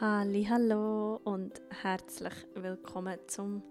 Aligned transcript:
Hallo 0.00 1.20
und 1.24 1.60
herzlich 1.82 2.32
willkommen 2.54 3.18
zum 3.26 3.64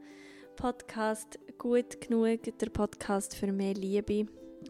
Podcast 0.57 1.39
Gut 1.57 2.01
genug, 2.01 2.41
der 2.60 2.69
Podcast 2.69 3.33
für 3.33 3.49
mehr 3.53 3.73
Liebe, 3.73 4.25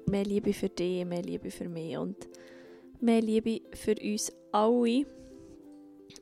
mehr 0.06 0.24
Liebe 0.24 0.54
für 0.54 0.70
dich, 0.70 1.04
mehr 1.04 1.24
Liebe 1.24 1.50
für 1.50 1.68
mich 1.68 1.98
und 1.98 2.30
mehr 3.00 3.22
Liebe 3.22 3.62
für 3.76 3.96
uns 4.00 4.32
alle. 4.52 5.08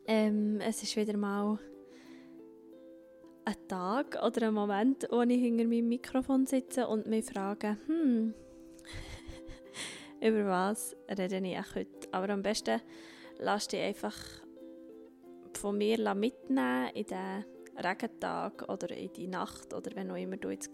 Ähm, 0.07 0.61
es 0.61 0.81
ist 0.83 0.95
wieder 0.95 1.17
mal 1.17 1.59
ein 3.43 3.67
Tag 3.67 4.17
oder 4.25 4.47
ein 4.47 4.53
Moment, 4.53 5.05
wo 5.11 5.21
ich 5.23 5.41
hinter 5.41 5.65
meinem 5.65 5.89
Mikrofon 5.89 6.45
sitze 6.45 6.87
und 6.87 7.07
mich 7.07 7.25
frage, 7.25 7.75
hm, 7.87 8.33
über 10.21 10.45
was 10.45 10.95
rede 11.09 11.45
ich 11.45 11.75
heute? 11.75 12.07
Aber 12.13 12.29
am 12.29 12.41
besten 12.41 12.79
lass 13.37 13.67
dich 13.67 13.81
einfach 13.81 14.44
von 15.65 15.79
mir 15.79 16.13
mitnehmen 16.13 16.91
in 16.93 17.07
den 17.07 17.43
Regentag 17.83 18.69
oder 18.69 18.95
in 18.95 19.11
die 19.13 19.25
Nacht 19.25 19.73
oder 19.73 19.95
wenn 19.95 20.11
auch 20.11 20.15
immer 20.15 20.37
du 20.37 20.51
jetzt 20.51 20.69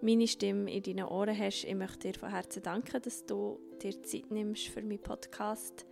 meine 0.00 0.26
Stimme 0.26 0.74
in 0.74 0.82
deinen 0.82 1.06
Ohren 1.06 1.38
hast. 1.38 1.62
Ich 1.62 1.74
möchte 1.76 2.10
dir 2.10 2.18
von 2.18 2.30
Herzen 2.30 2.64
danken, 2.64 3.00
dass 3.00 3.24
du 3.26 3.60
dir 3.80 4.02
Zeit 4.02 4.28
nimmst 4.32 4.70
für 4.70 4.82
meinen 4.82 4.98
Podcast. 4.98 5.86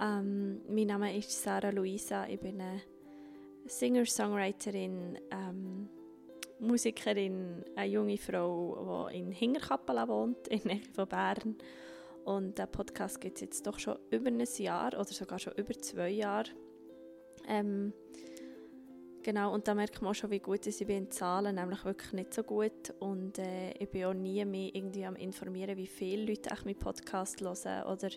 Ähm, 0.00 0.60
mein 0.68 0.86
Name 0.86 1.18
ist 1.18 1.32
Sarah 1.32 1.70
Luisa, 1.70 2.28
ich 2.28 2.38
bin 2.38 2.60
eine 2.60 2.80
Singer-Songwriterin, 3.66 5.18
ähm, 5.32 5.88
Musikerin, 6.60 7.64
eine 7.74 7.90
junge 7.90 8.18
Frau, 8.18 9.08
die 9.10 9.18
in 9.18 9.32
Hingerkappel 9.32 9.96
wohnt, 10.06 10.46
in 10.46 10.60
der 10.60 10.78
von 10.94 11.08
Bern. 11.08 11.56
Und 12.24 12.56
der 12.56 12.66
Podcast 12.66 13.20
gibt 13.20 13.38
es 13.38 13.40
jetzt 13.40 13.66
doch 13.66 13.80
schon 13.80 13.98
über 14.12 14.28
ein 14.28 14.44
Jahr 14.58 14.94
oder 14.94 15.06
sogar 15.06 15.40
schon 15.40 15.54
über 15.54 15.76
zwei 15.76 16.10
Jahre. 16.10 16.50
Ähm, 17.48 17.92
genau, 19.22 19.54
und 19.54 19.66
da 19.66 19.74
merkt 19.74 20.00
man 20.02 20.10
auch 20.10 20.14
schon, 20.14 20.30
wie 20.30 20.38
gut 20.38 20.66
ich 20.66 20.78
bin 20.78 21.04
in 21.04 21.10
Zahlen, 21.10 21.56
nämlich 21.56 21.84
wirklich 21.84 22.12
nicht 22.12 22.34
so 22.34 22.42
gut. 22.42 22.94
Und 23.00 23.38
äh, 23.38 23.72
ich 23.78 23.88
bin 23.88 24.04
auch 24.04 24.14
nie 24.14 24.44
mehr 24.44 24.70
irgendwie 24.74 25.04
am 25.04 25.16
informieren, 25.16 25.76
wie 25.76 25.86
viele 25.86 26.26
Leute 26.26 26.50
echt 26.50 26.64
meinen 26.64 26.78
Podcast 26.78 27.40
hören 27.40 27.84
oder 27.84 28.10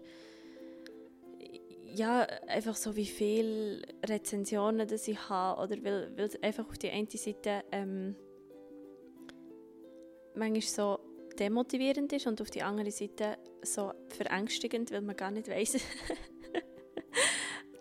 ja, 1.93 2.21
einfach 2.47 2.75
so 2.75 2.95
wie 2.95 3.05
viele 3.05 3.81
Rezensionen 4.05 4.87
das 4.87 5.07
ich 5.07 5.29
habe 5.29 5.61
oder 5.61 5.83
weil, 5.83 6.17
weil 6.17 6.29
einfach 6.41 6.69
auf 6.69 6.77
die 6.77 6.89
eine 6.89 7.07
Seite 7.09 7.63
ähm, 7.71 8.15
manchmal 10.35 10.61
so 10.61 10.99
demotivierend 11.37 12.13
ist 12.13 12.27
und 12.27 12.41
auf 12.41 12.49
die 12.49 12.63
andere 12.63 12.91
Seite 12.91 13.37
so 13.63 13.91
verängstigend, 14.09 14.91
weil 14.91 15.01
man 15.01 15.15
gar 15.15 15.31
nicht 15.31 15.47
weiß, 15.47 15.77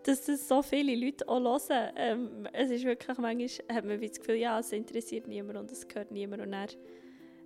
dass 0.05 0.25
das 0.25 0.48
so 0.48 0.62
viele 0.62 0.95
Leute 0.95 1.29
auch 1.29 1.41
hören. 1.41 1.93
Ähm, 1.97 2.48
es 2.53 2.70
ist 2.70 2.84
wirklich, 2.84 3.19
manchmal 3.19 3.77
hat 3.77 3.84
man 3.84 4.01
das 4.01 4.19
Gefühl, 4.19 4.37
ja, 4.37 4.59
es 4.59 4.73
interessiert 4.73 5.29
niemand 5.29 5.59
und 5.59 5.70
es 5.70 5.87
gehört 5.87 6.11
niemand 6.11 6.43
und 6.43 6.53
dann 6.53 6.69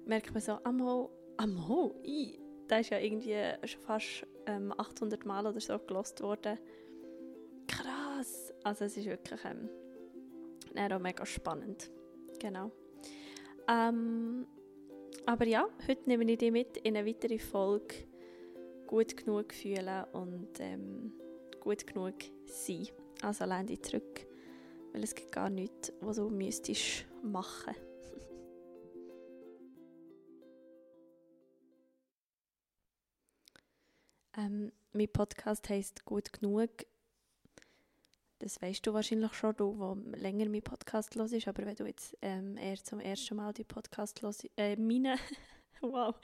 merkt 0.07 0.33
man 0.33 0.41
so, 0.41 0.53
ammo, 0.65 1.11
ammo, 1.37 1.95
i, 2.05 2.39
da 2.69 2.79
ist 2.79 2.91
ja 2.91 2.99
irgendwie 2.99 3.37
schon 3.67 3.81
fast 3.81 4.27
ähm, 4.47 4.73
800 4.77 5.25
Mal 5.25 5.47
oder 5.47 5.61
so 5.61 5.79
gelost 5.79 6.23
worden. 6.23 6.59
Krass! 7.67 8.53
Also 8.63 8.85
es 8.85 8.97
ist 8.97 9.07
wirklich 9.07 9.41
ähm, 9.45 10.93
auch 10.93 10.99
mega 10.99 11.27
spannend. 11.27 11.91
Genau. 12.39 12.71
Ähm, 13.69 14.47
aber 15.27 15.47
ja, 15.47 15.67
heute 15.89 16.03
nehme 16.07 16.31
ich 16.31 16.39
dich 16.39 16.53
mit 16.53 16.77
in 16.79 16.97
eine 16.97 17.09
weitere 17.09 17.39
Folge 17.39 17.95
gut 18.87 19.17
genug 19.17 19.53
fühlen 19.53 20.05
und 20.13 20.61
ähm, 20.61 21.13
gut 21.65 21.87
genug 21.87 22.15
sein. 22.45 22.87
Also 23.23 23.45
lehne 23.47 23.65
dich 23.65 23.83
zurück, 23.83 24.27
weil 24.93 25.03
es 25.03 25.15
gibt 25.15 25.33
gar 25.33 25.49
nichts, 25.49 25.93
was 26.01 26.17
du 26.17 26.29
müsstest 26.29 27.07
machen 27.23 27.75
ähm, 34.37 34.73
mein 34.93 35.09
Podcast 35.09 35.67
heisst 35.71 36.05
«Gut 36.05 36.35
genug». 36.35 36.71
Das 38.41 38.61
weißt 38.61 38.87
du 38.87 38.93
wahrscheinlich 38.93 39.33
schon, 39.33 39.57
du, 39.57 39.79
wo 39.79 39.95
länger 40.17 40.51
mein 40.51 40.61
Podcast 40.61 41.17
ist. 41.17 41.49
Aber 41.49 41.65
wenn 41.65 41.77
du 41.77 41.87
jetzt 41.87 42.15
ähm, 42.21 42.59
eher 42.59 42.77
zum 42.77 43.01
ersten 43.01 43.37
Mal 43.37 43.55
die 43.55 43.65
Podcast 43.65 44.21
los, 44.21 44.47
äh, 44.59 44.77
meine, 44.77 45.17
wow, 45.81 46.15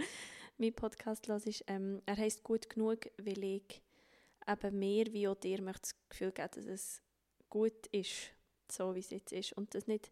mein 0.58 0.74
Podcast 0.74 1.26
ist, 1.28 1.64
ähm, 1.66 2.02
er 2.04 2.18
heisst 2.18 2.42
«Gut 2.44 2.68
genug», 2.68 3.06
weil 3.16 3.42
ich 3.42 3.80
eben 4.48 4.78
mehr 4.78 5.06
wie 5.12 5.28
auch 5.28 5.34
dir 5.34 5.62
möchte 5.62 5.82
das 5.82 5.96
Gefühl 6.08 6.32
geben, 6.32 6.50
dass 6.54 6.66
es 6.66 7.02
gut 7.48 7.86
ist, 7.92 8.30
so 8.70 8.94
wie 8.94 9.00
es 9.00 9.10
jetzt 9.10 9.32
ist. 9.32 9.52
Und 9.52 9.74
das 9.74 9.86
nicht 9.86 10.10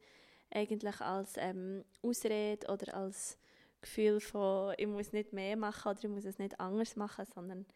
eigentlich 0.50 1.00
als 1.00 1.34
ähm, 1.37 1.84
Ausrede 2.03 2.66
oder 2.69 2.94
als 2.94 3.39
Gefühl 3.81 4.21
von, 4.21 4.75
ich 4.77 4.87
muss 4.87 5.12
nicht 5.12 5.33
mehr 5.33 5.56
machen 5.56 5.91
oder 5.91 6.05
ich 6.05 6.11
muss 6.11 6.25
es 6.25 6.39
nicht 6.39 6.59
anders 6.59 6.97
machen, 6.97 7.27
sondern 7.34 7.66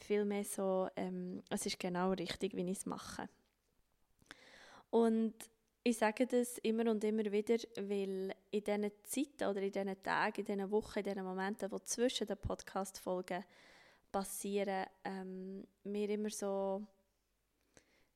vielmehr 0.00 0.44
so, 0.44 0.88
ähm, 0.96 1.42
es 1.50 1.66
ist 1.66 1.78
genau 1.78 2.12
richtig, 2.12 2.54
wie 2.54 2.70
ich 2.70 2.78
es 2.78 2.86
mache. 2.86 3.28
Und 4.90 5.34
ich 5.82 5.98
sage 5.98 6.26
das 6.26 6.58
immer 6.58 6.90
und 6.90 7.04
immer 7.04 7.30
wieder, 7.30 7.56
weil 7.76 8.34
in 8.50 8.64
diesen 8.64 8.90
Zeiten 9.02 9.50
oder 9.50 9.60
in 9.60 9.72
diesen 9.72 10.02
Tagen, 10.02 10.40
in 10.40 10.44
diesen 10.44 10.70
Wochen, 10.70 10.98
in 10.98 11.04
diesen 11.04 11.24
Momenten, 11.24 11.68
die 11.68 11.84
zwischen 11.84 12.26
den 12.26 12.38
Podcast-Folgen 12.38 13.44
passieren, 14.14 14.86
ähm, 15.02 15.66
mir 15.82 16.08
immer 16.08 16.30
so 16.30 16.86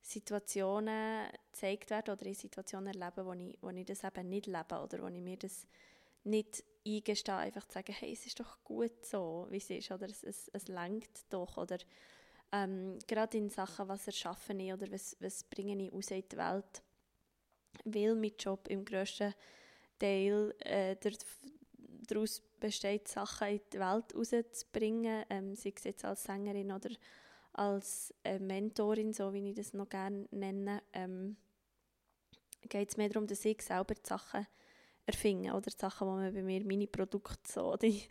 Situationen 0.01 1.29
gezeigt 1.51 1.89
werden 1.89 2.13
oder 2.13 2.25
in 2.25 2.35
Situationen 2.35 2.93
erleben, 2.93 3.25
wo 3.25 3.33
ich, 3.33 3.57
wo 3.59 3.69
ich 3.69 3.85
das 3.85 4.05
eben 4.05 4.29
nicht 4.29 4.47
lebe 4.47 4.79
oder 4.81 5.03
wo 5.03 5.07
ich 5.07 5.21
mir 5.21 5.35
das 5.35 5.67
nicht 6.23 6.63
eingestehe, 6.87 7.35
einfach 7.35 7.65
zu 7.65 7.73
sagen, 7.73 7.91
hey, 7.91 8.13
es 8.13 8.25
ist 8.25 8.39
doch 8.39 8.63
gut 8.63 9.05
so, 9.05 9.45
wie 9.49 9.57
es 9.57 9.69
ist, 9.69 9.91
oder 9.91 10.05
es, 10.05 10.23
es, 10.23 10.47
es 10.53 10.69
lenkt 10.69 11.25
doch, 11.29 11.57
oder 11.57 11.77
ähm, 12.53 12.97
gerade 13.05 13.37
in 13.37 13.49
Sachen, 13.49 13.89
was 13.89 14.07
erschaffen 14.07 14.57
ich 14.61 14.71
oder 14.71 14.89
was, 14.93 15.17
was 15.19 15.43
bringe 15.43 15.83
ich 15.83 15.91
raus 15.91 16.11
in 16.11 16.23
die 16.31 16.37
Welt, 16.37 16.81
weil 17.83 18.15
mein 18.15 18.31
Job 18.39 18.69
im 18.69 18.85
grössten 18.85 19.33
Teil 19.99 20.55
äh, 20.59 20.95
daraus 22.07 22.41
besteht, 22.59 23.07
Sachen 23.07 23.47
in 23.47 23.61
die 23.73 23.79
Welt 23.79 24.15
rauszubringen, 24.15 25.23
ähm, 25.29 25.55
sei 25.55 25.73
es 25.75 25.83
jetzt 25.83 26.05
als 26.05 26.23
Sängerin 26.23 26.71
oder 26.71 26.89
als 27.53 28.13
äh, 28.23 28.39
Mentorin, 28.39 29.13
so 29.13 29.33
wie 29.33 29.49
ich 29.49 29.55
das 29.55 29.73
noch 29.73 29.89
gerne 29.89 30.27
nenne, 30.31 30.81
ähm, 30.93 31.37
geht 32.67 32.89
es 32.89 32.97
mehr 32.97 33.09
darum, 33.09 33.27
dass 33.27 33.45
ich 33.45 33.61
selber 33.61 33.95
die 33.95 34.07
Sachen 34.07 34.45
erfinde, 35.05 35.51
oder 35.51 35.71
die 35.71 35.77
Sachen, 35.77 36.07
die 36.07 36.13
man 36.13 36.33
bei 36.33 36.43
mir, 36.43 36.63
meine 36.65 36.87
Produkte 36.87 37.51
so, 37.51 37.75
die, 37.81 38.03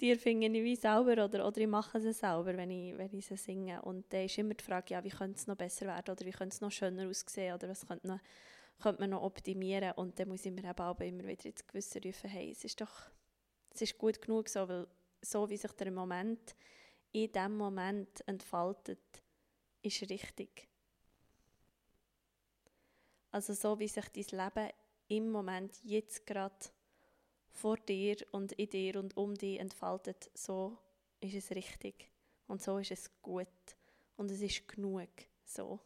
die 0.00 0.10
erfinde 0.10 0.46
ich 0.46 0.64
wie 0.64 0.76
selber, 0.76 1.24
oder, 1.24 1.46
oder 1.46 1.58
ich 1.58 1.66
mache 1.66 2.00
sie 2.00 2.12
selber, 2.12 2.56
wenn 2.56 2.70
ich, 2.70 2.96
wenn 2.96 3.12
ich 3.12 3.26
sie 3.26 3.36
singe. 3.36 3.82
Und 3.82 4.12
dann 4.12 4.24
ist 4.24 4.38
immer 4.38 4.54
die 4.54 4.64
Frage, 4.64 4.94
ja, 4.94 5.04
wie 5.04 5.10
könnte 5.10 5.38
es 5.38 5.46
noch 5.46 5.56
besser 5.56 5.86
werden, 5.86 6.12
oder 6.12 6.24
wie 6.24 6.30
könnte 6.30 6.54
es 6.54 6.60
noch 6.60 6.70
schöner 6.70 7.08
aussehen, 7.08 7.54
oder 7.54 7.68
was 7.68 7.86
könnte, 7.86 8.06
noch, 8.06 8.20
könnte 8.80 9.00
man 9.00 9.10
noch 9.10 9.22
optimieren. 9.22 9.92
Und 9.92 10.18
dann 10.18 10.28
muss 10.28 10.46
ich 10.46 10.52
mir 10.52 10.64
eben 10.64 11.02
immer 11.02 11.28
wieder 11.28 11.46
ins 11.46 11.66
Gewissen 11.66 12.02
rufen, 12.04 12.30
hey, 12.30 12.50
es 12.52 12.64
ist 12.64 12.80
doch 12.80 13.10
es 13.74 13.82
ist 13.82 13.98
gut 13.98 14.20
genug 14.22 14.48
so, 14.48 14.68
weil 14.68 14.86
so 15.20 15.48
wie 15.48 15.56
sich 15.56 15.72
der 15.72 15.90
Moment 15.90 16.54
in 17.12 17.30
diesem 17.32 17.56
Moment 17.56 18.26
entfaltet, 18.26 19.22
ist 19.82 20.08
richtig. 20.08 20.68
Also 23.30 23.52
so 23.52 23.78
wie 23.78 23.88
sich 23.88 24.08
dein 24.08 24.38
Leben 24.38 24.70
im 25.08 25.30
Moment 25.30 25.82
jetzt 25.82 26.26
gerade 26.26 26.66
vor 27.50 27.76
dir 27.76 28.16
und 28.32 28.52
in 28.52 28.68
dir 28.68 28.96
und 28.96 29.16
um 29.16 29.34
dich 29.34 29.58
entfaltet, 29.58 30.30
so 30.34 30.78
ist 31.20 31.34
es 31.34 31.50
richtig 31.50 32.10
und 32.46 32.62
so 32.62 32.78
ist 32.78 32.92
es 32.92 33.10
gut 33.22 33.48
und 34.16 34.30
es 34.30 34.40
ist 34.40 34.68
genug 34.68 35.08
so. 35.44 35.80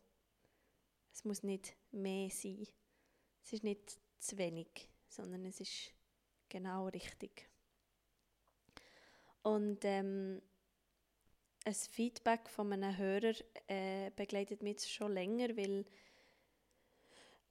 Es 1.12 1.24
muss 1.24 1.42
nicht 1.42 1.74
mehr 1.90 2.30
sein. 2.30 2.66
Es 3.42 3.52
ist 3.52 3.64
nicht 3.64 3.98
zu 4.18 4.36
wenig, 4.38 4.88
sondern 5.08 5.44
es 5.46 5.60
ist 5.60 5.94
genau 6.48 6.86
richtig. 6.88 7.47
Und 9.48 9.82
ähm, 9.84 10.42
ein 11.64 11.74
Feedback 11.74 12.50
von 12.50 12.70
einem 12.70 12.98
Hörer 12.98 13.32
äh, 13.66 14.10
begleitet 14.14 14.62
mich 14.62 14.86
schon 14.86 15.14
länger, 15.14 15.56
weil 15.56 15.86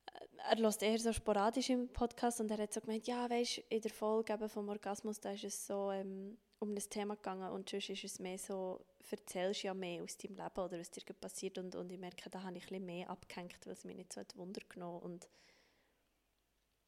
äh, 0.05 0.49
er 0.49 0.57
lässt 0.57 0.83
eher 0.83 0.99
so 0.99 1.11
sporadisch 1.11 1.71
im 1.71 1.91
Podcast 1.91 2.39
und 2.39 2.51
er 2.51 2.59
hat 2.59 2.71
so 2.71 2.81
gemeint, 2.81 3.07
ja, 3.07 3.27
weißt 3.27 3.63
in 3.69 3.81
der 3.81 3.89
Folge 3.89 4.31
eben 4.31 4.47
vom 4.47 4.69
Orgasmus, 4.69 5.19
da 5.19 5.31
ist 5.31 5.45
es 5.45 5.65
so 5.65 5.91
ähm, 5.91 6.37
um 6.59 6.75
das 6.75 6.87
Thema 6.87 7.15
gegangen 7.15 7.49
und 7.51 7.67
sonst 7.67 7.89
ist 7.89 8.03
es 8.03 8.19
mehr 8.19 8.37
so, 8.37 8.85
erzählst 9.09 9.63
ja 9.63 9.73
mehr 9.73 10.03
aus 10.03 10.17
deinem 10.17 10.37
Leben 10.37 10.59
oder 10.59 10.79
was 10.79 10.91
dir 10.91 11.01
passiert 11.15 11.57
und, 11.57 11.75
und 11.75 11.91
ich 11.91 11.99
merke, 11.99 12.29
da 12.29 12.43
habe 12.43 12.57
ich 12.59 12.71
ein 12.71 12.85
mehr 12.85 13.09
abgehängt, 13.09 13.65
weil 13.65 13.73
es 13.73 13.85
mir 13.85 13.95
nicht 13.95 14.13
so 14.13 14.21
hat 14.21 14.37
Wunder 14.37 14.61
genommen 14.69 15.01
und 15.01 15.27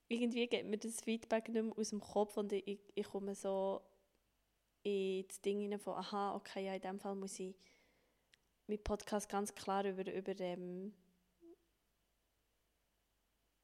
irgendwie 0.08 0.46
geht 0.46 0.68
mir 0.68 0.78
das 0.78 1.02
Feedback 1.02 1.50
nicht 1.50 1.64
mehr 1.64 1.76
aus 1.76 1.90
dem 1.90 2.00
Kopf 2.00 2.38
und 2.38 2.54
ich, 2.54 2.80
ich 2.94 3.08
komme 3.08 3.34
so 3.34 3.82
in 4.84 5.28
das 5.28 5.42
Ding 5.42 5.60
hinein 5.60 5.80
von, 5.80 5.96
aha, 5.96 6.36
okay, 6.36 6.66
ja, 6.66 6.74
in 6.74 6.82
dem 6.82 7.00
Fall 7.00 7.16
muss 7.16 7.40
ich 7.40 7.56
mit 8.68 8.84
Podcast 8.84 9.30
ganz 9.30 9.54
klar 9.54 9.86
über, 9.86 10.12
über 10.12 10.40
ähm, 10.40 10.94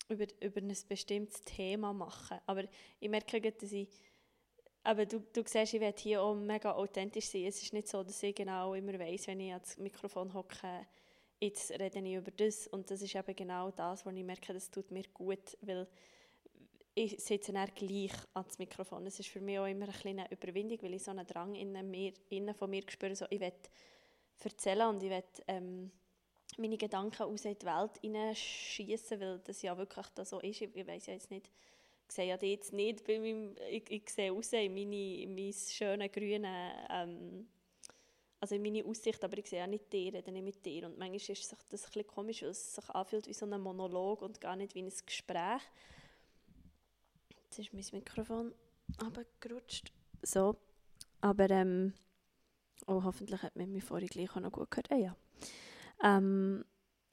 über, 0.09 0.25
über 0.41 0.61
ein 0.61 0.75
bestimmtes 0.87 1.41
Thema 1.41 1.93
machen. 1.93 2.39
Aber 2.45 2.63
ich 2.99 3.09
merke, 3.09 3.39
dass 3.51 3.71
ich 3.71 3.89
aber 4.83 5.07
du, 5.07 5.19
du 5.19 5.41
siehst, 5.43 5.73
ich 5.73 5.81
werde 5.81 5.99
hier 5.99 6.21
auch 6.21 6.35
mega 6.35 6.71
authentisch 6.73 7.25
sein. 7.25 7.45
Es 7.45 7.59
ist 7.59 7.73
nicht 7.73 7.87
so, 7.87 8.03
dass 8.03 8.21
ich 8.21 8.35
genau 8.35 8.75
immer 8.75 8.99
weiß, 8.99 9.27
wenn 9.27 9.39
ich 9.39 9.51
ans 9.51 9.77
Mikrofon 9.77 10.31
hocke, 10.31 10.85
jetzt 11.39 11.71
rede 11.71 11.99
ich 11.99 12.13
über 12.13 12.29
das. 12.29 12.67
Und 12.67 12.91
das 12.91 13.01
ist 13.01 13.15
eben 13.15 13.35
genau 13.35 13.71
das, 13.71 14.05
wo 14.05 14.11
ich 14.11 14.23
merke, 14.23 14.53
das 14.53 14.69
tut 14.69 14.91
mir 14.91 15.05
gut, 15.11 15.57
weil 15.61 15.87
ich 16.95 17.21
sitze 17.21 17.51
dann 17.51 17.69
gleich 17.75 18.13
ans 18.33 18.57
Mikrofon. 18.57 19.05
Es 19.05 19.19
ist 19.19 19.29
für 19.29 19.41
mich 19.41 19.59
auch 19.59 19.65
immer 19.65 19.85
eine 19.85 19.93
kleine 19.93 20.31
Überwindung, 20.31 20.81
weil 20.81 20.93
ich 20.93 21.03
so 21.03 21.11
einen 21.11 21.27
Drang 21.27 21.53
innen, 21.53 21.91
mir, 21.91 22.13
innen 22.29 22.55
von 22.55 22.69
mir 22.69 22.83
spüre, 22.87 23.15
so, 23.15 23.25
ich 23.29 23.41
will 23.41 23.51
erzählen 24.43 24.87
und 24.87 25.03
ich 25.03 25.09
will 25.09 25.23
ähm, 25.47 25.91
meine 26.57 26.77
Gedanken 26.77 27.23
aus 27.23 27.43
in 27.43 27.57
die 27.59 27.65
Welt 27.65 27.97
hineinschießen, 27.99 29.19
weil 29.19 29.39
das 29.39 29.61
ja 29.61 29.77
wirklich 29.77 30.07
da 30.15 30.23
so 30.23 30.39
ist. 30.39 30.61
Ich, 30.61 30.73
ich 30.73 30.87
weiß 30.87 31.07
ja 31.07 31.13
jetzt 31.13 31.31
nicht, 31.31 31.51
ich 32.07 32.15
sehe 32.15 32.27
ja 32.27 32.37
jetzt 32.41 32.71
nicht 32.71 33.05
bei 33.05 33.19
meinem, 33.19 33.55
ich, 33.69 33.91
ich 33.91 34.09
sehe 34.09 34.31
raus 34.31 34.53
in 34.53 34.73
meine, 34.73 35.27
meine 35.27 35.53
schönen 35.53 36.09
grünen, 36.09 36.71
ähm, 36.89 37.47
also 38.39 38.55
in 38.55 38.61
meine 38.61 38.85
Aussicht, 38.85 39.21
aber 39.21 39.37
ich 39.37 39.47
sehe 39.47 39.59
ja 39.59 39.67
nicht 39.67 39.91
dir, 39.91 40.13
rede 40.13 40.31
nicht 40.31 40.43
mit 40.45 40.65
dir. 40.65 40.85
Und 40.85 40.97
manchmal 40.97 41.15
ist 41.15 41.51
das 41.51 41.59
ein 41.59 41.69
bisschen 41.69 42.07
komisch, 42.07 42.41
weil 42.43 42.49
es 42.49 42.75
sich 42.75 42.89
anfühlt 42.89 43.27
wie 43.27 43.33
so 43.33 43.45
ein 43.45 43.59
Monolog 43.59 44.21
und 44.21 44.39
gar 44.39 44.55
nicht 44.55 44.75
wie 44.75 44.83
ein 44.83 44.93
Gespräch. 45.05 45.61
Jetzt 47.57 47.73
ist 47.73 47.73
mein 47.73 47.99
Mikrofon 48.01 48.53
abgerutscht. 48.97 49.93
So, 50.21 50.57
aber 51.21 51.49
ähm, 51.51 51.93
oh, 52.85 53.01
hoffentlich 53.03 53.41
hat 53.43 53.55
man 53.55 53.71
mich 53.71 53.85
vorhin 53.85 54.09
gleich 54.09 54.29
auch 54.31 54.41
noch 54.41 54.51
gut 54.51 54.69
gehört. 54.69 54.91
Ah, 54.91 54.97
ja. 54.97 55.15
Ähm, 56.03 56.65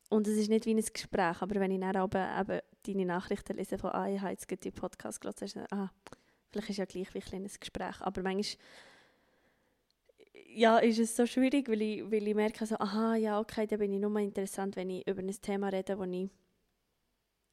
und 0.08 0.26
es 0.26 0.36
ist 0.36 0.48
nicht 0.48 0.66
wie 0.66 0.74
ein 0.74 0.84
Gespräch, 0.84 1.40
aber 1.40 1.60
wenn 1.60 1.70
ich 1.70 1.78
dann 1.78 1.94
aber 1.94 2.40
eben 2.40 2.60
deine 2.84 3.06
Nachrichten 3.06 3.56
lese 3.56 3.78
von 3.78 3.90
«Ah, 3.90 4.08
ich 4.08 4.20
habe 4.20 4.32
jetzt 4.32 4.50
die 4.64 4.72
Podcast 4.72 5.20
gehört», 5.20 5.40
dann 5.40 5.46
ist 5.46 5.54
es 5.54 5.70
«Ah, 5.70 5.92
vielleicht 6.50 6.70
ist 6.70 6.78
ja 6.78 6.86
gleich 6.86 7.14
wie 7.14 7.36
ein 7.36 7.46
Gespräch». 7.60 8.00
Aber 8.00 8.22
manchmal 8.22 8.56
ja, 10.54 10.78
ist 10.78 10.98
es 10.98 11.14
so 11.14 11.24
schwierig, 11.24 11.68
weil 11.68 11.82
ich, 11.82 12.10
weil 12.10 12.26
ich 12.26 12.34
merke, 12.34 12.66
so, 12.66 12.76
aha, 12.78 13.14
ja, 13.14 13.38
okay, 13.38 13.68
da 13.68 13.76
bin 13.76 13.92
ich 13.92 14.00
nur 14.00 14.18
interessant, 14.18 14.74
wenn 14.74 14.90
ich 14.90 15.06
über 15.06 15.22
ein 15.22 15.30
Thema 15.40 15.68
rede, 15.68 15.96
wo 15.96 16.02
ich 16.02 16.30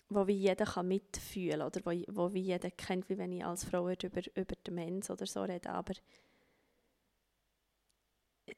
wo 0.09 0.25
wie 0.27 0.37
jeder 0.37 0.65
kann 0.65 0.87
mitfühlen 0.87 1.61
oder 1.61 1.81
wo, 1.85 1.91
wo 2.07 2.33
wie 2.33 2.41
jeder 2.41 2.71
kennt, 2.71 3.09
wie 3.09 3.17
wenn 3.17 3.31
ich 3.31 3.45
als 3.45 3.63
Frau 3.63 3.89
über, 3.89 4.21
über 4.35 4.55
den 4.67 4.75
Mensch 4.75 5.09
oder 5.09 5.25
so 5.25 5.43
rede, 5.43 5.69
aber 5.69 5.93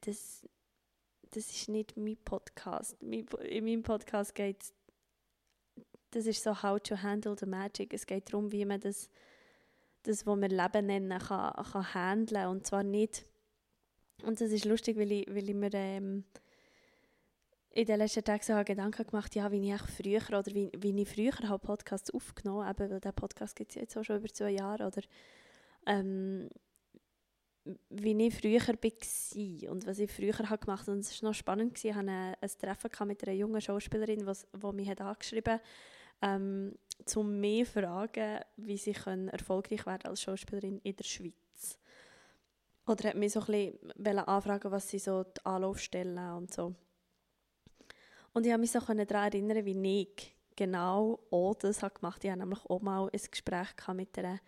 das, 0.02 0.48
das 1.32 1.50
ist 1.50 1.70
nicht 1.70 1.98
mein 1.98 2.18
Podcast. 2.18 2.96
in 3.02 3.66
meinem 3.66 3.84
Podcast 3.84 4.34
geht 4.34 4.74
das 6.12 6.26
ist 6.26 6.44
so 6.44 6.62
«How 6.62 6.78
to 6.80 7.02
handle 7.02 7.38
the 7.38 7.46
magic». 7.46 7.94
Es 7.94 8.06
geht 8.06 8.32
darum, 8.32 8.52
wie 8.52 8.66
man 8.66 8.82
das, 8.82 9.10
das 10.04 10.26
was 10.26 10.40
wir 10.40 10.50
Leben 10.50 10.86
nennen, 10.86 11.20
kann, 11.20 11.54
kann 11.54 11.94
handeln 11.94 12.48
und 12.48 12.68
zwar 12.68 12.84
nicht, 12.84 13.26
und 14.24 14.40
das 14.40 14.52
ist 14.52 14.66
lustig, 14.66 14.98
weil 14.98 15.12
ich, 15.12 15.28
weil 15.30 15.50
ich 15.50 15.56
mir 15.56 15.74
ähm, 15.74 16.26
in 17.74 17.86
den 17.86 18.00
letzten 18.00 18.24
Tagen 18.24 18.44
so 18.44 18.54
Gedanken 18.64 19.08
gemacht 19.08 19.34
ja, 19.36 19.52
wie 19.52 19.74
ich 19.74 19.82
früher 19.82 20.22
oder 20.30 20.54
wie, 20.54 20.72
wie 20.78 21.02
ich 21.02 21.10
früher 21.10 21.50
habe 21.50 21.60
Podcasts 21.60 22.12
aufgenommen 22.12 22.66
habe, 22.66 22.90
weil 22.90 23.00
der 23.00 23.12
Podcast 23.12 23.56
gibt 23.56 23.72
es 23.72 23.76
jetzt 23.76 23.98
auch 23.98 24.04
schon 24.04 24.18
über 24.18 24.28
zwei 24.28 24.52
Jahre 24.52 24.88
oder 24.88 25.02
ähm, 25.86 26.50
wie 27.90 28.28
ich 28.28 28.34
früher 28.36 28.60
war 28.60 29.72
und 29.72 29.88
was 29.88 30.00
ich 30.00 30.12
früher 30.12 30.38
habe 30.38 30.58
gemacht 30.58 30.88
habe. 30.88 30.94
Und 30.94 31.00
es 31.00 31.22
war 31.22 31.30
noch 31.30 31.36
spannend. 31.36 31.84
Ich 31.84 31.94
hatte 31.94 32.10
ein, 32.10 32.36
Treffen 32.60 33.08
mit 33.08 33.24
einer 33.24 33.38
jungen 33.38 33.62
Schauspielerin, 33.62 34.26
die 34.26 34.72
mich 34.74 34.90
hat 34.90 35.02
angeschrieben 35.02 35.54
hat, 35.54 35.62
ähm, 36.22 36.76
um 37.16 37.42
zu 37.42 37.66
fragen, 37.66 38.40
wie 38.58 38.78
sie 38.78 38.94
können 38.94 39.30
erfolgreich 39.30 39.86
werden 39.86 40.08
als 40.08 40.22
Schauspielerin 40.22 40.80
in 40.80 40.96
der 40.96 41.04
Schweiz. 41.04 41.80
Oder 42.88 43.10
hat 43.10 43.16
mich 43.16 43.32
so 43.32 43.42
ein 43.42 43.78
bisschen 43.96 44.20
anfragen, 44.20 44.72
was 44.72 44.90
sie 44.90 45.00
so 45.00 45.24
die 45.24 45.46
Anlaufstellen 45.46 46.18
und 46.36 46.54
so. 46.54 46.76
Und 48.34 48.46
ich 48.46 48.52
habe 48.52 48.62
mich 48.62 48.72
so 48.72 48.80
daran 48.80 49.00
erinnern, 49.00 49.66
wie 49.66 50.02
ich 50.02 50.36
genau 50.56 51.20
auch 51.32 51.56
das 51.56 51.84
habe 51.84 51.94
gemacht 51.96 52.18
habe. 52.18 52.28
Ich 52.28 52.32
hatte 52.32 52.40
nämlich 52.40 52.66
auch 52.66 52.82
mal 52.82 53.10
ein 53.12 53.22
Gespräch 53.30 53.70
mit 53.94 54.18
einer 54.18 54.40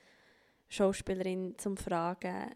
Schauspielerin, 0.69 1.55
um 1.65 1.77
zu 1.77 1.83
fragen, 1.83 2.51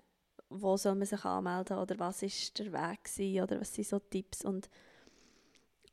wo 0.49 0.77
soll 0.77 0.95
man 0.95 1.05
sich 1.05 1.23
anmelden 1.25 1.77
oder 1.77 1.99
was 1.99 2.23
ist 2.23 2.57
der 2.57 2.71
Weg 2.71 3.03
gewesen, 3.03 3.43
oder 3.43 3.59
was 3.59 3.73
sind 3.73 3.87
so 3.87 3.99
Tipps 3.99 4.45
und 4.45 4.69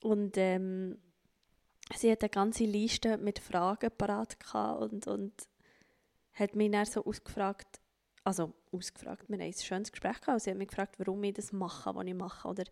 und 0.00 0.36
ähm, 0.36 0.98
sie 1.96 2.12
hat 2.12 2.22
eine 2.22 2.28
ganze 2.28 2.64
Liste 2.64 3.16
mit 3.16 3.38
Fragen 3.38 3.90
parat 3.96 4.36
und, 4.80 5.06
und 5.06 5.32
hat 6.34 6.54
mich 6.54 6.70
dann 6.70 6.84
so 6.84 7.04
ausgefragt, 7.04 7.80
also 8.22 8.52
ausgefragt, 8.70 9.24
wir 9.28 9.38
haben 9.38 9.46
ein 9.46 9.52
schönes 9.54 9.90
Gespräch 9.90 10.20
gehabt, 10.20 10.42
sie 10.42 10.50
hat 10.50 10.58
mich 10.58 10.68
gefragt, 10.68 10.98
warum 10.98 11.24
ich 11.24 11.34
das 11.34 11.52
mache, 11.52 11.94
was 11.94 12.06
ich 12.06 12.14
mache 12.14 12.48
oder 12.48 12.64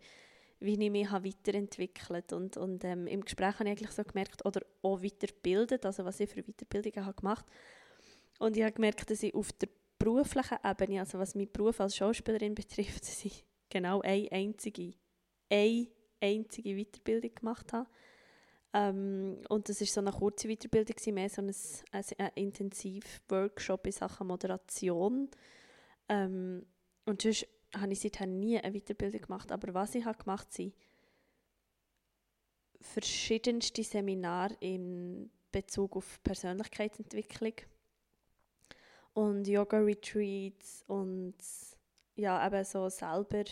wie 0.63 0.73
ich 0.73 0.91
mich 0.91 1.11
weiterentwickelt 1.11 2.09
habe 2.09 2.35
und, 2.35 2.57
und 2.57 2.83
ähm, 2.83 3.07
im 3.07 3.21
Gespräch 3.21 3.59
habe 3.59 3.65
ich 3.65 3.71
eigentlich 3.71 3.91
so 3.91 4.03
gemerkt, 4.03 4.45
oder 4.45 4.61
auch 4.81 5.03
weiterbildet, 5.03 5.85
also 5.85 6.05
was 6.05 6.19
ich 6.19 6.29
für 6.29 6.43
Weiterbildungen 6.43 7.05
habe 7.05 7.15
gemacht 7.15 7.45
und 8.39 8.57
ich 8.57 8.63
habe 8.63 8.73
gemerkt, 8.73 9.09
dass 9.09 9.23
ich 9.23 9.33
auf 9.33 9.51
der 9.53 9.69
beruflichen 9.99 10.57
Ebene, 10.63 10.99
also 10.99 11.19
was 11.19 11.35
meinen 11.35 11.51
Beruf 11.51 11.79
als 11.79 11.95
Schauspielerin 11.95 12.55
betrifft, 12.55 13.03
dass 13.03 13.23
ich 13.25 13.45
genau 13.69 14.01
eine 14.01 14.31
einzige, 14.31 14.93
eine 15.49 15.87
einzige 16.21 16.75
Weiterbildung 16.75 17.35
gemacht 17.35 17.73
habe. 17.73 17.89
Ähm, 18.73 19.41
und 19.49 19.69
das 19.69 19.79
war 19.79 19.87
so 19.87 20.01
eine 20.01 20.11
kurze 20.11 20.47
Weiterbildung, 20.47 20.95
mehr 21.13 21.29
so 21.29 21.41
ein, 21.41 21.53
ein, 21.91 22.03
ein 22.17 22.31
Intensiv-Workshop 22.35 23.85
in 23.85 23.91
Sachen 23.91 24.27
Moderation. 24.27 25.29
Ähm, 26.09 26.65
und 27.05 27.21
sonst 27.21 27.47
habe 27.75 27.93
ich 27.93 27.99
seither 27.99 28.27
nie 28.27 28.59
eine 28.59 28.77
Weiterbildung 28.77 29.21
gemacht. 29.21 29.51
Aber 29.51 29.73
was 29.73 29.95
ich 29.95 30.05
habe 30.05 30.17
gemacht 30.17 30.47
habe, 30.47 30.53
sind 30.53 30.73
verschiedenste 32.81 33.83
Seminare 33.83 34.55
in 34.59 35.31
Bezug 35.51 35.95
auf 35.95 36.21
Persönlichkeitsentwicklung 36.23 37.53
und 39.13 39.47
Yoga-Retreats 39.47 40.83
und 40.87 41.35
ja, 42.15 42.45
eben 42.45 42.63
so 42.65 42.89
selber, 42.89 43.43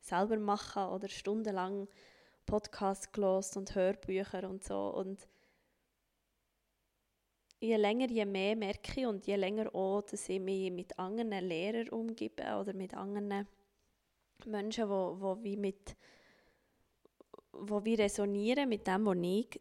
selber 0.00 0.38
machen 0.38 0.84
oder 0.84 1.08
stundenlang 1.08 1.88
Podcasts 2.46 3.10
gelost 3.12 3.56
und 3.56 3.74
Hörbücher 3.74 4.48
und 4.48 4.64
so 4.64 4.88
und 4.94 5.26
je 7.60 7.76
länger, 7.76 8.10
je 8.10 8.24
mehr 8.24 8.56
merke 8.56 9.00
ich 9.00 9.06
und 9.06 9.26
je 9.26 9.36
länger 9.36 9.74
auch, 9.74 10.02
dass 10.02 10.28
ich 10.28 10.40
mich 10.40 10.70
mit 10.70 10.98
anderen 10.98 11.30
Lehrern 11.30 11.88
umgebe 11.90 12.42
oder 12.58 12.72
mit 12.72 12.94
anderen 12.94 13.46
Menschen, 14.46 14.88
wo, 14.88 15.16
wo 15.20 15.42
wie 15.42 15.56
mit 15.56 15.96
wo 17.52 17.84
wir 17.84 17.98
resonieren 17.98 18.68
mit 18.68 18.86
dem, 18.86 19.04
was 19.04 19.16
ich 19.20 19.60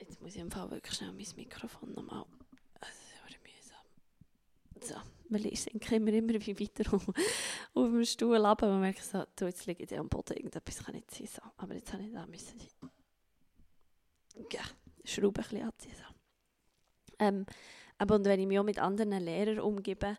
jetzt 0.00 0.20
muss 0.20 0.34
ich 0.34 0.40
im 0.40 0.50
Fall 0.50 0.70
wirklich 0.70 0.94
schnell 0.94 1.12
mein 1.12 1.26
Mikrofon 1.36 1.92
nochmal 1.92 2.24
so, 4.84 4.96
weil 5.30 5.46
ich 5.46 5.62
sinke 5.62 5.96
immer, 5.96 6.12
immer 6.12 6.34
wie 6.34 6.60
weiter 6.60 6.94
auf, 6.94 7.06
dem 7.74 8.04
Stuhl 8.04 8.44
ab 8.44 8.62
und 8.62 8.80
merke 8.80 9.02
so, 9.02 9.24
du, 9.36 9.46
jetzt 9.46 9.66
liege 9.66 9.84
ich 9.84 9.98
am 9.98 10.08
Boden, 10.08 10.34
irgendetwas 10.36 10.84
kann 10.84 10.94
nicht 10.94 11.10
sein. 11.10 11.26
So. 11.26 11.42
Aber 11.56 11.74
jetzt 11.74 11.92
habe 11.92 12.02
ich 12.02 12.12
da 12.12 12.26
müssen 12.26 12.60
ja, 14.52 14.62
Schrauben 15.04 15.42
ein 15.42 15.48
bisschen 15.48 15.62
anziehen. 15.62 15.94
So. 15.96 16.13
Ähm, 17.18 17.46
aber 17.98 18.16
und 18.16 18.24
wenn 18.24 18.40
ich 18.40 18.46
mich 18.46 18.58
auch 18.58 18.64
mit 18.64 18.78
anderen 18.78 19.12
Lehrern 19.12 19.60
umgebe, 19.60 20.18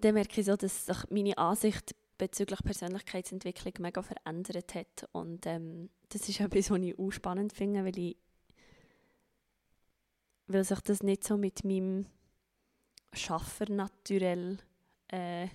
dann 0.00 0.14
merke 0.14 0.40
ich 0.40 0.46
so, 0.46 0.56
dass 0.56 0.86
sich 0.86 1.10
meine 1.10 1.36
Ansicht 1.38 1.94
bezüglich 2.18 2.62
Persönlichkeitsentwicklung 2.62 3.72
mega 3.78 4.02
verändert 4.02 4.74
hat. 4.74 5.08
Und 5.12 5.46
ähm, 5.46 5.90
das 6.10 6.28
ist 6.28 6.40
etwas, 6.40 6.70
was 6.70 6.78
ich 6.78 6.98
auch 6.98 7.10
spannend 7.10 7.52
finde, 7.52 7.84
weil 7.84 7.98
ich 7.98 8.16
weil 10.52 10.64
sich 10.64 10.80
das 10.80 11.02
nicht 11.02 11.24
so 11.24 11.36
mit 11.36 11.64
meinem 11.64 12.06
Schaffer 13.12 13.70
naturell 13.70 14.58
äh, 15.08 15.46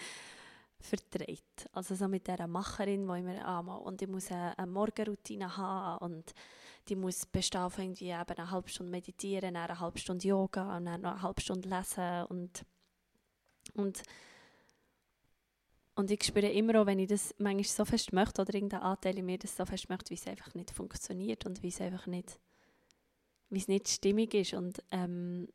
verträgt. 0.80 1.68
Also 1.72 1.94
so 1.94 2.08
mit 2.08 2.26
dieser 2.26 2.46
Macherin, 2.46 3.06
wo 3.06 3.14
immer 3.14 3.46
ah, 3.46 3.60
und 3.60 4.00
ich 4.00 4.08
muss 4.08 4.30
eine, 4.30 4.58
eine 4.58 4.70
Morgenroutine 4.70 5.56
haben 5.56 5.98
und 6.04 6.34
die 6.88 6.96
muss 6.96 7.26
bestehen 7.26 7.70
von 7.70 7.84
irgendwie 7.84 8.10
eben 8.10 8.38
eine 8.38 8.50
halbe 8.50 8.68
Stunde 8.68 8.90
meditieren, 8.90 9.56
eine 9.56 9.78
halbe 9.78 9.98
Stunde 9.98 10.26
Yoga 10.26 10.76
und 10.76 10.86
dann 10.86 11.02
noch 11.02 11.12
eine 11.12 11.22
halbe 11.22 11.40
Stunde 11.40 11.68
lesen 11.68 12.24
und 12.26 12.64
und 13.74 14.02
und 15.94 16.10
ich 16.10 16.24
spüre 16.24 16.48
immer 16.48 16.80
auch, 16.80 16.86
wenn 16.86 16.98
ich 16.98 17.08
das 17.08 17.34
manchmal 17.38 17.64
so 17.64 17.84
fest 17.84 18.12
möchte 18.12 18.40
oder 18.40 18.54
irgendein 18.54 18.80
Anteil 18.80 19.18
in 19.18 19.26
mir 19.26 19.38
das 19.38 19.56
so 19.56 19.66
fest 19.66 19.90
möchte, 19.90 20.10
wie 20.10 20.14
es 20.14 20.26
einfach 20.26 20.54
nicht 20.54 20.70
funktioniert 20.70 21.44
und 21.44 21.62
wie 21.62 21.68
es 21.68 21.80
einfach 21.82 22.06
nicht, 22.06 22.40
wie 23.50 23.58
es 23.58 23.68
nicht 23.68 23.88
stimmig 23.88 24.32
ist. 24.32 24.54
Und 24.54 24.82
ähm, 24.90 25.48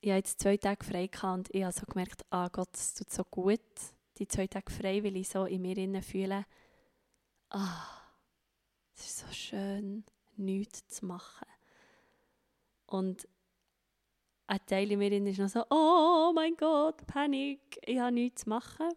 ich 0.00 0.10
hatte 0.10 0.18
jetzt 0.18 0.40
zwei 0.40 0.58
Tage 0.58 0.84
frei 0.84 1.08
und 1.32 1.52
ich 1.54 1.64
habe 1.64 1.72
so 1.72 1.86
gemerkt, 1.86 2.24
ah 2.30 2.48
Gott, 2.48 2.68
es 2.74 2.94
tut 2.94 3.10
so 3.10 3.24
gut, 3.24 3.60
die 4.18 4.28
zwei 4.28 4.46
Tage 4.46 4.70
frei, 4.70 5.02
weil 5.02 5.16
ich 5.16 5.30
so 5.30 5.46
in 5.46 5.62
mir 5.62 5.78
innen 5.78 6.02
fühle, 6.02 6.44
ah, 7.48 7.97
es 8.98 9.06
ist 9.06 9.18
so 9.18 9.32
schön, 9.32 10.04
nichts 10.36 10.86
zu 10.88 11.06
machen. 11.06 11.46
Und 12.86 13.28
ein 14.48 14.66
Teil 14.66 14.90
in 14.90 14.98
mir 14.98 15.12
ist 15.12 15.38
noch 15.38 15.48
so, 15.48 15.64
oh 15.70 16.32
mein 16.34 16.56
Gott, 16.56 17.06
Panik, 17.06 17.60
ich 17.84 17.98
habe 17.98 18.12
nichts 18.12 18.42
zu 18.42 18.48
machen. 18.48 18.88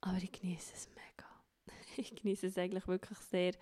Aber 0.00 0.16
ich 0.16 0.32
genieße 0.32 0.72
es 0.74 0.88
mega. 0.88 1.28
ich 1.96 2.14
genieße 2.14 2.46
es 2.46 2.58
eigentlich 2.58 2.86
wirklich 2.88 3.18
sehr, 3.18 3.52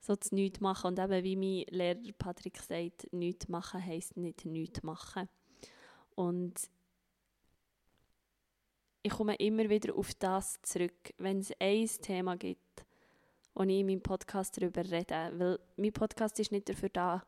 so 0.00 0.16
zu 0.16 0.34
nichts 0.34 0.60
machen. 0.60 0.88
Und 0.88 0.98
eben, 0.98 1.24
wie 1.24 1.36
mein 1.36 1.76
Lehrer 1.76 2.12
Patrick 2.16 2.58
sagt, 2.58 3.12
nichts 3.12 3.48
machen 3.48 3.84
heisst 3.84 4.16
nicht 4.16 4.44
nichts 4.44 4.82
machen. 4.82 5.28
Und 6.14 6.70
ich 9.02 9.12
komme 9.12 9.36
immer 9.36 9.68
wieder 9.68 9.94
auf 9.94 10.14
das 10.14 10.60
zurück, 10.62 11.14
wenn 11.18 11.40
es 11.40 11.52
ein 11.60 11.86
Thema 11.86 12.36
gibt, 12.36 12.87
wo 13.58 13.64
ich 13.64 13.70
in 13.80 13.86
meinem 13.86 14.00
Podcast 14.00 14.56
darüber 14.56 14.88
rede. 14.88 15.32
Weil 15.34 15.58
mein 15.76 15.92
Podcast 15.92 16.38
ist 16.38 16.52
nicht 16.52 16.68
dafür 16.68 16.88
da, 16.90 17.24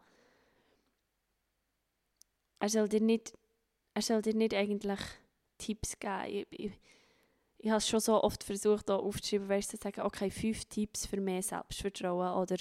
er 2.60 2.68
soll 2.68 2.88
dir 2.88 3.00
nicht, 3.00 3.32
er 3.94 4.02
soll 4.02 4.22
dir 4.22 4.34
nicht 4.34 4.54
eigentlich 4.54 5.00
Tipps 5.58 5.98
geben. 5.98 6.26
Ich, 6.28 6.46
ich, 6.50 6.72
ich 7.58 7.70
habe 7.70 7.78
es 7.78 7.88
schon 7.88 8.00
so 8.00 8.22
oft 8.22 8.44
versucht, 8.44 8.86
hier 8.86 8.98
aufzuschreiben, 8.98 9.48
weißt 9.48 9.72
du, 9.72 9.78
zu 9.78 9.82
sagen, 9.82 10.02
okay, 10.02 10.30
fünf 10.30 10.64
Tipps 10.66 11.06
für 11.06 11.20
mehr 11.20 11.42
Selbstvertrauen 11.42 12.40
oder 12.40 12.56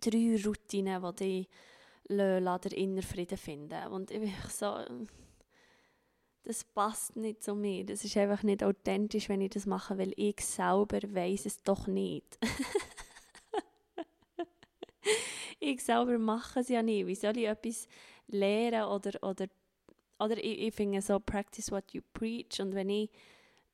drei 0.00 0.40
Routinen, 0.44 1.02
die 1.16 1.46
dich 1.46 1.48
lassen, 2.08 2.72
inneren 2.72 3.02
Frieden 3.02 3.38
finden. 3.38 3.88
Und 3.88 4.10
ich 4.10 4.20
bin 4.20 4.32
so, 4.48 4.76
das 6.44 6.64
passt 6.64 7.16
nicht 7.16 7.42
zu 7.42 7.54
mir. 7.54 7.84
Das 7.84 8.04
ist 8.04 8.16
einfach 8.16 8.42
nicht 8.42 8.64
authentisch, 8.64 9.28
wenn 9.28 9.40
ich 9.40 9.50
das 9.50 9.66
mache, 9.66 9.98
weil 9.98 10.12
ich 10.16 10.40
selber 10.40 11.00
weiß 11.02 11.46
es 11.46 11.62
doch 11.62 11.86
nicht. 11.86 12.38
ich 15.60 15.82
selber 15.82 16.18
mache 16.18 16.60
es 16.60 16.68
ja 16.68 16.82
nicht. 16.82 17.06
Wie 17.06 17.14
soll 17.14 17.36
ich 17.36 17.46
etwas 17.46 17.88
lehren 18.28 18.84
oder, 18.84 19.22
oder, 19.22 19.46
oder 20.18 20.38
ich, 20.38 20.60
ich 20.60 20.74
finde 20.74 21.02
so, 21.02 21.20
practice 21.20 21.70
what 21.70 21.92
you 21.92 22.00
preach. 22.12 22.60
Und 22.60 22.74
wenn 22.74 22.88
ich, 22.88 23.10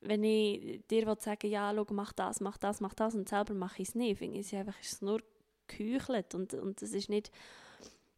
wenn 0.01 0.23
ich 0.23 0.85
dir 0.87 1.15
sagen 1.19 1.49
ja, 1.49 1.73
schau, 1.73 1.85
mach 1.91 2.13
das, 2.13 2.41
mach 2.41 2.57
das, 2.57 2.81
mach 2.81 2.93
das 2.93 3.15
und 3.15 3.29
selber 3.29 3.53
mache 3.53 3.81
ich 3.81 3.89
es 3.89 3.95
nicht, 3.95 4.19
finde 4.19 4.39
ich 4.39 4.47
es 4.47 4.53
einfach 4.53 4.79
ist 4.79 5.01
nur 5.01 5.21
geheuchelt 5.67 6.35
und, 6.35 6.53
und 6.53 6.81
das 6.81 6.91
ist 6.91 7.09
nicht, 7.09 7.31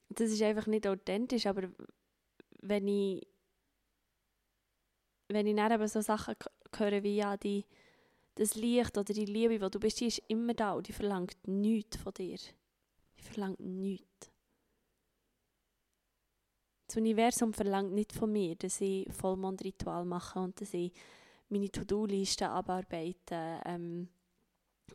das 0.10 0.32
ist 0.32 0.42
einfach 0.42 0.68
nicht 0.68 0.88
authentisch, 0.88 1.46
aber 1.46 1.70
wenn 2.62 2.88
ich 2.88 3.28
wenn 5.30 5.48
ich 5.48 5.56
dann 5.56 5.72
eben 5.72 5.88
so 5.88 6.02
Sachen 6.02 6.36
höre 6.76 7.04
wie 7.04 7.18
ja, 7.18 7.38
die, 7.38 7.66
das 8.36 8.56
Licht 8.56 8.98
oder 8.98 9.14
die 9.14 9.26
Liebe, 9.26 9.60
die 9.60 9.70
du 9.70 9.80
bist, 9.80 10.00
die 10.00 10.08
ist 10.08 10.22
immer 10.28 10.54
da 10.54 10.74
und 10.74 10.88
die 10.88 10.94
verlangt 10.94 11.38
nichts 11.48 11.98
von 11.98 12.14
dir. 12.14 12.38
Die 13.18 13.24
verlangt 13.24 13.60
nichts. 13.60 14.32
Das 16.88 16.96
Universum 16.98 17.54
verlangt 17.54 17.92
nicht 17.92 18.14
von 18.14 18.32
mir, 18.32 18.56
dass 18.56 18.80
ich 18.80 19.12
Vollmondritual 19.12 20.06
mache 20.06 20.40
und 20.40 20.62
dass 20.62 20.74
ich 20.74 20.94
meine 21.50 21.70
To-Do-Liste 21.70 22.48
abarbeite 22.48 23.60
ähm, 23.66 24.08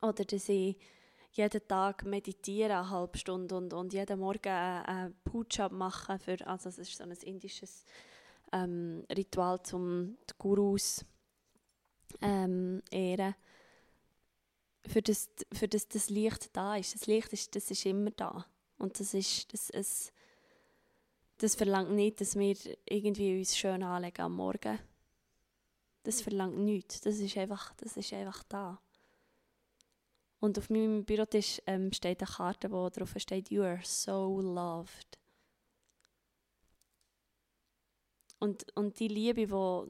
oder 0.00 0.24
dass 0.24 0.48
ich 0.48 0.78
jeden 1.32 1.66
Tag 1.68 2.04
meditiere 2.04 2.78
eine 2.78 2.90
halbe 2.90 3.18
Stunde 3.18 3.56
und, 3.56 3.72
und 3.74 3.92
jeden 3.92 4.20
Morgen 4.20 4.48
einen 4.48 5.14
Puja 5.24 5.68
mache 5.70 6.18
für, 6.18 6.46
also 6.46 6.64
das 6.64 6.78
ist 6.78 6.96
so 6.96 7.04
ein 7.04 7.10
indisches 7.10 7.84
ähm, 8.52 9.04
Ritual 9.10 9.62
zum 9.62 10.16
die 10.28 10.34
Gurus 10.38 11.04
ähm, 12.20 12.82
ehren, 12.90 13.34
für 14.86 15.02
das, 15.02 15.30
für 15.52 15.68
das 15.68 15.88
das 15.88 16.10
Licht 16.10 16.50
da 16.54 16.76
ist. 16.76 16.94
Das 16.94 17.06
Licht 17.06 17.32
ist, 17.32 17.54
das 17.54 17.70
ist 17.70 17.86
immer 17.86 18.10
da 18.10 18.46
und 18.78 18.98
das 18.98 19.14
ist, 19.14 19.52
das, 19.52 19.70
es, 19.70 20.12
das 21.38 21.54
verlangt 21.54 21.92
nicht, 21.92 22.20
dass 22.20 22.36
wir 22.36 22.56
irgendwie 22.88 23.38
uns 23.38 23.56
schön 23.56 23.82
anlegen 23.82 24.22
am 24.22 24.36
Morgen. 24.36 24.78
Das 26.04 26.20
verlangt 26.20 26.58
nichts. 26.58 27.00
Das 27.00 27.18
ist 27.18 27.36
einfach, 27.36 27.74
das 27.76 27.96
ist 27.96 28.12
einfach 28.12 28.42
da. 28.44 28.80
Und 30.40 30.58
auf 30.58 30.70
meinem 30.70 31.04
Bürotisch 31.04 31.62
ähm, 31.66 31.92
steht 31.92 32.20
eine 32.20 32.30
Karte, 32.30 32.72
wo 32.72 32.88
drauf 32.90 33.14
steht 33.16 33.50
You 33.50 33.62
are 33.62 33.80
so 33.84 34.40
loved. 34.40 35.21
Und, 38.42 38.66
und 38.76 38.98
die 38.98 39.06
Liebe, 39.06 39.52
wo, 39.52 39.86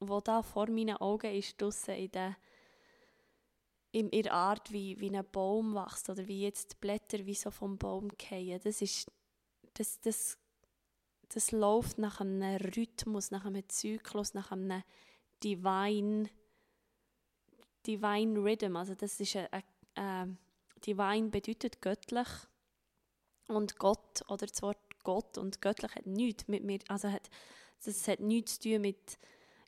wo 0.00 0.20
da 0.22 0.40
vor 0.42 0.70
meinen 0.70 0.96
Augen 0.96 1.34
ist, 1.34 1.60
draussen 1.60 1.94
in 1.94 2.10
der 2.10 2.36
in 3.90 4.10
ihrer 4.10 4.32
Art, 4.32 4.72
wie, 4.72 4.98
wie 4.98 5.14
ein 5.14 5.30
Baum 5.30 5.74
wächst 5.74 6.08
oder 6.08 6.26
wie 6.26 6.40
jetzt 6.40 6.72
die 6.72 6.76
Blätter 6.80 7.26
wie 7.26 7.34
so 7.34 7.50
vom 7.50 7.76
Baum 7.76 8.08
fallen, 8.18 8.58
das 8.64 8.80
ist 8.80 9.12
das, 9.74 10.00
das, 10.00 10.38
das 11.28 11.52
läuft 11.52 11.98
nach 11.98 12.22
einem 12.22 12.56
Rhythmus, 12.74 13.30
nach 13.30 13.44
einem 13.44 13.68
Zyklus, 13.68 14.32
nach 14.32 14.50
einem 14.50 14.82
Divine, 15.44 16.30
Divine 17.86 18.42
Rhythm. 18.42 18.74
Also 18.74 18.94
das 18.94 19.20
ist 19.20 19.36
ein, 19.36 19.62
ein, 19.96 20.38
Divine 20.86 21.28
bedeutet 21.28 21.82
göttlich 21.82 22.28
und 23.48 23.78
Gott 23.78 24.22
oder 24.28 24.46
das 24.46 24.62
Wort 24.62 24.81
Gott 25.02 25.38
und 25.38 25.60
göttlich 25.60 25.94
hat 25.94 26.06
nichts 26.06 26.48
mit 26.48 26.64
mir, 26.64 26.78
also 26.88 27.10
hat, 27.10 27.28
das 27.84 28.08
hat 28.08 28.20
nichts 28.20 28.58
zu 28.58 28.70
tun 28.70 28.82
mit 28.82 29.18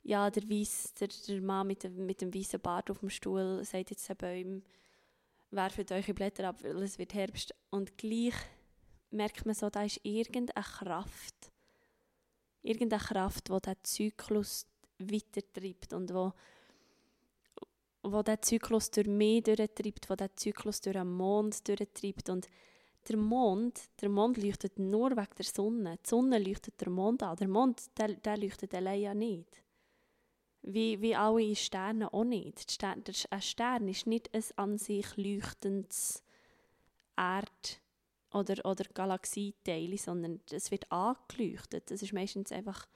ja, 0.03 0.29
der, 0.29 0.43
Weiss, 0.49 0.93
der, 0.93 1.09
der 1.27 1.41
Mann 1.41 1.67
mit 1.67 1.83
dem, 1.83 2.05
mit 2.05 2.21
dem 2.21 2.33
weißen 2.33 2.59
Bart 2.59 2.91
auf 2.91 2.99
dem 2.99 3.09
Stuhl 3.09 3.63
sagt 3.63 3.89
jetzt 3.89 4.07
den 4.07 4.17
Bäumen, 4.17 4.63
werft 5.49 5.91
eure 5.91 6.13
Blätter 6.13 6.49
ab, 6.49 6.57
weil 6.63 6.83
es 6.83 6.99
wird 6.99 7.13
Herbst. 7.15 7.55
Und 7.71 7.97
gleich 7.97 8.35
merkt 9.09 9.45
man 9.45 9.55
so, 9.55 9.69
da 9.69 9.83
ist 9.83 9.99
irgendeine 10.03 10.63
Kraft, 10.63 11.51
irgendeine 12.61 13.01
Kraft, 13.01 13.49
die 13.49 13.59
diesen 13.59 13.83
Zyklus 13.83 14.67
weitertreibt 14.99 15.93
und 15.93 16.13
wo, 16.13 16.33
wo 18.03 18.21
der 18.21 18.41
Zyklus 18.41 18.91
durch 18.91 19.07
mich 19.07 19.43
durchtreibt, 19.43 20.09
wo 20.09 20.15
der 20.15 20.35
Zyklus 20.35 20.81
durch 20.81 20.95
den 20.95 21.11
Mond 21.11 21.67
durchtreibt 21.67 22.29
und 22.29 22.47
der 23.07 23.17
Mond, 23.17 23.79
der 24.01 24.09
Mond 24.09 24.37
leuchtet 24.37 24.79
nur 24.79 25.11
wegen 25.11 25.35
der 25.37 25.45
Sonne. 25.45 25.97
Die 26.03 26.09
Sonne 26.09 26.39
leuchtet 26.39 26.79
der 26.81 26.89
Mond 26.89 27.23
an. 27.23 27.37
Der 27.37 27.47
Mond, 27.47 27.81
der, 27.97 28.09
der 28.15 28.37
leuchtet 28.37 28.73
allein 28.73 29.01
ja 29.01 29.13
nicht. 29.13 29.63
Wie, 30.61 30.99
wie 31.01 31.15
alle 31.15 31.55
Sterne 31.55 32.11
auch 32.13 32.23
nicht. 32.23 32.71
Stern, 32.71 33.03
der, 33.03 33.13
ein 33.29 33.41
Stern 33.41 33.87
ist 33.87 34.07
nicht 34.07 34.33
ein 34.33 34.43
an 34.55 34.77
sich 34.77 35.05
leuchtendes 35.15 36.23
Erd- 37.15 37.81
oder, 38.33 38.65
oder 38.65 38.83
Galaxieteile, 38.85 39.97
sondern 39.97 40.41
es 40.51 40.71
wird 40.71 40.91
angeleuchtet. 40.91 41.91
Das 41.91 42.01
ist 42.01 42.13
meistens 42.13 42.51
einfach 42.51 42.87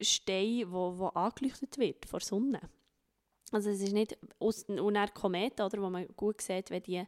Stein, 0.00 0.70
wo, 0.70 0.98
wo 0.98 1.06
angeleuchtet 1.08 1.78
wird 1.78 2.06
vor 2.06 2.20
der 2.20 2.26
Sonne. 2.26 2.60
Also 3.52 3.70
es 3.70 3.80
ist 3.80 3.92
nicht 3.92 4.18
und 4.38 4.94
dann 4.94 5.14
Kometen, 5.14 5.64
oder, 5.64 5.80
wo 5.80 5.88
man 5.88 6.06
gut 6.16 6.40
sieht, 6.40 6.70
wenn 6.70 6.82
die 6.82 7.06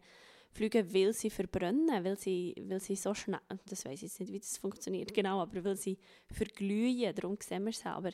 fliegen, 0.58 0.92
weil 0.92 1.12
sie 1.12 1.30
verbrennen, 1.30 2.04
weil 2.04 2.18
sie, 2.18 2.54
weil 2.68 2.80
sie 2.80 2.96
so 2.96 3.14
schnell, 3.14 3.40
das 3.66 3.84
weiß 3.84 3.94
ich 3.94 4.02
jetzt 4.02 4.20
nicht, 4.20 4.32
wie 4.32 4.40
das 4.40 4.58
funktioniert 4.58 5.14
genau, 5.14 5.40
aber 5.40 5.64
weil 5.64 5.76
sie 5.76 5.98
verglühen, 6.30 7.14
darum 7.14 7.38
sehen 7.40 7.64
wir 7.64 7.70
es. 7.70 7.86
Aber 7.86 8.10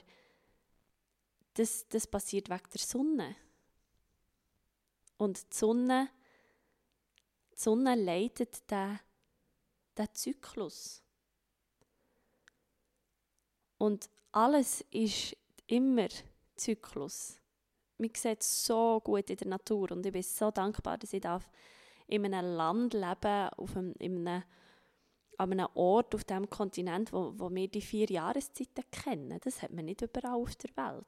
das, 1.55 1.89
das 1.89 2.07
passiert 2.07 2.49
wegen 2.49 2.71
der 2.73 2.81
Sonne. 2.81 3.37
Und 5.17 5.43
die 5.53 5.57
Sonne 5.57 6.09
die 7.55 7.61
Sonne 7.61 7.95
leitet 7.95 8.69
den, 8.71 8.99
den 9.97 10.09
Zyklus. 10.13 11.03
Und 13.79 14.11
alles 14.33 14.85
ist 14.91 15.37
immer 15.67 16.09
Zyklus. 16.57 17.39
Man 17.99 18.11
sieht 18.15 18.43
so 18.43 19.01
gut 19.01 19.31
in 19.31 19.37
der 19.37 19.49
Natur 19.49 19.93
und 19.93 20.05
ich 20.05 20.13
bin 20.13 20.23
so 20.23 20.51
dankbar, 20.51 20.99
dass 20.99 21.13
ich 21.13 21.21
darf 21.21 21.49
in 22.14 22.35
einem 22.35 22.54
Land 22.54 22.94
leben, 22.94 23.49
auf 23.56 23.76
einem, 23.76 23.94
in 23.99 24.26
einem, 24.26 24.42
an 25.38 25.52
einem 25.52 25.68
Ort 25.75 26.14
auf 26.14 26.25
diesem 26.25 26.49
Kontinent, 26.49 27.12
wo, 27.12 27.33
wo 27.37 27.50
wir 27.50 27.68
die 27.68 27.80
vier 27.80 28.06
Jahreszeiten 28.06 28.85
kennen. 28.90 29.40
Das 29.42 29.62
hat 29.62 29.73
man 29.73 29.87
nicht 29.87 30.02
überall 30.02 30.40
auf 30.40 30.54
der 30.56 30.76
Welt. 30.76 31.06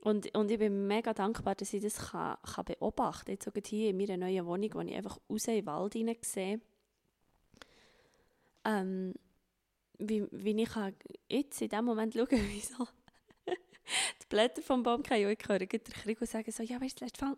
Und, 0.00 0.34
und 0.36 0.50
ich 0.50 0.58
bin 0.58 0.86
mega 0.86 1.12
dankbar, 1.12 1.54
dass 1.54 1.72
ich 1.72 1.82
das 1.82 1.96
kann, 1.96 2.36
kann 2.42 2.64
beobachten 2.64 3.36
kann. 3.36 3.52
Jetzt 3.54 3.68
hier 3.68 3.90
in 3.90 3.96
meiner 3.96 4.16
neuen 4.16 4.46
Wohnung, 4.46 4.70
wo 4.74 4.80
ich 4.80 4.94
einfach 4.94 5.18
raus 5.28 5.48
in 5.48 5.54
den 5.54 5.66
Wald 5.66 5.94
hinein 5.94 6.16
sehe, 6.22 6.60
ähm, 8.64 9.14
wie, 9.98 10.26
wie 10.30 10.62
ich 10.62 10.68
kann 10.68 10.94
jetzt 11.28 11.60
in 11.60 11.68
dem 11.68 11.84
Moment 11.84 12.14
schauen 12.14 12.28
wie 12.30 12.60
so 12.60 12.86
die 13.46 14.26
Blätter 14.28 14.62
vom 14.62 14.82
Baum 14.82 15.04
fallen. 15.04 15.26
Und 15.26 15.32
ich 15.32 15.48
höre 15.48 15.58
den 15.58 15.68
Krieg 15.68 16.20
und 16.20 16.30
sagen 16.30 16.50
so, 16.50 16.62
ja, 16.62 16.80
weißt 16.80 17.00
du, 17.00 17.04
das 17.04 17.12
letzte 17.12 17.24
Mal, 17.24 17.36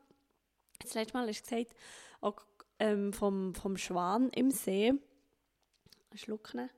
das 0.80 0.94
letzte 0.94 1.16
Mal 1.16 1.28
hast 1.28 1.40
du 1.40 1.56
gesagt, 1.56 1.74
auch, 2.20 2.44
ähm, 2.78 3.12
vom, 3.12 3.54
vom 3.54 3.76
Schwan 3.76 4.30
im 4.30 4.50
See, 4.50 4.88
einen 4.88 6.18
Schluck 6.18 6.54
nehmen. 6.54 6.70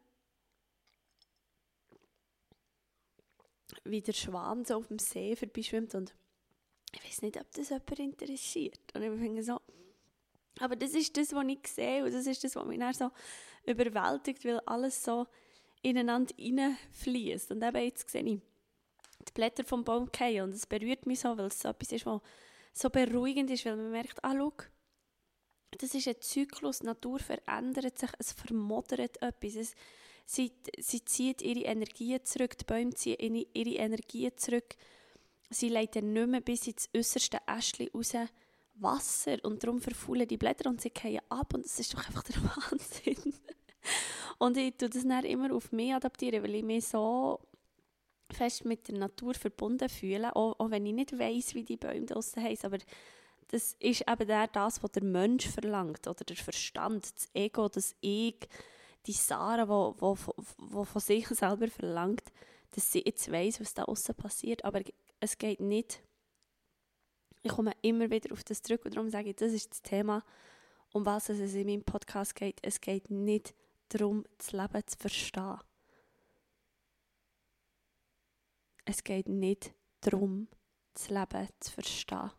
wie 3.84 4.00
der 4.00 4.12
Schwan 4.12 4.64
so 4.64 4.76
auf 4.76 4.88
dem 4.88 4.98
See 4.98 5.36
vorbeischwimmt 5.36 5.94
und 5.94 6.14
ich 6.94 7.04
weiß 7.04 7.22
nicht, 7.22 7.40
ob 7.40 7.50
das 7.52 7.70
jemand 7.70 7.98
interessiert. 7.98 8.80
Und 8.94 9.02
ich 9.02 9.10
finde 9.10 9.42
so, 9.42 9.60
aber 10.60 10.76
das 10.76 10.92
ist 10.92 11.16
das, 11.16 11.32
was 11.32 11.46
ich 11.46 11.66
sehe 11.66 12.04
und 12.04 12.12
das 12.12 12.26
ist 12.26 12.44
das, 12.44 12.54
was 12.54 12.66
mich 12.66 12.78
dann 12.78 12.92
so 12.92 13.10
überwältigt, 13.64 14.44
weil 14.44 14.60
alles 14.60 15.02
so 15.02 15.26
ineinander 15.80 16.34
hineinfließt. 16.36 17.50
Und 17.50 17.62
eben 17.62 17.82
jetzt 17.82 18.10
sehe 18.10 18.22
ich 18.22 18.40
die 19.26 19.32
Blätter 19.32 19.64
vom 19.64 19.84
Baum 19.84 20.10
fallen 20.12 20.42
und 20.42 20.54
es 20.54 20.66
berührt 20.66 21.06
mich 21.06 21.20
so, 21.20 21.36
weil 21.38 21.46
es 21.46 21.60
so 21.60 21.68
etwas 21.68 21.92
ist, 21.92 22.04
was 22.04 22.20
so 22.72 22.90
beruhigend 22.90 23.50
ist, 23.50 23.64
weil 23.66 23.76
man 23.76 23.90
merkt, 23.90 24.22
ah, 24.24 24.34
schau, 24.36 24.52
das 25.78 25.94
ist 25.94 26.08
ein 26.08 26.20
Zyklus, 26.20 26.80
die 26.80 26.86
Natur 26.86 27.18
verändert 27.18 27.98
sich, 27.98 28.10
es 28.18 28.32
vermodert 28.32 29.20
etwas, 29.22 29.56
es, 29.56 29.74
sie, 30.26 30.52
sie 30.78 31.04
zieht 31.04 31.42
ihre 31.42 31.64
Energie 31.64 32.20
zurück, 32.22 32.56
die 32.58 32.64
Bäume 32.64 32.94
ziehen 32.94 33.46
ihre, 33.52 33.76
Energie 33.76 34.34
zurück, 34.34 34.76
sie 35.50 35.68
leiten 35.68 36.12
nicht 36.12 36.28
mehr 36.28 36.40
bis 36.40 36.66
ins 36.66 36.88
äußerste 36.94 37.38
Äschchen 37.46 37.88
raus 37.94 38.14
Wasser 38.74 39.36
und 39.42 39.62
darum 39.62 39.80
verfaulen 39.80 40.26
die 40.26 40.38
Blätter 40.38 40.68
und 40.70 40.80
sie 40.80 40.92
fallen 40.94 41.20
ab 41.28 41.54
und 41.54 41.64
das 41.64 41.78
ist 41.78 41.94
doch 41.94 42.06
einfach 42.06 42.22
der 42.22 42.36
Wahnsinn. 42.42 43.34
und 44.38 44.56
ich 44.56 44.76
tue 44.76 44.88
das 44.88 45.02
dann 45.06 45.24
immer 45.24 45.54
auf 45.54 45.72
mich 45.72 45.94
adaptieren, 45.94 46.42
weil 46.42 46.54
ich 46.54 46.64
mich 46.64 46.86
so 46.86 47.38
fest 48.32 48.64
mit 48.64 48.88
der 48.88 48.98
Natur 48.98 49.34
verbunden 49.34 49.88
fühle, 49.88 50.34
auch, 50.34 50.58
auch 50.58 50.70
wenn 50.70 50.86
ich 50.86 50.94
nicht 50.94 51.18
weiß, 51.18 51.54
wie 51.54 51.64
die 51.64 51.76
Bäume 51.76 52.06
draussen 52.06 52.42
heißen, 52.42 52.66
aber 52.66 52.82
das 53.48 53.76
ist 53.80 54.04
eben 54.08 54.48
das, 54.52 54.82
was 54.82 54.92
der 54.92 55.04
Mensch 55.04 55.48
verlangt, 55.48 56.06
oder 56.06 56.24
der 56.24 56.36
Verstand, 56.36 57.04
das 57.14 57.28
Ego, 57.34 57.68
das 57.68 57.94
Ich, 58.00 58.48
die 59.06 59.12
Sarah, 59.12 59.68
wo, 59.68 59.94
wo, 59.98 60.16
wo 60.58 60.84
von 60.84 61.00
sich 61.00 61.26
selber 61.28 61.68
verlangt, 61.68 62.24
dass 62.70 62.90
sie 62.90 63.02
jetzt 63.04 63.30
weiß, 63.30 63.60
was 63.60 63.74
da 63.74 63.84
außen 63.84 64.14
passiert, 64.14 64.64
aber 64.64 64.80
es 65.20 65.36
geht 65.38 65.60
nicht. 65.60 66.02
Ich 67.42 67.52
komme 67.52 67.72
immer 67.82 68.10
wieder 68.10 68.32
auf 68.32 68.44
das 68.44 68.62
zurück 68.62 68.84
und 68.84 68.96
darum 68.96 69.10
sage 69.10 69.30
ich, 69.30 69.36
das 69.36 69.52
ist 69.52 69.70
das 69.70 69.82
Thema, 69.82 70.24
um 70.92 71.04
was 71.04 71.28
es 71.28 71.54
in 71.54 71.66
meinem 71.66 71.84
Podcast 71.84 72.34
geht. 72.34 72.58
Es 72.62 72.80
geht 72.80 73.10
nicht 73.10 73.54
darum, 73.88 74.24
das 74.38 74.52
Leben 74.52 74.86
zu 74.86 74.96
verstehen. 74.96 75.58
Es 78.84 79.04
geht 79.04 79.28
nicht 79.28 79.74
darum, 80.00 80.48
das 80.94 81.08
Leben 81.08 81.48
zu 81.60 81.72
verstehen. 81.72 82.30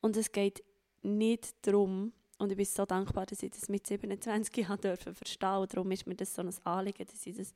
Und 0.00 0.16
es 0.16 0.32
geht 0.32 0.62
nicht 1.02 1.54
darum, 1.66 2.12
und 2.38 2.50
ich 2.50 2.56
bin 2.56 2.64
so 2.64 2.86
dankbar, 2.86 3.26
dass 3.26 3.42
ich 3.42 3.50
das 3.50 3.68
mit 3.68 3.86
27 3.86 4.56
Jahren 4.56 4.80
dürfen 4.80 5.14
verstehen 5.14 5.56
und 5.56 5.74
darum 5.74 5.90
ist 5.90 6.06
mir 6.06 6.14
das 6.14 6.34
so 6.34 6.42
ein 6.42 6.54
Anliegen, 6.64 7.06
dass 7.06 7.26
ich 7.26 7.36
das 7.36 7.54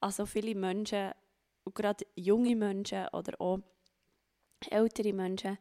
an 0.00 0.12
so 0.12 0.26
viele 0.26 0.54
Menschen, 0.54 1.12
und 1.64 1.74
gerade 1.74 2.06
junge 2.14 2.54
Menschen 2.54 3.08
oder 3.08 3.40
auch 3.40 3.58
ältere 4.70 5.12
Menschen, 5.12 5.58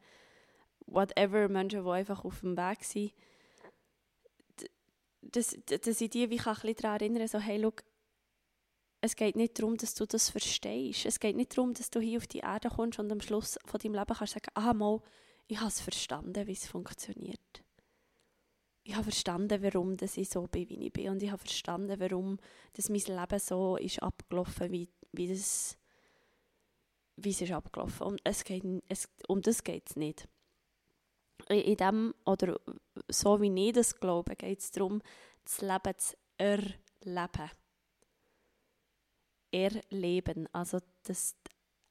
whatever, 0.86 1.48
Menschen, 1.48 1.83
die 1.83 1.89
einfach 1.89 2.25
auf 2.25 2.41
dem 2.41 2.57
Weg 2.57 2.83
sind, 2.83 3.13
dass, 5.22 5.57
dass 5.65 6.01
ich 6.01 6.10
die 6.10 6.29
wie 6.29 6.38
kann 6.38 6.57
ein 6.62 6.75
daran 6.75 7.00
erinnern 7.00 7.27
so 7.27 7.39
hey, 7.39 7.57
look, 7.57 7.83
es 9.03 9.17
geht 9.17 9.36
nicht 9.36 9.60
darum, 9.60 9.75
dass 9.75 9.95
du 9.95 10.05
das 10.05 10.29
verstehst. 10.29 11.05
Es 11.05 11.19
geht 11.19 11.36
nicht 11.36 11.57
darum, 11.57 11.74
dass 11.74 11.89
du 11.89 12.00
hier 12.00 12.19
auf 12.19 12.25
die 12.25 12.39
Erde 12.39 12.69
kommst 12.69 13.00
und 13.00 13.12
am 13.12 13.19
Schluss 13.19 13.60
von 13.65 13.77
deinem 13.77 13.95
Leben 13.95 14.15
kannst 14.15 14.33
sagen, 14.33 14.50
ah, 14.53 14.74
mal, 14.74 15.01
ich 15.48 15.57
habe 15.57 15.67
es 15.67 15.81
verstanden, 15.81 16.48
wie 16.48 16.53
es 16.53 16.67
funktioniert. 16.67 17.63
Ich 18.83 18.93
habe 18.93 19.03
verstanden, 19.03 19.62
warum 19.62 19.98
dass 19.98 20.15
ich 20.15 20.29
so 20.29 20.48
bin, 20.48 20.69
wie 20.69 20.88
ich 20.88 20.93
bin. 20.93 21.10
Und 21.10 21.22
ich 21.22 21.29
habe 21.29 21.39
verstanden, 21.39 22.00
warum 22.00 22.38
dass 22.72 22.88
mein 22.88 23.01
Leben 23.01 23.39
so 23.39 23.75
ist 23.75 24.01
abgelaufen, 24.01 24.71
wie, 24.71 24.88
wie, 25.12 25.28
das, 25.28 25.78
wie 27.17 27.32
es 27.32 27.41
ist 27.41 27.51
abgelaufen. 27.51 28.08
Und 28.08 28.21
es 28.23 28.45
geht, 28.45 28.63
es, 28.88 29.10
um 29.28 29.41
das 29.41 29.65
geht 29.65 29.89
es 29.89 29.97
nicht. 29.97 30.30
In 31.49 31.75
dem, 31.75 32.13
oder 32.25 32.58
so 33.10 33.41
wie 33.41 33.67
ich 33.67 33.73
das 33.73 33.99
glaube, 33.99 34.38
geht 34.38 34.60
es 34.60 34.71
darum, 34.71 35.01
das 35.43 35.60
Leben 35.60 35.97
zu 35.97 36.15
erleben 36.38 37.51
erleben. 39.54 40.50
Also 40.52 40.80
das 41.04 41.36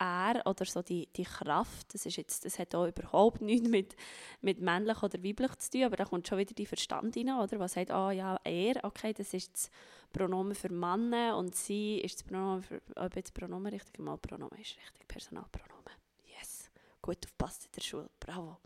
er 0.02 0.42
oder 0.46 0.64
so 0.64 0.82
die, 0.82 1.08
die 1.14 1.24
Kraft, 1.24 1.94
das, 1.94 2.06
ist 2.06 2.16
jetzt, 2.16 2.44
das 2.44 2.58
hat 2.58 2.74
auch 2.74 2.86
überhaupt 2.86 3.40
nichts 3.40 3.68
mit, 3.68 3.94
mit 4.40 4.60
männlich 4.60 5.00
oder 5.02 5.22
weiblich 5.22 5.54
zu 5.56 5.70
tun, 5.70 5.84
aber 5.84 5.96
da 5.96 6.04
kommt 6.04 6.26
schon 6.26 6.38
wieder 6.38 6.54
die 6.54 6.66
Verstand 6.66 7.16
rein, 7.16 7.30
oder? 7.30 7.60
Was 7.60 7.74
sagt, 7.74 7.90
ah 7.92 8.08
oh, 8.08 8.10
ja, 8.10 8.36
er, 8.42 8.82
okay, 8.84 9.12
das 9.12 9.32
ist 9.32 9.52
das 9.52 9.70
Pronomen 10.12 10.54
für 10.54 10.72
Männer 10.72 11.36
und 11.36 11.54
sie 11.54 12.00
ist 12.00 12.16
das 12.16 12.24
Pronomen 12.24 12.62
für, 12.62 12.82
ob 12.96 13.14
jetzt 13.14 13.32
Pronomen 13.32 13.72
richtig, 13.72 13.98
mal 14.00 14.18
Pronomen 14.18 14.58
ist 14.58 14.76
richtig, 14.76 15.06
Personalpronomen. 15.06 15.92
Yes, 16.36 16.68
gut 17.00 17.18
aufpasst 17.24 17.66
in 17.66 17.72
der 17.72 17.82
Schule, 17.82 18.10
bravo. 18.18 18.58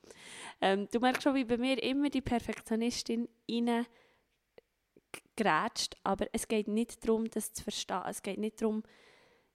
Ähm, 0.63 0.89
du 0.91 1.01
merkst 1.01 1.23
schon, 1.23 1.35
wie 1.35 1.45
bei 1.45 1.59
mir 1.59 1.83
immer 1.83 2.09
die 2.09 2.23
Perfektionistin 2.23 3.29
rein 3.51 3.85
grätscht, 5.37 5.96
aber 6.02 6.26
es 6.33 6.48
geht 6.48 6.68
nicht 6.68 7.07
darum, 7.07 7.29
das 7.31 7.52
zu 7.52 7.62
verstehen. 7.62 8.02
Es 8.07 8.22
geht 8.22 8.38
nicht 8.38 8.61
darum, 8.61 8.83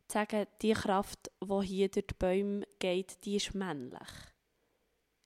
zu 0.08 0.14
sagen, 0.14 0.48
die 0.62 0.74
Kraft, 0.74 1.32
die 1.42 1.66
hier 1.66 1.90
durch 1.90 2.08
die 2.08 2.14
Bäume 2.18 2.68
geht, 2.80 3.24
die 3.26 3.38
ist 3.38 3.54
männlich. 3.56 4.10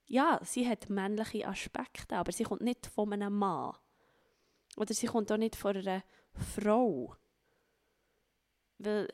Ja, 0.07 0.39
sie 0.43 0.67
hat 0.67 0.89
männliche 0.89 1.47
Aspekte, 1.47 2.15
aber 2.15 2.31
sie 2.31 2.43
kommt 2.43 2.61
nicht 2.61 2.85
von 2.87 3.11
einem 3.11 3.35
Mann. 3.37 3.75
Oder 4.77 4.93
sie 4.93 5.07
kommt 5.07 5.31
auch 5.31 5.37
nicht 5.37 5.55
von 5.55 5.75
einer 5.75 6.03
Frau. 6.33 7.15
Weil 8.77 9.07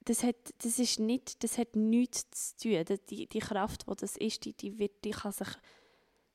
das 0.00 0.22
hat, 0.22 0.54
das 0.58 0.78
ist 0.78 0.98
nicht, 0.98 1.42
das 1.42 1.56
hat 1.56 1.76
nichts 1.76 2.56
zu 2.56 2.84
tun. 2.84 2.98
Die, 3.08 3.26
die 3.26 3.38
Kraft, 3.38 3.86
die 3.88 3.94
das 3.96 4.16
ist, 4.16 4.44
die, 4.44 4.54
die, 4.54 4.78
wird, 4.78 5.04
die 5.04 5.10
kann 5.10 5.32
sich 5.32 5.48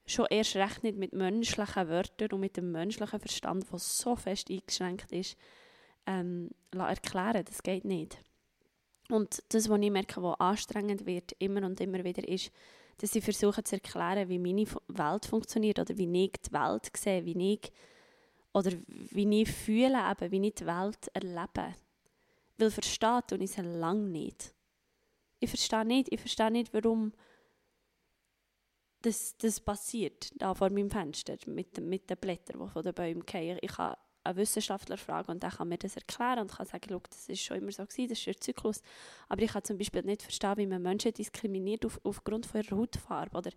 schon 0.05 0.27
erst 0.29 0.55
recht 0.55 0.83
nicht 0.83 0.97
mit 0.97 1.13
menschlichen 1.13 1.89
Wörtern 1.89 2.31
und 2.31 2.39
mit 2.39 2.57
dem 2.57 2.71
menschlichen 2.71 3.19
Verstand, 3.19 3.71
der 3.71 3.79
so 3.79 4.15
fest 4.15 4.49
eingeschränkt 4.49 5.11
ist, 5.11 5.35
ähm, 6.05 6.49
erklären. 6.71 7.43
Das 7.45 7.63
geht 7.63 7.85
nicht. 7.85 8.17
Und 9.09 9.43
das, 9.49 9.69
was 9.69 9.79
ich 9.81 9.91
merke, 9.91 10.21
was 10.21 10.39
anstrengend 10.39 11.05
wird, 11.05 11.33
immer 11.39 11.65
und 11.65 11.79
immer 11.79 12.03
wieder, 12.03 12.27
ist, 12.27 12.51
dass 12.97 13.15
ich 13.15 13.23
versuche 13.23 13.63
zu 13.63 13.75
erklären, 13.75 14.29
wie 14.29 14.39
meine 14.39 14.65
Welt 14.87 15.25
funktioniert 15.25 15.79
oder 15.79 15.97
wie 15.97 16.25
ich 16.25 16.31
die 16.31 16.53
Welt 16.53 16.89
sehe, 16.95 17.25
wie 17.25 17.53
ich 17.53 17.71
oder 18.53 18.71
wie 18.87 19.41
ich 19.41 19.51
fühle, 19.51 19.99
eben, 20.11 20.31
wie 20.31 20.47
ich 20.47 20.55
die 20.55 20.65
Welt 20.65 21.09
erlebe. 21.13 21.75
Weil 22.57 22.71
versteht 22.71 23.33
und 23.33 23.41
ich 23.41 23.57
es 23.57 23.57
lange 23.57 24.07
nicht. 24.07 24.53
Ich 25.39 25.49
verstehe 25.49 25.85
nicht, 25.85 26.11
ich 26.11 26.19
verstehe 26.19 26.51
nicht, 26.51 26.73
warum 26.73 27.11
das, 29.05 29.37
das 29.37 29.59
passiert, 29.59 30.29
da 30.41 30.53
vor 30.53 30.69
meinem 30.69 30.89
Fenster, 30.89 31.37
mit, 31.45 31.79
mit 31.79 32.09
den 32.09 32.17
Blättern, 32.17 32.59
die 32.59 32.69
von 32.69 32.83
den 32.83 32.93
Bäumen 32.93 33.23
fallen. 33.23 33.59
Ich 33.61 33.71
kann 33.71 33.95
einen 34.23 34.37
Wissenschaftler 34.37 34.97
fragen 34.97 35.31
und 35.31 35.43
der 35.43 35.51
kann 35.51 35.69
mir 35.69 35.77
das 35.77 35.95
erklären 35.95 36.39
und 36.39 36.51
kann 36.51 36.65
sagen, 36.65 36.99
das 37.09 37.29
ist 37.29 37.43
schon 37.43 37.57
immer 37.57 37.71
so 37.71 37.85
gewesen, 37.85 38.09
das 38.09 38.17
ist 38.17 38.25
der 38.25 38.41
Zyklus. 38.41 38.81
Aber 39.29 39.41
ich 39.43 39.51
kann 39.51 39.63
zum 39.63 39.77
Beispiel 39.77 40.01
nicht 40.01 40.23
verstehen, 40.23 40.57
wie 40.57 40.65
man 40.65 40.81
Menschen 40.81 41.13
diskriminiert 41.13 41.85
auf, 41.85 41.99
aufgrund 42.03 42.47
von 42.47 42.61
ihrer 42.61 42.77
Hautfarbe. 42.77 43.37
Oder 43.37 43.51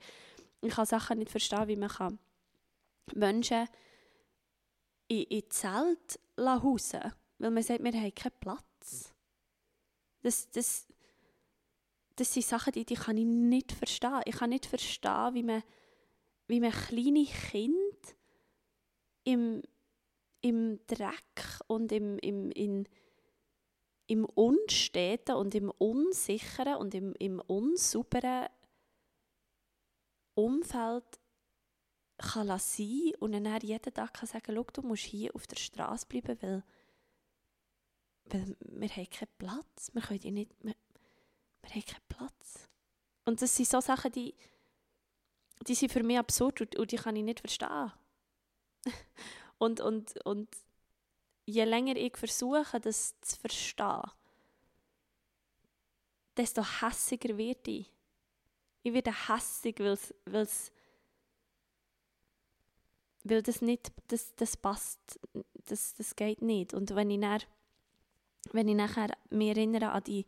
ich 0.61 0.75
kann 0.75 0.85
Sachen 0.85 1.19
nicht 1.19 1.31
verstehen, 1.31 1.69
wie 1.69 1.77
man 1.77 1.89
kann 1.89 2.19
Menschen 3.15 3.67
in, 5.09 5.23
in 5.23 5.51
Zelt 5.51 6.21
hausen 6.39 7.13
weil 7.41 7.53
man 7.53 7.63
sagt, 7.63 7.83
wir 7.83 7.93
haben 7.93 8.15
keinen 8.15 8.33
Platz. 8.41 9.15
Das, 10.23 10.51
das, 10.51 10.89
das 12.19 12.33
sind 12.33 12.47
Sachen, 12.47 12.73
die, 12.73 12.85
die 12.85 12.95
kann 12.95 13.17
ich 13.17 13.25
nicht 13.25 13.73
verstehen. 13.73 14.21
Ich 14.25 14.37
kann 14.37 14.51
nicht 14.51 14.67
verstehen, 14.67 15.35
wie 15.35 15.43
man, 15.43 15.63
wie 16.49 16.61
man 16.61 16.73
kleine 16.73 17.25
Kinder 17.25 18.09
im, 19.25 19.63
im 20.41 20.81
Dreck 20.87 21.61
und 21.69 21.93
im, 21.93 22.19
im, 22.19 22.51
in, 22.51 22.89
im 24.09 24.25
Unsteten 24.25 25.37
und 25.37 25.55
im 25.55 25.71
Unsicheren 25.71 26.77
und 26.77 26.95
im, 26.95 27.15
im 27.19 27.41
unsauberen 27.41 28.49
Umfeld 30.35 31.21
kann 32.17 32.59
sein 32.59 33.13
und 33.21 33.33
dann 33.33 33.61
jeden 33.61 33.95
Tag 33.95 34.15
kann 34.15 34.27
sagen, 34.27 34.55
Schau, 34.57 34.65
du 34.73 34.83
musst 34.83 35.05
hier 35.05 35.35
auf 35.37 35.47
der 35.47 35.57
Straße 35.57 36.07
bleiben, 36.07 36.37
weil, 36.41 36.65
weil 38.25 38.57
wir 38.67 38.89
haben 38.89 39.11
keinen 39.11 39.29
Platz. 39.39 39.91
Wir 39.93 40.03
können 40.03 40.35
nicht, 40.35 40.53
wir, 40.63 40.75
wir 41.69 41.83
haben 41.83 41.87
keinen 41.87 42.09
Platz. 42.09 42.69
Und 43.25 43.43
das 43.43 43.55
sind 43.55 43.69
so 43.69 43.81
Sachen, 43.81 44.13
die, 44.13 44.35
die 45.67 45.75
sind 45.75 45.93
für 45.93 46.03
mich 46.03 46.19
absurd 46.19 46.61
und, 46.61 46.77
und 46.77 46.93
die 46.93 46.97
kann 46.97 47.17
ich 47.17 47.25
nicht 47.25 47.41
verstehen. 47.41 47.93
und, 49.59 49.81
und, 49.81 50.25
und 50.25 50.49
je 51.45 51.65
länger 51.65 51.97
ich 51.97 52.17
versuche, 52.17 52.81
das 52.81 53.15
zu 53.21 53.37
verstehen, 53.39 54.03
desto 56.37 56.63
hässiger 56.63 57.37
werde 57.37 57.71
ich. 57.71 57.93
Ich 58.83 58.93
werde 58.93 59.13
hässig, 59.29 59.81
weil's, 59.81 60.15
weil's, 60.25 60.73
weil 63.25 63.43
das 63.43 63.61
nicht, 63.61 63.93
das, 64.07 64.35
das 64.37 64.57
passt, 64.57 65.21
das, 65.67 65.95
das 65.95 66.17
geht 66.17 66.41
nicht. 66.41 66.73
Und 66.73 66.95
wenn 66.95 67.11
ich, 67.11 67.21
dann, 67.21 67.43
wenn 68.53 68.69
ich 68.69 68.77
nachher 68.77 69.11
mich 69.31 69.49
erinnere 69.49 69.91
an 69.91 70.05
die 70.05 70.25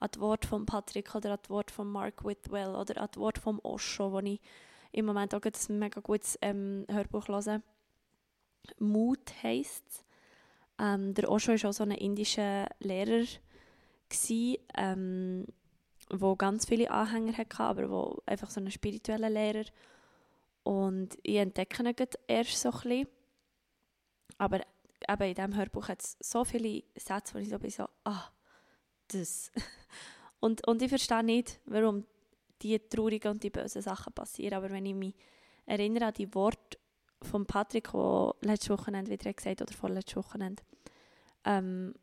an 0.00 0.10
die 0.14 0.20
Worte 0.20 0.48
von 0.48 0.66
Patrick 0.66 1.14
oder 1.14 1.32
an 1.32 1.38
die 1.44 1.50
Worte 1.50 1.72
von 1.72 1.88
Mark 1.90 2.24
Whitwell 2.24 2.74
oder 2.74 3.00
an 3.00 3.08
die 3.14 3.20
Worte 3.20 3.40
von 3.40 3.60
Osho, 3.60 4.12
wo 4.12 4.18
ich 4.20 4.40
im 4.92 5.06
Moment 5.06 5.34
auch 5.34 5.42
ein 5.42 5.78
mega 5.78 6.00
gutes 6.00 6.38
ähm, 6.42 6.86
Hörbuch 6.90 7.28
höre. 7.28 7.62
Mut 8.78 9.32
heisst. 9.42 10.04
Ähm, 10.78 11.14
der 11.14 11.30
Osho 11.30 11.52
war 11.52 11.70
auch 11.70 11.74
so 11.74 11.84
ein 11.84 11.90
indischer 11.92 12.66
Lehrer, 12.80 13.26
gewesen, 14.08 14.56
ähm, 14.76 15.46
ganz 16.38 16.66
viele 16.66 16.90
Anhänger 16.90 17.36
hatte, 17.36 17.60
aber 17.60 17.90
wo 17.90 18.22
einfach 18.26 18.50
so 18.50 18.60
ein 18.60 18.70
spiritueller 18.70 19.30
Lehrer. 19.30 19.64
Und 20.62 21.16
ich 21.22 21.36
entdecke 21.36 21.82
ihn 21.82 21.94
erst 22.26 22.60
so 22.60 22.70
ein 22.70 22.80
bisschen. 22.80 23.08
Aber 24.38 24.60
eben 25.08 25.22
in 25.22 25.34
diesem 25.34 25.56
Hörbuch 25.56 25.88
hat 25.88 26.02
es 26.02 26.16
so 26.20 26.44
viele 26.44 26.82
Sätze, 26.96 27.34
wo 27.34 27.38
ich 27.38 27.48
so 27.50 27.58
bin, 27.58 27.70
so, 27.70 27.86
ah, 28.04 28.30
das. 29.14 29.50
und, 30.40 30.66
und 30.66 30.82
ich 30.82 30.88
verstehe 30.88 31.22
nicht, 31.22 31.60
warum 31.66 32.06
die 32.62 32.78
traurigen 32.78 33.32
und 33.32 33.42
die 33.42 33.50
bösen 33.50 33.82
Sachen 33.82 34.12
passieren. 34.12 34.54
Aber 34.54 34.70
wenn 34.70 34.86
ich 34.86 34.94
mich 34.94 35.14
erinnere 35.66 36.06
an 36.06 36.14
die 36.14 36.34
Worte 36.34 36.78
von 37.22 37.46
Patrick, 37.46 37.90
der 37.92 38.34
letzte 38.42 38.70
Wochenende 38.70 39.10
wieder 39.10 39.32
gesagt 39.32 39.62
oder 39.62 39.72
vorletzte 39.72 40.16
Wochenende, 40.16 40.62
ähm, 41.44 41.94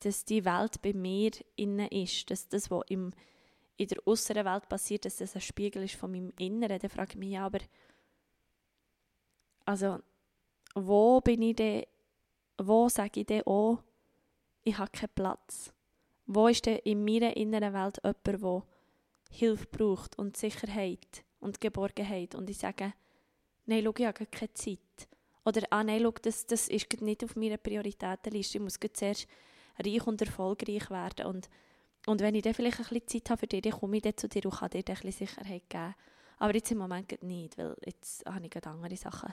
dass 0.00 0.24
die 0.24 0.44
Welt 0.44 0.80
bei 0.82 0.92
mir 0.92 1.30
innen 1.56 1.88
ist, 1.88 2.30
dass 2.30 2.48
das, 2.48 2.70
was 2.70 2.82
im, 2.88 3.12
in 3.76 3.88
der 3.88 4.06
äußeren 4.06 4.44
Welt 4.44 4.68
passiert, 4.68 5.04
dass 5.04 5.16
das 5.16 5.34
ein 5.34 5.40
Spiegel 5.40 5.82
ist 5.84 5.94
von 5.94 6.10
meinem 6.10 6.32
Inneren, 6.38 6.78
dann 6.78 6.90
frage 6.90 7.12
ich 7.12 7.18
mich 7.18 7.38
aber 7.38 7.60
also, 9.66 9.98
wo 10.74 11.20
bin 11.20 11.42
ich 11.42 11.56
denn, 11.56 11.84
wo 12.58 12.88
sage 12.88 13.20
ich 13.20 13.26
denn 13.26 13.42
auch, 13.42 13.82
ich 14.66 14.78
habe 14.78 14.90
keinen 14.90 15.14
Platz? 15.14 15.72
Wo 16.26 16.48
ist 16.48 16.66
denn 16.66 16.78
in 16.78 17.04
meiner 17.04 17.36
inneren 17.36 17.72
Welt 17.72 18.00
jemand, 18.02 18.26
der 18.26 18.62
Hilfe 19.30 19.66
braucht 19.66 20.18
und 20.18 20.36
Sicherheit 20.36 21.24
und 21.38 21.60
Geborgenheit 21.60 22.34
und 22.34 22.50
ich 22.50 22.58
sage, 22.58 22.92
nein, 23.66 23.84
schau, 23.84 23.94
ich 23.96 24.06
habe 24.06 24.26
keine 24.26 24.52
Zeit. 24.54 25.08
Oder, 25.44 25.62
ah 25.70 25.84
nein, 25.84 26.00
schau, 26.02 26.10
das, 26.20 26.46
das 26.46 26.68
ist 26.68 27.00
nicht 27.00 27.22
auf 27.22 27.36
meiner 27.36 27.58
Prioritätenliste, 27.58 28.58
ich 28.58 28.62
muss 28.62 28.78
zuerst 28.92 29.28
reich 29.78 30.06
und 30.06 30.20
erfolgreich 30.20 30.90
werden 30.90 31.26
und, 31.26 31.48
und 32.06 32.20
wenn 32.20 32.34
ich 32.34 32.42
dann 32.42 32.54
vielleicht 32.54 32.80
ein 32.80 32.86
bisschen 32.86 33.06
Zeit 33.06 33.30
habe 33.30 33.40
für 33.40 33.46
dich, 33.46 33.62
dann 33.62 33.72
komme 33.72 33.98
ich 33.98 34.02
dann 34.02 34.16
zu 34.16 34.28
dir 34.28 34.44
und 34.46 34.54
kann 34.56 34.70
dir 34.70 34.82
dann 34.82 34.96
ein 34.96 35.02
bisschen 35.02 35.26
Sicherheit 35.28 35.68
geben. 35.68 35.94
Aber 36.38 36.54
jetzt 36.54 36.70
im 36.72 36.78
Moment 36.78 37.22
nicht, 37.22 37.56
weil 37.56 37.76
jetzt 37.84 38.26
habe 38.26 38.46
ich 38.46 38.66
andere 38.66 38.96
Sachen. 38.96 39.32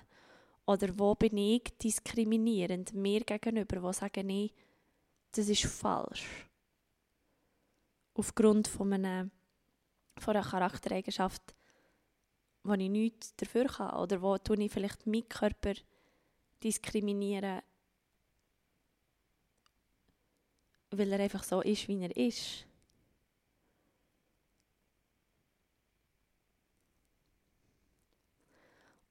Oder 0.66 0.88
wo 0.98 1.16
bin 1.16 1.38
ich 1.38 1.64
diskriminierend 1.82 2.94
mir 2.94 3.22
gegenüber, 3.22 3.82
wo 3.82 3.92
sage 3.92 4.22
ich, 4.22 4.54
das 5.34 5.50
ist 5.50 5.66
falsch. 5.66 6.26
Aufgrund 8.14 8.68
von 8.68 8.94
einer, 8.94 9.30
von 10.18 10.36
einer 10.36 10.46
Charaktereigenschaft, 10.48 11.56
wo 12.64 12.74
ich 12.74 12.90
nichts 12.90 13.36
dafür 13.36 13.66
kann. 13.66 13.96
Oder 13.96 14.22
wo 14.22 14.38
tue 14.38 14.64
ich 14.64 14.72
vielleicht 14.72 15.06
meinen 15.08 15.28
Körper 15.28 15.74
diskriminieren, 16.64 17.62
weil 20.92 21.12
er 21.12 21.20
einfach 21.20 21.44
so 21.44 21.62
ist, 21.62 21.88
wie 21.88 22.02
er 22.02 22.16
ist. 22.16 22.66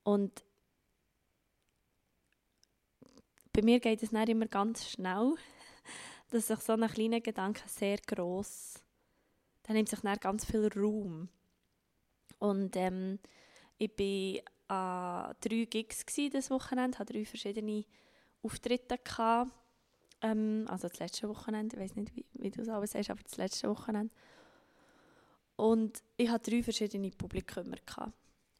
Und 0.04 0.44
bei 3.52 3.62
mir 3.62 3.80
geht 3.80 4.02
es 4.02 4.12
nicht 4.12 4.28
immer 4.28 4.46
ganz 4.46 4.88
schnell, 4.88 5.34
dass 6.32 6.46
sich 6.46 6.58
so 6.60 6.72
ein 6.72 6.88
kleiner 6.88 7.20
Gedanke 7.20 7.62
sehr 7.66 7.98
groß, 7.98 8.74
dann 9.64 9.76
nimmt 9.76 9.88
sich 9.88 10.00
dann 10.00 10.16
ganz 10.18 10.44
viel 10.44 10.68
Raum. 10.74 11.28
Und 12.38 12.74
ähm, 12.76 13.18
ich 13.78 14.42
war 14.68 15.28
an 15.28 15.36
drei 15.40 15.64
Gigs 15.66 16.04
dieses 16.06 16.50
Wochenende, 16.50 16.98
hatte 16.98 17.12
drei 17.12 17.24
verschiedene 17.24 17.84
Auftritte 18.42 18.98
gehabt. 18.98 19.52
Ähm, 20.22 20.64
also 20.68 20.88
das 20.88 20.98
letzte 20.98 21.28
Wochenende, 21.28 21.76
ich 21.76 21.82
weiß 21.82 21.96
nicht, 21.96 22.16
wie, 22.16 22.24
wie 22.34 22.50
du 22.50 22.62
es 22.62 22.68
alles 22.68 22.92
sagst, 22.92 23.10
aber 23.10 23.22
das 23.22 23.36
letzte 23.36 23.68
Wochenende. 23.68 24.14
Und 25.56 26.02
ich 26.16 26.28
hatte 26.30 26.50
drei 26.50 26.62
verschiedene 26.62 27.10
Publikum. 27.10 27.70
Gehabt. 27.70 28.12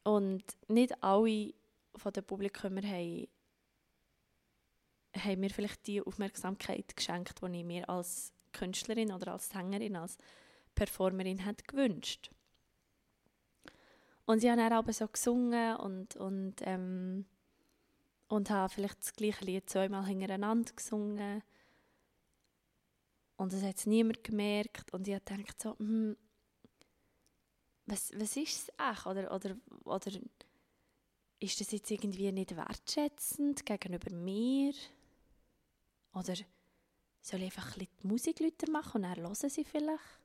Und 0.03 0.43
nicht 0.67 1.03
alle 1.03 1.53
von 1.95 2.13
den 2.13 2.23
Publikum 2.23 2.77
haben 2.77 3.27
haben 5.17 5.39
mir 5.39 5.49
vielleicht 5.49 5.85
die 5.87 6.01
Aufmerksamkeit 6.01 6.95
geschenkt, 6.95 7.41
die 7.41 7.59
ich 7.59 7.65
mir 7.65 7.89
als 7.89 8.31
Künstlerin 8.51 9.11
oder 9.11 9.33
als 9.33 9.49
Sängerin, 9.49 9.95
als 9.95 10.17
Performerin 10.75 11.39
hätte 11.39 11.63
gewünscht. 11.65 12.31
Und 14.25 14.39
sie 14.39 14.49
haben 14.49 14.57
dann 14.57 14.73
aber 14.73 14.93
so 14.93 15.07
gesungen 15.07 15.75
und, 15.77 16.15
und, 16.15 16.55
ähm, 16.61 17.25
und 18.29 18.49
haben 18.49 18.69
vielleicht 18.69 18.99
das 19.01 19.13
gleiche 19.13 19.45
Lied 19.45 19.69
zweimal 19.69 20.05
hintereinander 20.05 20.73
gesungen. 20.73 21.43
Und 23.35 23.51
das 23.51 23.63
hat 23.63 23.85
niemand 23.85 24.23
gemerkt. 24.23 24.93
Und 24.93 25.07
ich 25.07 25.15
habe 25.15 25.25
gedacht 25.25 25.61
so, 25.61 25.77
hm, 25.77 26.15
was, 27.85 28.11
was 28.15 28.37
ist 28.37 28.69
es 28.69 28.71
echt? 28.91 29.05
Oder, 29.05 29.33
oder, 29.33 29.57
oder 29.83 30.11
ist 31.39 31.59
das 31.59 31.71
jetzt 31.71 31.91
irgendwie 31.91 32.31
nicht 32.31 32.55
wertschätzend 32.55 33.65
gegenüber 33.65 34.09
mir? 34.15 34.73
Oder 36.13 36.35
soll 37.21 37.41
ich 37.41 37.45
einfach 37.45 37.73
ein 37.73 37.79
bisschen 37.79 37.97
die 38.01 38.07
Musik 38.07 38.39
lauter 38.39 38.71
machen 38.71 38.97
und 38.97 39.03
dann 39.03 39.21
hören 39.21 39.35
sie 39.35 39.63
vielleicht? 39.63 40.19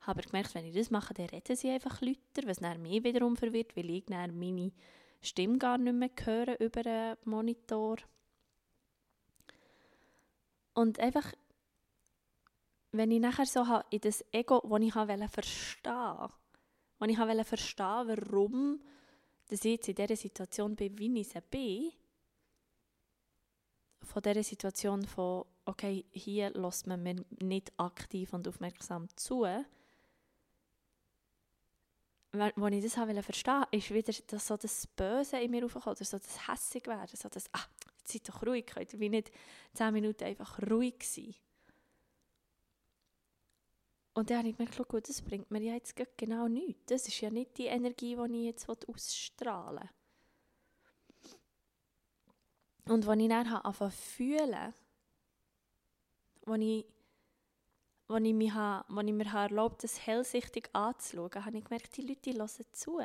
Habe 0.00 0.22
gemerkt, 0.22 0.54
wenn 0.54 0.64
ich 0.64 0.74
das 0.74 0.90
mache, 0.90 1.14
dann 1.14 1.26
reden 1.26 1.56
sie 1.56 1.70
einfach 1.70 2.00
lauter, 2.00 2.46
was 2.46 2.58
dann 2.58 2.82
mich 2.82 3.02
wiederum 3.02 3.36
verwirrt, 3.36 3.76
weil 3.76 3.90
ich 3.90 4.04
dann 4.06 4.38
meine 4.38 4.72
Stimme 5.20 5.58
gar 5.58 5.78
nicht 5.78 5.94
mehr 5.94 6.10
höre 6.24 6.60
über 6.60 6.82
den 6.82 7.16
Monitor. 7.24 7.96
Und 10.74 11.00
einfach, 11.00 11.32
wenn 12.92 13.10
ich 13.10 13.20
nachher 13.20 13.46
so 13.46 13.64
in 13.90 14.00
das 14.00 14.24
Ego, 14.32 14.60
das 14.60 14.80
ich 14.80 14.94
wollte 14.94 15.28
verstehen, 15.28 16.28
ich 17.08 17.46
verstehen, 17.46 18.08
warum 18.08 18.80
dass 19.48 19.64
ich 19.64 19.72
jetzt 19.72 19.88
in 19.88 19.94
dieser 19.94 20.16
Situation 20.16 20.76
bin, 20.76 20.96
wie 20.98 21.20
ich 21.20 21.28
sie 21.28 21.40
bin, 21.50 21.92
von 24.08 24.22
dieser 24.22 24.42
Situation 24.42 25.04
von, 25.04 25.44
okay, 25.66 26.04
hier 26.10 26.50
lässt 26.50 26.86
man 26.86 27.02
mir 27.02 27.16
nicht 27.40 27.72
aktiv 27.76 28.32
und 28.32 28.48
aufmerksam 28.48 29.06
zu, 29.16 29.44
als 29.44 29.64
ich 32.72 32.82
das 32.82 32.96
habe 32.96 33.22
verstehen 33.22 33.64
ist 33.70 33.90
wieder 33.90 34.12
das, 34.26 34.46
so 34.46 34.56
das 34.56 34.86
Böse 34.86 35.38
in 35.38 35.50
mir 35.50 35.64
aufgekommen, 35.64 35.96
oder 35.96 36.04
so 36.04 36.18
das 36.18 36.48
Hässig 36.48 36.86
werden, 36.86 37.16
so 37.16 37.28
das, 37.28 37.48
ah, 37.52 37.64
jetzt 37.98 38.12
seid 38.12 38.28
doch 38.28 38.46
ruhig, 38.46 38.66
könnt 38.66 38.92
ihr 38.92 39.10
nicht 39.10 39.30
zehn 39.74 39.92
Minuten 39.92 40.24
einfach 40.24 40.58
ruhig 40.70 40.96
sein. 41.02 41.34
Und 44.14 44.30
dann 44.30 44.38
habe 44.38 44.48
ich 44.48 44.56
gemerkt, 44.56 44.88
gut, 44.88 45.08
das 45.08 45.22
bringt 45.22 45.50
mir 45.50 45.62
ja 45.62 45.74
jetzt 45.74 45.94
genau 46.16 46.48
nichts. 46.48 46.82
Das 46.86 47.06
ist 47.06 47.20
ja 47.20 47.30
nicht 47.30 47.56
die 47.56 47.66
Energie, 47.66 48.16
die 48.16 48.38
ich 48.38 48.46
jetzt 48.46 48.68
ausstrahlen 48.68 49.82
will. 49.82 49.97
Und 52.88 53.06
als 53.06 53.20
ich 53.20 53.28
dann 53.28 53.46
angefangen 53.46 53.92
fühlen, 53.92 54.54
als 54.54 54.74
ich, 56.60 56.86
als 58.08 58.24
ich, 58.24 58.34
mich, 58.34 58.54
als 58.54 59.06
ich 59.06 59.12
mir 59.12 59.26
erlaubt 59.26 59.84
das 59.84 60.06
hellsichtig 60.06 60.70
anzuschauen, 60.72 61.44
habe 61.44 61.58
ich 61.58 61.64
gemerkt, 61.64 61.96
die 61.96 62.02
Leute 62.02 62.32
hören 62.32 62.66
zu. 62.72 63.00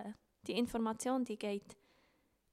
Die 0.48 0.54
Information, 0.54 1.26
die 1.26 1.38
geht, 1.38 1.78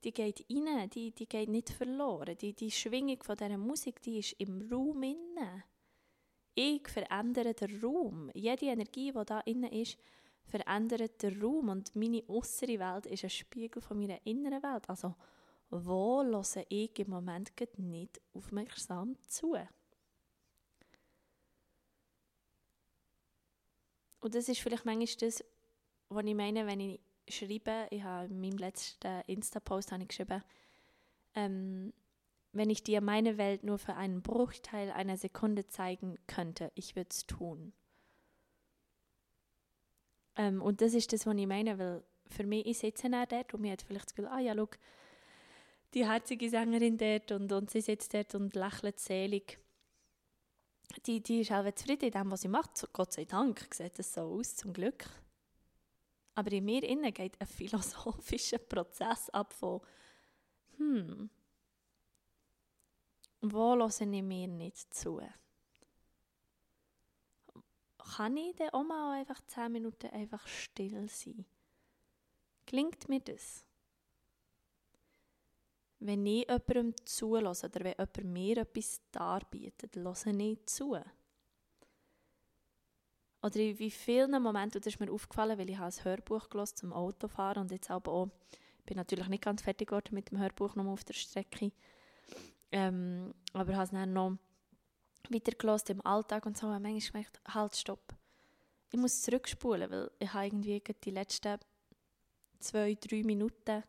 die 0.02 0.12
geht 0.12 0.44
rein, 0.50 0.90
die, 0.90 1.12
die 1.12 1.28
geht 1.28 1.48
nicht 1.48 1.70
verloren. 1.70 2.36
Die, 2.36 2.52
die 2.52 2.70
Schwingung 2.70 3.22
von 3.22 3.36
dieser 3.36 3.58
Musik, 3.58 4.02
die 4.02 4.18
ist 4.18 4.32
im 4.38 4.68
Raum 4.70 5.02
inne. 5.02 5.64
Ich 6.54 6.88
verändere 6.88 7.54
den 7.54 7.80
Raum. 7.80 8.30
Jede 8.34 8.66
Energie, 8.66 9.12
die 9.12 9.24
da 9.24 9.40
inne 9.40 9.72
ist, 9.80 9.96
verändert 10.46 11.22
den 11.22 11.40
Raum. 11.40 11.68
Und 11.68 11.94
meine 11.94 12.28
äußere 12.28 12.78
Welt 12.80 13.06
ist 13.06 13.22
ein 13.22 13.30
Spiegel 13.30 13.80
von 13.80 13.98
meiner 13.98 14.18
inneren 14.26 14.62
Welt. 14.62 14.88
Also 14.88 15.14
wo 15.70 16.22
höre 16.22 16.64
ich 16.68 16.98
im 16.98 17.10
Moment 17.10 17.52
nicht 17.78 18.20
aufmerksam 18.34 19.16
zu. 19.26 19.56
Und 24.20 24.34
das 24.34 24.48
ist 24.48 24.60
vielleicht 24.60 24.84
manchmal 24.84 25.06
das, 25.20 25.44
was 26.08 26.24
ich 26.24 26.34
meine, 26.34 26.66
wenn 26.66 26.80
ich 26.80 27.00
schreibe, 27.28 27.86
ich 27.90 28.02
habe 28.02 28.26
in 28.26 28.40
meinem 28.40 28.58
letzten 28.58 29.22
Insta-Post 29.26 29.92
geschrieben, 30.06 30.42
ähm, 31.34 31.92
wenn 32.52 32.68
ich 32.68 32.82
dir 32.82 33.00
meine 33.00 33.38
Welt 33.38 33.62
nur 33.62 33.78
für 33.78 33.94
einen 33.94 34.22
Bruchteil 34.22 34.90
einer 34.90 35.16
Sekunde 35.16 35.68
zeigen 35.68 36.18
könnte, 36.26 36.72
ich 36.74 36.96
würde 36.96 37.10
es 37.10 37.26
tun. 37.26 37.72
Ähm, 40.36 40.60
und 40.60 40.80
das 40.80 40.94
ist 40.94 41.12
das, 41.12 41.26
was 41.26 41.36
ich 41.36 41.46
meine, 41.46 41.78
weil 41.78 42.02
für 42.26 42.44
mich, 42.44 42.66
ich 42.66 42.78
sitze 42.78 43.08
dann 43.08 43.26
dort 43.28 43.54
und 43.54 43.60
mir 43.60 43.72
hat 43.72 43.82
vielleicht 43.82 44.06
das 44.06 44.14
Gefühl, 44.14 44.30
ah 44.30 44.40
ja, 44.40 44.54
schau, 44.56 44.68
die 45.94 46.06
herzige 46.06 46.48
Sängerin 46.48 46.96
dort 46.96 47.32
und, 47.32 47.52
und 47.52 47.70
sie 47.70 47.80
sitzt 47.80 48.14
dort 48.14 48.34
und 48.34 48.54
lächelt 48.54 49.00
selig. 49.00 49.58
die, 51.06 51.20
die 51.20 51.40
ist 51.40 51.52
auch 51.52 51.70
zufrieden 51.72 52.06
in 52.06 52.12
dem, 52.12 52.30
was 52.30 52.42
sie 52.42 52.48
macht. 52.48 52.88
Gott 52.92 53.12
sei 53.12 53.24
Dank 53.24 53.66
sieht 53.72 53.98
es 53.98 54.14
so 54.14 54.22
aus, 54.22 54.56
zum 54.56 54.72
Glück. 54.72 55.08
Aber 56.34 56.52
in 56.52 56.64
mir 56.64 56.82
innen 56.84 57.12
geht 57.12 57.40
ein 57.40 57.46
philosophischer 57.58 58.58
Prozess 58.58 59.30
ab 59.30 59.52
von, 59.52 59.80
hm, 60.76 61.30
wo 63.42 63.74
höre 63.74 63.88
ich 63.88 64.22
mir 64.22 64.48
nicht 64.48 64.94
zu? 64.94 65.20
Kann 68.16 68.36
ich 68.36 68.56
dann 68.56 68.70
auch 68.70 68.82
mal 68.82 69.18
einfach 69.18 69.40
zehn 69.46 69.72
Minuten 69.72 70.08
einfach 70.08 70.46
still 70.46 71.08
sein? 71.08 71.44
Klingt 72.66 73.08
mir 73.08 73.20
das? 73.20 73.64
Wenn 76.00 76.24
ich 76.24 76.48
jemandem 76.48 76.94
zulasse 77.04 77.66
oder 77.66 77.84
wenn 77.84 77.92
jemand 77.92 78.24
mir 78.24 78.56
etwas 78.58 79.00
darbietet, 79.12 79.96
höre 79.96 80.40
ich 80.40 80.66
zu. 80.66 80.98
Oder 83.42 83.56
in 83.56 83.78
wie 83.78 83.90
vielen 83.90 84.42
Momenten, 84.42 84.80
das 84.80 84.94
ist 84.94 85.00
mir 85.00 85.10
aufgefallen, 85.10 85.58
weil 85.58 85.70
ich 85.70 85.78
habe 85.78 85.94
ein 85.94 86.04
Hörbuch 86.04 86.48
gelesen 86.48 86.76
zum 86.76 86.92
Autofahren 86.92 87.62
und 87.62 87.70
jetzt 87.70 87.90
aber 87.90 88.12
auch, 88.12 88.28
ich 88.78 88.84
bin 88.84 88.96
natürlich 88.96 89.28
nicht 89.28 89.44
ganz 89.44 89.62
fertig 89.62 89.88
geworden 89.88 90.14
mit 90.14 90.30
dem 90.30 90.38
Hörbuch 90.38 90.74
noch 90.74 90.86
auf 90.86 91.04
der 91.04 91.14
Strecke, 91.14 91.72
ähm, 92.72 93.34
aber 93.52 93.74
habe 93.74 93.84
es 93.84 93.90
dann 93.90 94.12
noch 94.12 94.36
weiter 95.30 95.52
gelesen 95.52 95.92
im 95.92 96.06
Alltag 96.06 96.46
und 96.46 96.56
so, 96.56 96.66
und 96.66 96.82
manchmal 96.82 97.22
gemerkt, 97.22 97.40
halt, 97.54 97.76
stopp. 97.76 98.14
Ich 98.92 98.98
muss 98.98 99.22
zurückspulen, 99.22 99.90
weil 99.90 100.10
ich 100.18 100.32
habe 100.32 100.46
irgendwie 100.46 100.82
die 101.04 101.10
letzten 101.10 101.58
zwei, 102.58 102.94
drei 102.94 103.22
Minuten 103.22 103.84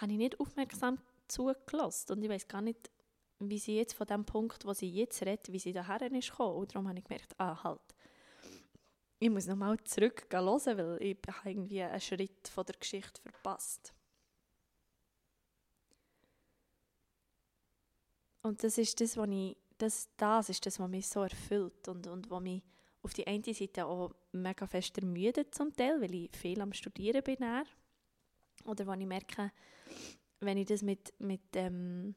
habe 0.00 0.12
ich 0.12 0.18
nicht 0.18 0.40
aufmerksam 0.40 0.98
zugelassen 1.28 2.12
und 2.12 2.22
ich 2.22 2.30
weiß 2.30 2.48
gar 2.48 2.62
nicht, 2.62 2.90
wie 3.40 3.58
sie 3.58 3.76
jetzt 3.76 3.94
von 3.94 4.06
dem 4.06 4.24
Punkt, 4.24 4.64
wo 4.64 4.72
sie 4.72 4.90
jetzt 4.90 5.22
redet, 5.22 5.52
wie 5.52 5.58
sie 5.58 5.72
daher 5.72 6.02
ist 6.12 6.30
gekommen. 6.30 6.56
Und 6.56 6.74
darum 6.74 6.88
habe 6.88 6.98
ich 6.98 7.04
gemerkt, 7.04 7.34
ah, 7.38 7.62
halt, 7.62 7.80
ich 9.18 9.30
muss 9.30 9.46
nochmal 9.46 9.78
zurück 9.84 10.26
hören, 10.30 10.78
weil 10.78 11.02
ich 11.02 11.18
habe 11.28 11.50
irgendwie 11.50 11.82
einen 11.82 12.00
Schritt 12.00 12.48
von 12.48 12.64
der 12.66 12.76
Geschichte 12.76 13.20
verpasst. 13.22 13.94
Und 18.42 18.62
das 18.62 18.78
ist 18.78 19.00
das, 19.00 19.16
was 19.16 19.28
ich, 19.28 19.56
das, 19.76 20.08
das 20.16 20.48
ist 20.48 20.64
das, 20.64 20.78
was 20.78 20.88
mich 20.88 21.06
so 21.06 21.22
erfüllt 21.22 21.88
und, 21.88 22.06
und 22.06 22.30
was 22.30 22.40
mich 22.42 22.62
auf 23.02 23.14
die 23.14 23.26
eine 23.26 23.54
Seite 23.54 23.86
auch 23.86 24.14
mega 24.32 24.66
fest 24.66 24.96
ermüdet 24.98 25.54
zum 25.54 25.74
Teil, 25.74 26.00
weil 26.00 26.14
ich 26.14 26.36
viel 26.36 26.60
am 26.60 26.72
Studieren 26.72 27.22
bin. 27.22 27.38
Oder 28.64 28.86
wo 28.86 28.92
ich 28.92 29.06
merke, 29.06 29.52
wenn 30.40 30.58
ich 30.58 30.66
das 30.66 30.82
mit, 30.82 31.12
mit, 31.18 31.42
ähm, 31.54 32.14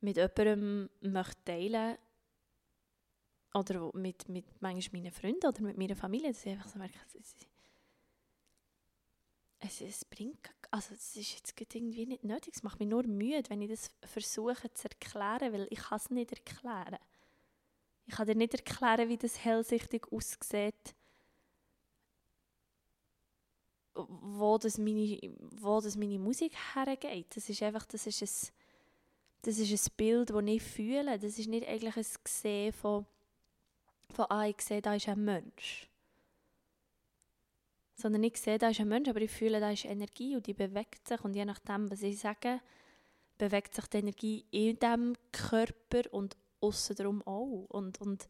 mit 0.00 0.16
jemandem 0.16 0.90
möchte 1.00 1.44
teilen 1.44 1.98
oder 3.54 3.90
mit, 3.94 4.28
mit 4.28 4.44
manchmal 4.60 5.00
meinen 5.00 5.12
Freunden 5.12 5.46
oder 5.46 5.62
mit 5.62 5.78
meiner 5.78 5.96
Familie, 5.96 6.32
dass 6.32 6.44
ich 6.44 6.52
einfach 6.52 6.68
so 6.68 6.78
merke, 6.78 6.98
es, 7.18 7.34
es, 9.60 9.80
es 9.80 10.04
bringt, 10.04 10.50
also 10.70 10.94
es 10.94 11.16
ist 11.16 11.32
jetzt 11.34 11.74
irgendwie 11.74 12.06
nicht 12.06 12.24
nötig, 12.24 12.54
es 12.54 12.62
macht 12.62 12.78
mich 12.78 12.88
nur 12.88 13.04
müde, 13.04 13.48
wenn 13.48 13.62
ich 13.62 13.70
das 13.70 13.90
versuche 14.04 14.72
zu 14.74 14.88
erklären, 14.88 15.52
weil 15.52 15.68
ich 15.70 15.80
es 15.90 16.10
nicht 16.10 16.32
erklären. 16.32 16.98
Ich 18.06 18.14
kann 18.14 18.26
dir 18.26 18.36
nicht 18.36 18.54
erklären, 18.54 19.08
wie 19.08 19.16
das 19.16 19.44
hellsichtig 19.44 20.12
aussieht, 20.12 20.94
wo 23.96 24.58
das 24.58 24.78
meine, 24.78 25.18
wo 25.60 25.80
das 25.80 25.96
meine 25.96 26.18
Musik 26.18 26.52
hergeht. 26.74 27.34
Das 27.34 27.48
ist 27.48 27.62
einfach, 27.62 27.86
das 27.86 28.06
ist 28.06 28.22
ein, 28.22 28.52
das 29.42 29.58
ist 29.58 29.88
ein 29.88 29.92
Bild, 29.96 30.30
das 30.30 30.44
ich 30.44 30.62
fühle. 30.62 31.18
Das 31.18 31.38
ist 31.38 31.48
nicht 31.48 31.66
eigentlich 31.66 31.96
ein 31.96 32.22
Gesehen 32.24 32.72
von, 32.72 33.06
von 34.14 34.26
ah, 34.28 34.46
ich 34.46 34.60
sehe, 34.60 34.82
da 34.82 34.94
ist 34.94 35.08
ein 35.08 35.24
Mensch. 35.24 35.88
Sondern 37.94 38.22
ich 38.24 38.36
sehe, 38.36 38.58
da 38.58 38.68
ist 38.68 38.80
ein 38.80 38.88
Mensch, 38.88 39.08
aber 39.08 39.22
ich 39.22 39.30
fühle, 39.30 39.60
da 39.60 39.70
ist 39.70 39.86
Energie 39.86 40.36
und 40.36 40.46
die 40.46 40.54
bewegt 40.54 41.08
sich. 41.08 41.24
Und 41.24 41.34
je 41.34 41.44
nachdem, 41.44 41.90
was 41.90 42.02
ich 42.02 42.18
sage, 42.18 42.60
bewegt 43.38 43.74
sich 43.74 43.86
die 43.86 43.98
Energie 43.98 44.44
in 44.50 44.78
diesem 44.78 45.14
Körper 45.32 46.02
und 46.12 46.36
außen 46.60 46.96
darum 46.96 47.22
auch. 47.26 47.66
Und, 47.68 48.00
und 48.00 48.28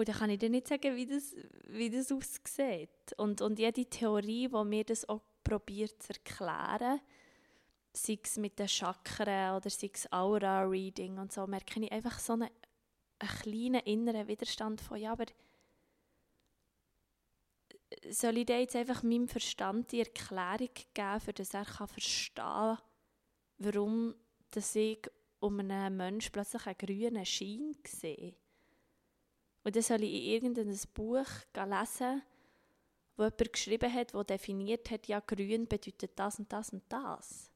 und 0.00 0.08
dann 0.08 0.16
kann 0.16 0.30
ich 0.30 0.38
dir 0.38 0.48
nicht 0.48 0.66
sagen, 0.66 0.96
wie 0.96 1.06
das, 1.06 1.36
wie 1.68 1.90
das 1.90 2.10
aussieht. 2.10 2.88
Und, 3.18 3.42
und 3.42 3.58
jede 3.58 3.84
Theorie, 3.84 4.48
die 4.48 4.64
mir 4.64 4.84
das 4.84 5.08
auch 5.08 5.20
probiert 5.44 6.02
zu 6.02 6.14
erklären, 6.14 7.00
sei 7.92 8.18
es 8.22 8.38
mit 8.38 8.58
den 8.58 8.68
Chakren 8.68 9.56
oder 9.56 9.68
sei 9.68 9.90
es 9.92 10.10
Aura-Reading 10.10 11.18
und 11.18 11.32
so, 11.32 11.46
merke 11.46 11.80
ich 11.80 11.92
einfach 11.92 12.18
so 12.18 12.32
einen, 12.32 12.48
einen 13.18 13.30
kleinen 13.42 13.80
inneren 13.80 14.26
Widerstand 14.26 14.80
von, 14.80 14.98
ja, 14.98 15.12
aber 15.12 15.26
soll 18.08 18.38
ich 18.38 18.46
dir 18.46 18.60
jetzt 18.60 18.76
einfach 18.76 19.02
meinem 19.02 19.28
Verstand 19.28 19.92
die 19.92 20.00
Erklärung 20.00 20.70
geben, 20.94 21.34
das 21.34 21.54
er 21.54 21.64
kann 21.64 21.88
verstehen 21.88 22.34
kann, 22.34 22.78
warum 23.58 24.14
dass 24.52 24.74
ich 24.74 25.00
um 25.40 25.60
einen 25.60 25.96
Menschen 25.96 26.32
plötzlich 26.32 26.66
einen 26.66 26.78
grünen 26.78 27.26
Schein 27.26 27.76
sehe? 27.86 28.34
Und 29.62 29.76
dann 29.76 29.82
soll 29.82 30.02
ich 30.02 30.12
in 30.12 30.22
irgendein 30.22 30.78
Buch 30.94 31.26
lesen, 31.54 32.22
wo 33.16 33.24
jemand 33.24 33.52
geschrieben 33.52 33.92
hat, 33.92 34.14
wo 34.14 34.22
definiert 34.22 34.90
hat, 34.90 35.06
ja, 35.06 35.20
grün 35.20 35.66
bedeutet 35.66 36.12
das 36.16 36.38
und 36.38 36.50
das 36.52 36.70
und 36.70 36.82
das. 36.88 37.50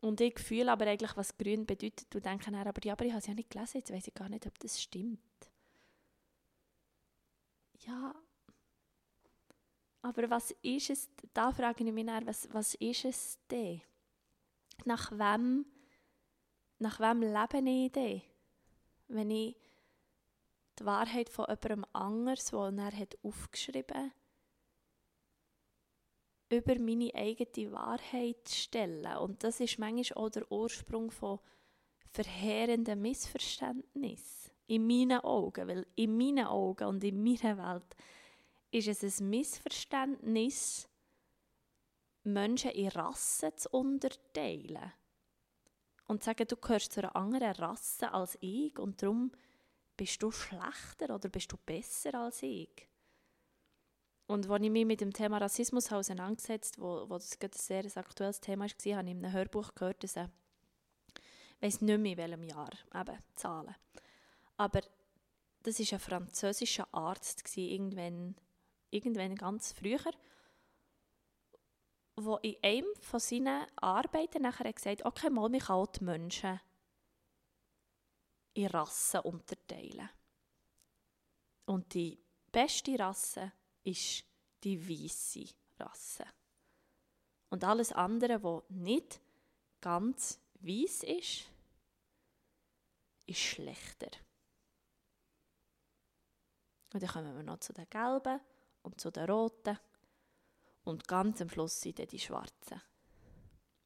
Und 0.00 0.20
ich 0.20 0.38
fühle 0.38 0.70
aber 0.70 0.86
eigentlich, 0.86 1.16
was 1.16 1.36
grün 1.36 1.64
bedeutet 1.64 2.14
und 2.14 2.24
denke 2.24 2.50
dann, 2.50 2.66
aber 2.66 2.80
ja, 2.84 2.92
aber 2.92 3.06
ich 3.06 3.12
habe 3.12 3.20
es 3.20 3.26
ja 3.26 3.34
nicht 3.34 3.50
gelesen, 3.50 3.78
jetzt 3.78 3.92
weiß 3.92 4.06
ich 4.06 4.14
gar 4.14 4.28
nicht, 4.28 4.46
ob 4.46 4.58
das 4.58 4.80
stimmt. 4.80 5.20
Ja, 7.86 8.14
aber 10.02 10.28
was 10.28 10.50
ist 10.60 10.90
es, 10.90 11.08
da 11.32 11.52
frage 11.52 11.84
ich 11.84 11.92
mich 11.92 12.04
dann, 12.04 12.26
was, 12.26 12.46
was 12.52 12.74
ist 12.74 13.06
es 13.06 13.38
denn? 13.50 13.80
Nach 14.84 15.10
wem 15.12 15.64
nach 16.78 17.00
wem 17.00 17.20
lebe 17.22 17.70
ich 17.70 17.92
denn? 17.92 18.22
Wenn 19.08 19.30
ich 19.30 19.56
die 20.78 20.84
Wahrheit 20.84 21.28
von 21.28 21.46
jemandem 21.46 21.84
anders, 21.92 22.46
die 22.46 22.56
er 22.56 22.96
hat 22.96 23.18
aufgeschrieben 23.22 24.12
über 26.50 26.78
meine 26.78 27.14
eigene 27.14 27.72
Wahrheit 27.72 28.48
stellen. 28.48 29.06
Und 29.16 29.42
das 29.42 29.60
ist 29.60 29.78
manchmal 29.78 30.24
auch 30.24 30.30
der 30.30 30.50
Ursprung 30.50 31.10
von 31.10 31.40
verheerenden 32.10 33.00
Missverständnissen. 33.02 34.52
In 34.66 34.86
meinen 34.86 35.20
Augen, 35.20 35.68
weil 35.68 35.86
in 35.94 36.16
meinen 36.16 36.46
Augen 36.46 36.88
und 36.88 37.04
in 37.04 37.22
meiner 37.22 37.58
Welt 37.58 37.96
ist 38.70 39.02
es 39.02 39.20
ein 39.20 39.30
Missverständnis, 39.30 40.88
Menschen 42.22 42.70
in 42.70 42.88
Rassen 42.88 43.56
zu 43.56 43.68
unterteilen 43.70 44.92
und 46.06 46.22
sagen, 46.22 46.46
du 46.46 46.56
gehörst 46.56 46.92
zu 46.92 47.00
einer 47.00 47.16
anderen 47.16 47.52
Rasse 47.52 48.12
als 48.12 48.36
ich 48.40 48.78
und 48.78 49.02
darum 49.02 49.32
bist 49.96 50.22
du 50.22 50.30
schlechter 50.30 51.14
oder 51.14 51.28
bist 51.28 51.52
du 51.52 51.56
besser 51.56 52.14
als 52.14 52.42
ich. 52.42 52.88
Und 54.26 54.48
als 54.48 54.62
ich 54.62 54.70
mich 54.70 54.86
mit 54.86 55.00
dem 55.00 55.12
Thema 55.12 55.38
Rassismus 55.38 55.92
auseinandergesetzt 55.92 56.80
wo, 56.80 57.08
wo 57.08 57.14
das 57.14 57.38
ein 57.40 57.50
sehr 57.52 57.96
aktuelles 57.96 58.40
Thema 58.40 58.64
war, 58.64 58.96
habe 58.96 59.08
ich 59.08 59.14
in 59.14 59.24
einem 59.24 59.32
Hörbuch 59.32 59.74
gehört, 59.74 60.02
dass 60.02 60.16
er, 60.16 60.30
ich 61.14 61.62
weiß 61.62 61.80
nicht 61.82 61.98
mehr 61.98 62.12
in 62.12 62.18
welchem 62.18 62.42
Jahr, 62.44 62.70
eben 62.94 63.18
Zahlen, 63.34 63.74
aber 64.56 64.80
das 65.62 65.78
war 65.78 65.92
ein 65.92 66.00
französischer 66.00 66.88
Arzt, 66.92 67.56
irgendwann, 67.56 68.34
irgendwann 68.90 69.34
ganz 69.34 69.72
früher, 69.72 70.00
wo 72.16 72.36
in 72.36 72.56
einem 72.62 72.94
von 73.00 73.20
seinen 73.20 73.66
Arbeiten 73.76 74.42
nachher 74.42 74.72
gesagt 74.72 75.04
hat, 75.04 75.06
okay, 75.06 75.30
mal, 75.30 75.48
man 75.48 75.60
kann 75.60 75.88
die 75.98 76.04
Menschen 76.04 76.60
in 78.54 78.66
Rassen 78.66 79.20
unterteilen. 79.20 80.08
Und 81.66 81.92
die 81.94 82.18
beste 82.52 82.98
Rasse 82.98 83.52
ist 83.82 84.24
die 84.62 84.88
weiße 84.88 85.46
Rasse. 85.78 86.24
Und 87.50 87.64
alles 87.64 87.92
andere, 87.92 88.42
was 88.42 88.62
nicht 88.68 89.20
ganz 89.80 90.40
weiß 90.60 91.04
ist, 91.04 91.50
ist 93.26 93.38
schlechter. 93.40 94.10
Und 96.92 97.02
dann 97.02 97.10
kommen 97.10 97.36
wir 97.36 97.42
noch 97.42 97.58
zu 97.58 97.72
den 97.72 97.88
gelben 97.90 98.40
und 98.82 99.00
zu 99.00 99.10
den 99.10 99.28
roten 99.28 99.78
und 100.84 101.08
ganz 101.08 101.40
am 101.40 101.50
Schluss 101.50 101.80
sind 101.80 101.98
dann 101.98 102.06
die 102.06 102.18
schwarzen. 102.18 102.80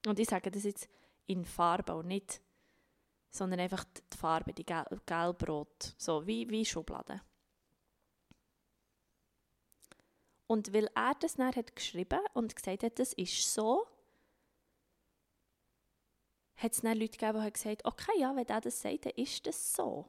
Und 0.07 0.19
ich 0.19 0.29
sage 0.29 0.51
das 0.51 0.65
jetzt 0.65 0.89
in 1.27 1.45
Farbe 1.45 1.95
auch 1.95 2.03
nicht, 2.03 2.41
sondern 3.31 3.61
einfach 3.61 3.85
die 3.85 4.17
Farbe, 4.17 4.53
die 4.53 4.65
Gel 4.65 4.85
gelb-rot, 5.07 5.95
so 5.97 6.27
wie, 6.27 6.49
wie 6.49 6.65
Schubladen. 6.65 7.21
Und 10.47 10.73
weil 10.73 10.89
er 10.95 11.15
das 11.21 11.35
dann 11.35 11.55
hat 11.55 11.77
geschrieben 11.77 12.21
und 12.33 12.57
gesagt 12.57 12.83
hat, 12.83 12.99
das 12.99 13.13
ist 13.13 13.53
so, 13.53 13.87
hat 16.57 16.73
es 16.73 16.81
dann 16.81 16.99
Leute 16.99 17.19
gegeben, 17.19 17.45
die 17.45 17.53
gesagt 17.53 17.85
okay, 17.85 18.19
ja, 18.19 18.35
wenn 18.35 18.47
der 18.47 18.61
das 18.61 18.81
sagt, 18.81 19.07
dann 19.07 19.13
ist 19.13 19.47
das 19.47 19.75
so. 19.75 20.07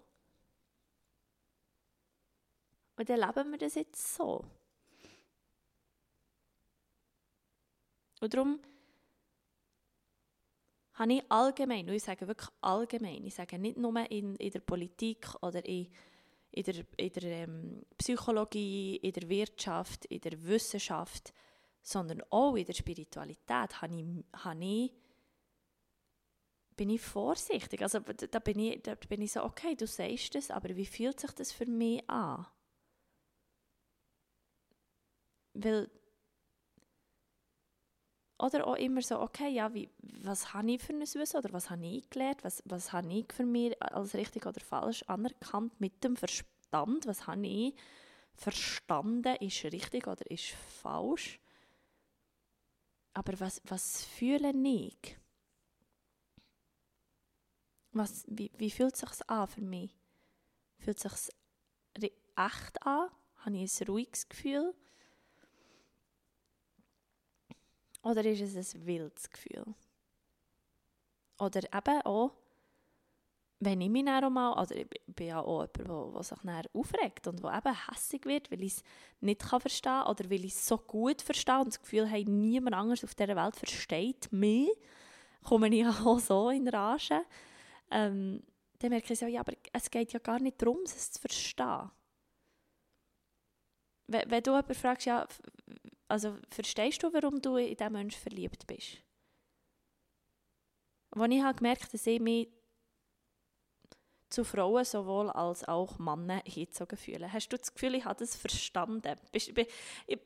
Und 2.96 3.10
dann 3.10 3.20
leben 3.20 3.52
wir 3.52 3.58
das 3.58 3.76
jetzt 3.76 4.16
so. 4.16 4.46
Und 8.20 8.34
darum 8.34 8.60
habe 10.94 11.14
ich 11.14 11.32
allgemein, 11.32 11.88
und 11.88 11.96
ich 11.96 12.04
sage 12.04 12.28
wirklich 12.28 12.50
allgemein, 12.62 13.24
ich 13.26 13.36
sage 13.36 13.58
nicht 13.58 13.78
nur 13.78 13.96
in, 14.12 14.36
in 14.36 14.52
der 14.52 14.60
Politik 14.60 15.34
oder 15.42 15.66
in, 15.66 15.88
in 16.52 16.64
der, 16.64 16.86
in 16.98 17.14
der 17.14 17.24
ähm, 17.24 17.86
Psychologie, 17.98 18.98
in 18.98 19.14
der 19.14 19.30
Wirtschaft, 19.30 20.06
in 20.06 20.20
der 20.20 20.44
Wissenschaft, 20.44 21.34
sondern 21.82 22.22
auch 22.30 22.56
in 22.56 22.66
der 22.66 22.74
Spiritualität 22.74 23.82
habe 23.82 23.96
ich, 23.96 24.44
habe 24.44 24.66
ich, 24.66 24.94
bin 26.76 26.90
ich 26.90 27.02
vorsichtig. 27.02 27.82
Also 27.82 28.00
da 28.00 28.40
bin 28.40 28.60
ich, 28.60 28.82
da 28.84 28.96
bin 28.96 29.22
ich 29.22 29.32
so, 29.32 29.44
okay, 29.44 29.76
du 29.76 29.88
sagst 29.88 30.36
das, 30.36 30.52
aber 30.52 30.76
wie 30.76 30.86
fühlt 30.86 31.20
sich 31.20 31.32
das 31.32 31.52
für 31.54 31.66
mich 31.66 32.08
an? 32.10 32.46
Weil 35.54 35.90
oder 38.40 38.66
auch 38.66 38.76
immer 38.76 39.02
so, 39.02 39.20
okay, 39.20 39.50
ja, 39.50 39.74
wie, 39.74 39.90
was 40.00 40.54
habe 40.54 40.72
ich 40.72 40.82
für 40.82 40.94
ein 40.94 41.02
Wissen 41.02 41.38
oder 41.38 41.52
was 41.52 41.70
habe 41.70 41.86
ich 41.86 42.10
gelernt, 42.10 42.44
was, 42.44 42.64
was 42.66 42.94
habe 42.94 43.12
ich 43.12 43.32
für 43.34 43.46
mich 43.46 43.80
als 43.82 44.16
richtig 44.16 44.46
oder 44.46 44.62
falsch 44.62 45.04
anerkannt 45.04 45.80
mit 45.80 46.04
dem 46.04 46.16
Verstand, 46.16 47.06
was 47.06 47.28
habe 47.28 47.46
ich 47.46 47.76
verstanden, 48.34 49.36
ist 49.42 49.64
richtig 49.66 50.08
oder 50.08 50.30
ist 50.32 50.52
falsch. 50.82 51.40
Aber 53.14 53.38
was, 53.40 53.62
was 53.66 54.06
fühle 54.06 54.52
ich? 54.52 55.18
Was, 57.92 58.24
wie, 58.28 58.52
wie 58.58 58.72
fühlt 58.72 58.94
es 58.94 59.00
sich 59.00 59.30
an 59.30 59.48
für 59.48 59.62
mich? 59.62 59.98
Fühlt 60.78 61.04
es 61.04 61.32
sich 61.98 62.14
echt 62.38 62.84
an? 62.86 63.10
Habe 63.38 63.58
ich 63.58 63.82
ein 63.82 63.88
ruhiges 63.88 64.30
Gefühl? 64.30 64.74
Oder 68.02 68.26
ist 68.26 68.42
es 68.42 68.76
ein 68.76 68.86
wildes 68.86 69.30
Gefühl? 69.30 69.66
Oder 71.38 71.62
eben 71.64 72.02
auch, 72.04 72.32
wenn 73.62 73.82
ich 73.82 73.90
mich 73.90 74.08
auch 74.08 74.30
mal, 74.30 74.54
also 74.54 74.74
ich 74.74 74.88
bin 75.08 75.28
ja 75.28 75.42
auch 75.42 75.68
jemand, 75.78 76.16
der 76.16 76.24
sich 76.24 76.38
dann 76.44 76.66
aufregt 76.74 77.28
und 77.28 77.44
der 77.44 77.58
eben 77.58 77.88
hässig 77.88 78.26
wird, 78.26 78.52
weil 78.52 78.64
ich 78.64 78.78
es 78.78 78.84
nicht 79.20 79.42
kann 79.42 79.60
verstehen 79.60 79.92
kann 79.92 80.08
oder 80.08 80.30
weil 80.30 80.46
ich 80.46 80.54
es 80.54 80.66
so 80.66 80.78
gut 80.78 81.22
verstehe 81.22 81.60
und 81.60 81.68
das 81.68 81.82
Gefühl 81.82 82.10
habe, 82.10 82.30
niemand 82.30 82.76
anderes 82.76 83.04
auf 83.04 83.16
dieser 83.16 83.36
Welt 83.36 83.56
versteht 83.58 84.32
mich, 84.32 84.70
komme 85.44 85.68
ich 85.70 85.86
auch 86.06 86.20
so 86.20 86.50
in 86.50 86.68
Rage. 86.70 87.22
Ähm, 87.92 88.44
dann 88.80 88.92
merke 88.92 89.12
ich 89.12 89.20
so, 89.20 89.26
ja, 89.26 89.42
aber 89.42 89.54
es 89.74 89.92
geht 89.92 90.14
ja 90.14 90.20
gar 90.20 90.40
nicht 90.40 90.62
darum, 90.62 90.80
es 90.86 91.12
zu 91.12 91.20
verstehen. 91.20 91.92
Wenn, 94.08 94.32
wenn 94.32 94.44
du 94.44 94.52
jemanden 94.52 94.74
fragst, 94.74 95.06
ja, 95.06 95.28
also 96.10 96.38
verstehst 96.50 97.04
du, 97.04 97.14
warum 97.14 97.42
du 97.42 97.58
in 97.58 97.76
diesen 97.76 97.94
Menschen 97.94 98.20
verliebt 98.20 98.68
bist? 98.68 98.98
Als 101.12 101.32
ich 101.32 101.42
habe 101.42 101.58
gemerkt 101.58 101.94
dass 101.94 102.06
ich 102.06 102.20
mich 102.20 102.50
zu 104.30 104.44
Frauen 104.44 104.86
sowohl 104.86 105.30
als 105.32 105.68
auch 105.68 105.98
Männer 105.98 106.42
hingezogen 106.46 106.98
fühle. 106.98 107.34
Hast 107.34 107.50
du 107.50 107.58
das 107.58 107.74
Gefühl, 107.74 107.96
ich 107.96 108.06
habe 108.06 108.20
das 108.20 108.36
verstanden? 108.36 109.16
Bist, 109.32 109.50
ich, 109.50 109.68
ich, 110.06 110.20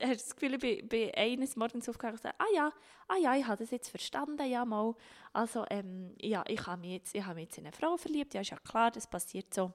hast 0.00 0.08
du 0.08 0.14
das 0.14 0.36
Gefühl, 0.36 0.54
ich 0.54 0.60
bin, 0.60 0.88
bin 0.88 1.10
eines 1.14 1.56
Morgens 1.56 1.88
aufgewacht 1.88 2.12
und 2.12 2.22
gesagt, 2.22 2.40
ah 2.40 2.54
ja, 2.54 2.72
ah 3.08 3.16
ja, 3.16 3.34
ich 3.34 3.46
habe 3.46 3.56
das 3.56 3.72
jetzt 3.72 3.88
verstanden, 3.88 4.48
ja 4.48 4.64
mal. 4.64 4.94
Also 5.32 5.64
ähm, 5.70 6.14
ja, 6.20 6.44
ich 6.46 6.64
habe 6.66 6.80
mich, 6.80 6.92
jetzt, 6.92 7.14
ich 7.14 7.24
habe 7.24 7.36
mich 7.36 7.46
jetzt 7.46 7.58
in 7.58 7.66
eine 7.66 7.72
Frau 7.72 7.96
verliebt, 7.96 8.34
ja 8.34 8.40
ist 8.40 8.50
ja 8.50 8.58
klar, 8.58 8.92
das 8.92 9.08
passiert 9.08 9.52
so. 9.52 9.72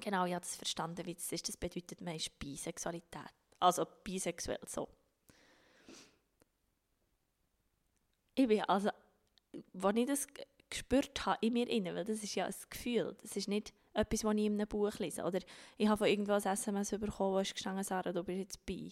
Genau, 0.00 0.26
ich 0.26 0.34
habe 0.34 0.44
das 0.44 0.56
verstanden, 0.56 1.06
wie 1.06 1.14
das 1.14 1.32
ist. 1.32 1.48
Das 1.48 1.56
bedeutet, 1.56 2.02
man 2.02 2.16
ist 2.16 2.38
Bisexualität. 2.38 3.32
Also 3.60 3.86
bisexuell 4.04 4.60
so. 4.66 4.88
Ich 8.34 8.46
bin 8.46 8.62
also, 8.62 8.90
als 9.82 9.96
ich 9.96 10.06
das 10.06 10.26
gespürt 10.70 11.26
habe 11.26 11.38
in 11.40 11.54
mir 11.54 11.68
inne, 11.68 11.94
weil 11.94 12.04
das 12.04 12.22
ist 12.22 12.34
ja 12.34 12.46
ein 12.46 12.54
Gefühl, 12.70 13.16
das 13.22 13.36
ist 13.36 13.48
nicht 13.48 13.72
etwas, 13.94 14.24
was 14.24 14.34
ich 14.34 14.44
in 14.44 14.54
einem 14.54 14.68
Buch 14.68 14.98
lese. 14.98 15.24
Oder 15.24 15.40
ich 15.76 15.88
habe 15.88 15.98
von 15.98 16.06
irgendwo 16.06 16.32
ein 16.32 16.42
SMS 16.42 16.90
bekommen, 16.90 17.34
wo 17.34 17.38
ist 17.38 17.54
gestanden, 17.54 17.84
Sarah, 17.84 18.12
du 18.12 18.22
bist 18.22 18.38
jetzt 18.38 18.66
bei. 18.66 18.90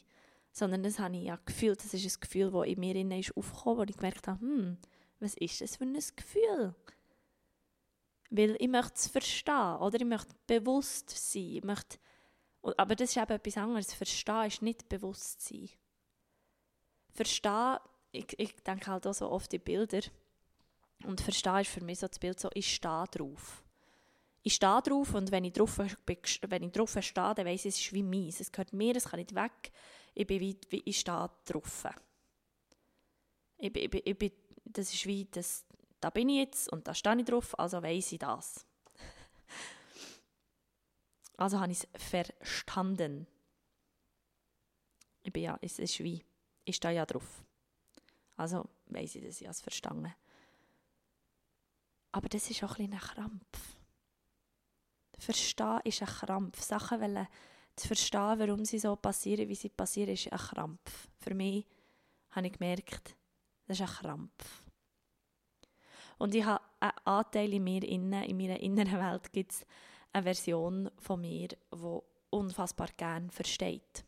Sondern 0.53 0.83
das 0.83 0.99
habe 0.99 1.17
ich 1.17 1.25
ja 1.25 1.39
gefühlt, 1.45 1.79
das 1.85 1.95
ist 1.95 2.17
ein 2.17 2.21
Gefühl, 2.21 2.51
das 2.51 2.67
in 2.67 2.81
mir 2.81 2.97
inne 2.97 3.21
ist 3.21 3.37
aufgekommen, 3.37 3.79
wo 3.79 3.83
ich 3.83 3.97
gemerkt 3.97 4.27
habe, 4.27 4.41
hm, 4.41 4.79
was 5.21 5.35
ist 5.35 5.61
das 5.61 5.77
für 5.77 5.85
ein 5.85 5.95
Gefühl? 5.95 6.75
Weil 8.31 8.57
ich 8.59 8.69
möchte 8.69 8.95
es 8.95 9.07
verstehen, 9.07 9.77
oder 9.77 10.01
ich 10.01 10.07
möchte 10.07 10.35
bewusst 10.47 11.11
sein, 11.11 11.43
ich 11.43 11.65
möchte 11.65 11.99
aber 12.77 12.97
das 12.97 13.11
ist 13.11 13.17
eben 13.17 13.33
etwas 13.33 13.57
anderes. 13.57 13.95
Verstehen 13.95 14.47
ist 14.47 14.63
nicht 14.63 14.89
Bewusstsein. 14.89 15.71
Verstehen, 17.11 17.79
ich, 18.13 18.39
ich 18.39 18.55
denke 18.63 18.91
halt 18.91 19.07
auch 19.07 19.15
so 19.15 19.31
oft 19.31 19.53
in 19.55 19.61
Bilder. 19.61 20.01
Und 21.05 21.21
Verstehen 21.21 21.61
ist 21.61 21.71
für 21.71 21.85
mich 21.85 21.99
so 21.99 22.09
das 22.09 22.19
Bild 22.19 22.41
so, 22.41 22.51
ich 22.55 22.75
stehe 22.75 23.05
drauf. 23.11 23.63
Ich 24.43 24.55
stehe 24.55 24.81
drauf 24.83 25.15
und 25.15 25.33
wenn 25.33 25.45
ich 25.45 25.53
drauf, 25.53 25.79
wenn 25.79 26.63
ich 26.63 26.73
drauf 26.73 26.97
stehe, 27.01 27.35
dann 27.35 27.47
weiss 27.47 27.65
ich, 27.65 27.75
es 27.75 27.81
ist 27.81 27.93
wie 27.93 28.03
meins. 28.03 28.41
Es 28.41 28.53
gehört 28.53 28.73
mir, 28.73 28.97
es 28.97 29.07
kann 29.07 29.19
nicht 29.19 29.35
weg. 29.35 29.73
Ich 30.15 30.27
bin 30.27 30.41
wie, 30.41 30.57
wie 30.71 30.83
ich 30.85 31.01
stehe 31.01 31.31
drauf. 31.45 31.87
Ich 33.59 33.75
ich 33.75 34.07
ich 34.07 34.33
das 34.65 34.93
ist 34.93 35.07
wie, 35.07 35.25
das, 35.25 35.65
da 36.01 36.11
bin 36.11 36.29
ich 36.29 36.39
jetzt 36.39 36.73
und 36.73 36.87
da 36.87 36.95
stehe 36.95 37.17
ich 37.19 37.25
drauf, 37.25 37.59
also 37.59 37.83
weiss 37.83 38.13
ich 38.13 38.19
das. 38.19 38.67
Also 41.37 41.61
habe 41.61 41.73
ich 41.73 41.87
es 41.93 42.03
verstanden. 42.03 43.27
Ich 45.23 45.33
bin 45.33 45.43
ja, 45.43 45.59
es 45.61 45.79
ist 45.79 45.99
wie, 46.01 46.25
ich 46.65 46.77
stehe 46.77 46.95
ja 46.95 47.05
drauf. 47.05 47.45
Also 48.37 48.69
weiss 48.87 49.15
ich, 49.15 49.25
dass 49.25 49.41
ich 49.41 49.49
es 49.49 49.61
verstanden 49.61 50.15
Aber 52.13 52.29
das 52.29 52.51
ist 52.51 52.63
auch 52.63 52.79
ein, 52.79 52.93
ein 52.93 52.99
Krampf. 52.99 53.77
Verstehen 55.19 55.81
ist 55.85 56.03
ein 56.03 56.09
Krampf. 56.09 56.63
Sachen 56.63 57.01
wollen 57.01 57.27
zu 57.75 57.89
verstehen, 57.89 58.39
warum 58.39 58.65
sie 58.65 58.79
so 58.79 58.97
passieren, 58.97 59.49
wie 59.49 59.55
sie 59.55 59.69
passieren, 59.69 60.15
ist 60.15 60.33
ein 60.33 60.39
Krampf. 60.39 61.09
Für 61.19 61.35
mich 61.35 61.67
habe 62.31 62.47
ich 62.47 62.53
gemerkt, 62.55 63.17
das 63.67 63.81
ist 63.81 63.89
ein 63.89 63.95
Krampf. 63.95 64.63
Und 66.19 66.35
ich 66.35 66.45
habe 66.45 66.65
einen 66.81 66.93
Anteil 67.05 67.53
in 67.53 67.65
mir, 67.65 67.83
in 67.83 68.09
meiner 68.09 68.61
inneren 68.61 68.99
Welt 68.99 69.33
gibt 69.33 69.53
es 69.53 69.67
eine 70.17 70.23
Version 70.23 70.91
von 70.99 71.21
mir, 71.21 71.49
die 71.49 71.99
unfassbar 72.31 72.89
gern 72.97 73.31
versteht. 73.31 74.05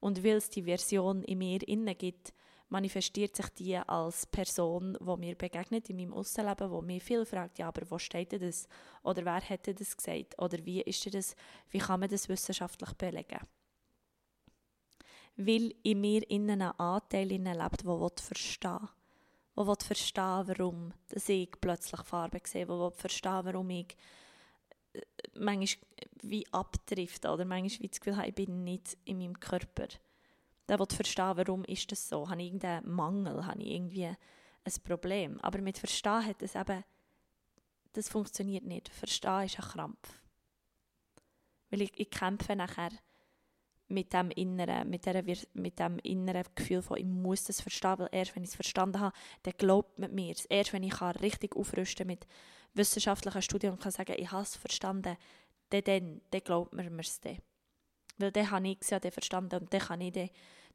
Und 0.00 0.22
weil 0.24 0.36
es 0.36 0.50
die 0.50 0.64
Version 0.64 1.22
in 1.22 1.38
mir 1.38 1.66
innen 1.66 1.96
gibt, 1.96 2.34
manifestiert 2.68 3.36
sich 3.36 3.48
die 3.50 3.76
als 3.76 4.26
Person, 4.26 4.98
die 5.00 5.16
mir 5.16 5.36
begegnet 5.36 5.88
in 5.88 5.96
meinem 5.96 6.12
Aussenleben, 6.12 6.70
wo 6.70 6.82
mir 6.82 7.00
viel 7.00 7.24
fragt, 7.24 7.58
ja, 7.58 7.68
aber 7.68 7.88
wo 7.88 7.98
steht 7.98 8.32
das? 8.32 8.68
Oder 9.04 9.24
wer 9.24 9.40
hätte 9.40 9.72
das 9.72 9.96
gesagt? 9.96 10.36
Oder 10.38 10.58
wie 10.64 10.82
ist 10.82 11.14
das? 11.14 11.36
Wie 11.70 11.78
kann 11.78 12.00
man 12.00 12.08
das 12.08 12.28
wissenschaftlich 12.28 12.92
belegen? 12.94 13.38
Weil 15.36 15.72
in 15.84 16.00
mir 16.00 16.28
innen 16.28 16.62
ein 16.62 16.78
Anteil 16.80 17.28
lebt, 17.28 17.84
der 17.84 18.10
verstehen 18.16 18.88
will. 19.54 19.66
Der 19.66 19.76
verstehen 19.76 20.48
warum 20.48 20.92
ich 21.12 21.50
plötzlich 21.60 22.00
Farbe 22.02 22.40
sehe, 22.44 22.66
der 22.66 22.90
verstehen 22.90 23.44
warum 23.44 23.70
ich 23.70 23.96
manchmal 25.34 25.86
wie 26.22 26.46
abtrifft 26.52 27.26
oder 27.26 27.44
manchmal 27.44 27.82
wie 27.84 27.88
das 27.88 28.00
Gefühl 28.00 28.16
habe, 28.16 28.28
ich 28.28 28.34
bin 28.34 28.64
nicht 28.64 28.96
in 29.04 29.18
meinem 29.18 29.38
Körper. 29.38 29.88
Der 30.68 30.78
will 30.78 30.86
verstehen, 30.86 31.36
warum 31.36 31.64
ist 31.64 31.90
das 31.92 32.08
so. 32.08 32.28
Habe 32.28 32.40
ich 32.40 32.46
irgendeinen 32.48 32.90
Mangel, 32.90 33.46
habe 33.46 33.62
ich 33.62 33.72
irgendwie 33.72 34.06
ein 34.06 34.72
Problem. 34.84 35.40
Aber 35.40 35.60
mit 35.60 35.78
Verstehen 35.78 36.24
hat 36.24 36.42
es 36.42 36.54
eben, 36.54 36.84
das 37.92 38.08
funktioniert 38.08 38.64
nicht. 38.64 38.88
Verstehen 38.88 39.44
ist 39.44 39.58
ein 39.58 39.64
Krampf. 39.64 40.22
Weil 41.70 41.82
ich, 41.82 41.92
ich 41.96 42.10
kämpfe 42.10 42.56
nachher 42.56 42.90
mit 43.88 44.12
dem 44.12 44.30
inneren, 44.30 44.88
mit, 44.88 45.06
der, 45.06 45.22
mit 45.52 45.78
dem 45.78 45.98
inneren 45.98 46.44
Gefühl 46.54 46.82
von, 46.82 46.96
ich 46.96 47.04
muss 47.04 47.44
das 47.44 47.60
verstehen, 47.60 47.98
weil 47.98 48.08
erst 48.12 48.34
wenn 48.34 48.42
ich 48.42 48.50
es 48.50 48.54
verstanden 48.54 49.00
habe, 49.00 49.14
dann 49.42 49.54
glaubt 49.58 49.98
man 49.98 50.14
mir. 50.14 50.34
Erst 50.48 50.72
wenn 50.72 50.82
ich 50.82 51.00
richtig 51.00 51.54
aufrüsten 51.56 52.06
mit 52.06 52.26
wissenschaftlichen 52.72 53.42
Studien 53.42 53.72
und 53.72 53.80
kann 53.80 53.92
sagen, 53.92 54.14
ich 54.16 54.30
habe 54.30 54.42
es 54.42 54.56
verstanden, 54.56 55.16
dann, 55.70 55.82
dann, 55.82 56.20
dann 56.30 56.40
glaubt 56.40 56.72
man 56.72 56.98
es 56.98 57.20
dann. 57.20 57.38
Weil 58.18 58.32
dann 58.32 58.50
habe 58.50 58.68
ich 58.68 58.78
es 58.80 58.90
ja 58.90 59.00
verstanden 59.00 59.60
und 59.60 59.72
dann 59.72 59.80
kann 59.80 60.00
ich 60.00 60.12
den, 60.12 60.30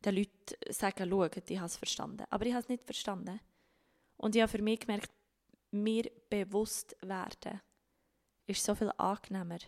den 0.06 0.16
Leuten 0.16 0.56
sagen, 0.70 1.10
schau, 1.10 1.26
ich 1.26 1.58
habe 1.58 1.66
es 1.66 1.78
verstanden. 1.78 2.26
Aber 2.30 2.46
ich 2.46 2.54
habe 2.54 2.62
es 2.62 2.70
nicht 2.70 2.84
verstanden. 2.84 3.40
Und 4.18 4.36
ich 4.36 4.42
habe 4.42 4.52
für 4.52 4.62
mich 4.62 4.82
gemerkt, 4.82 5.12
mir 5.72 6.10
bewusst 6.30 6.96
werden 7.02 7.62
ist 8.50 8.66
so 8.66 8.76
viel 8.76 8.92
angenehmer. 8.98 9.60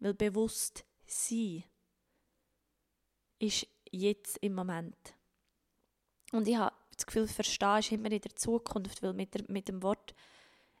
Weil 0.00 0.14
bewusst 0.14 0.84
sein 1.06 1.64
ist 3.40 3.66
jetzt 3.90 4.36
im 4.38 4.54
Moment. 4.54 4.96
Und 6.32 6.46
ich 6.46 6.56
habe 6.56 6.74
das 6.96 7.06
Gefühl, 7.06 7.26
verstehen 7.26 7.78
ist 7.78 7.92
immer 7.92 8.12
in 8.12 8.20
der 8.20 8.36
Zukunft, 8.36 9.02
weil 9.02 9.14
mit, 9.14 9.34
der, 9.34 9.44
mit 9.48 9.68
dem 9.68 9.82
Wort 9.82 10.14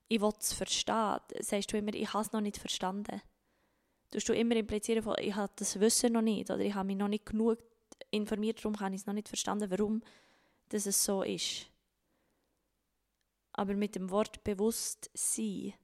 «ich 0.08 0.20
will 0.20 0.32
es 0.38 0.52
verstehen», 0.52 1.18
sagst 1.40 1.72
du 1.72 1.78
immer 1.78 1.94
«ich 1.94 2.12
habe 2.12 2.24
es 2.24 2.32
noch 2.32 2.40
nicht 2.40 2.58
verstanden». 2.58 3.20
Du 4.10 4.18
du 4.18 4.34
immer 4.34 4.56
implizieren 4.56 5.02
von 5.02 5.16
«ich 5.18 5.34
habe 5.34 5.52
das 5.56 5.80
Wissen 5.80 6.12
noch 6.12 6.22
nicht» 6.22 6.50
oder 6.50 6.60
«ich 6.60 6.74
habe 6.74 6.86
mich 6.86 6.96
noch 6.96 7.08
nicht 7.08 7.26
genug 7.26 7.58
informiert, 8.10 8.58
darum 8.58 8.78
habe 8.78 8.94
ich 8.94 9.00
es 9.00 9.06
noch 9.06 9.14
nicht 9.14 9.28
verstanden, 9.28 9.70
warum 9.70 10.02
dass 10.68 10.86
es 10.86 11.04
so 11.04 11.22
ist». 11.22 11.66
Aber 13.52 13.74
mit 13.74 13.94
dem 13.94 14.10
Wort 14.10 14.44
«Bewusstsein» 14.44 15.74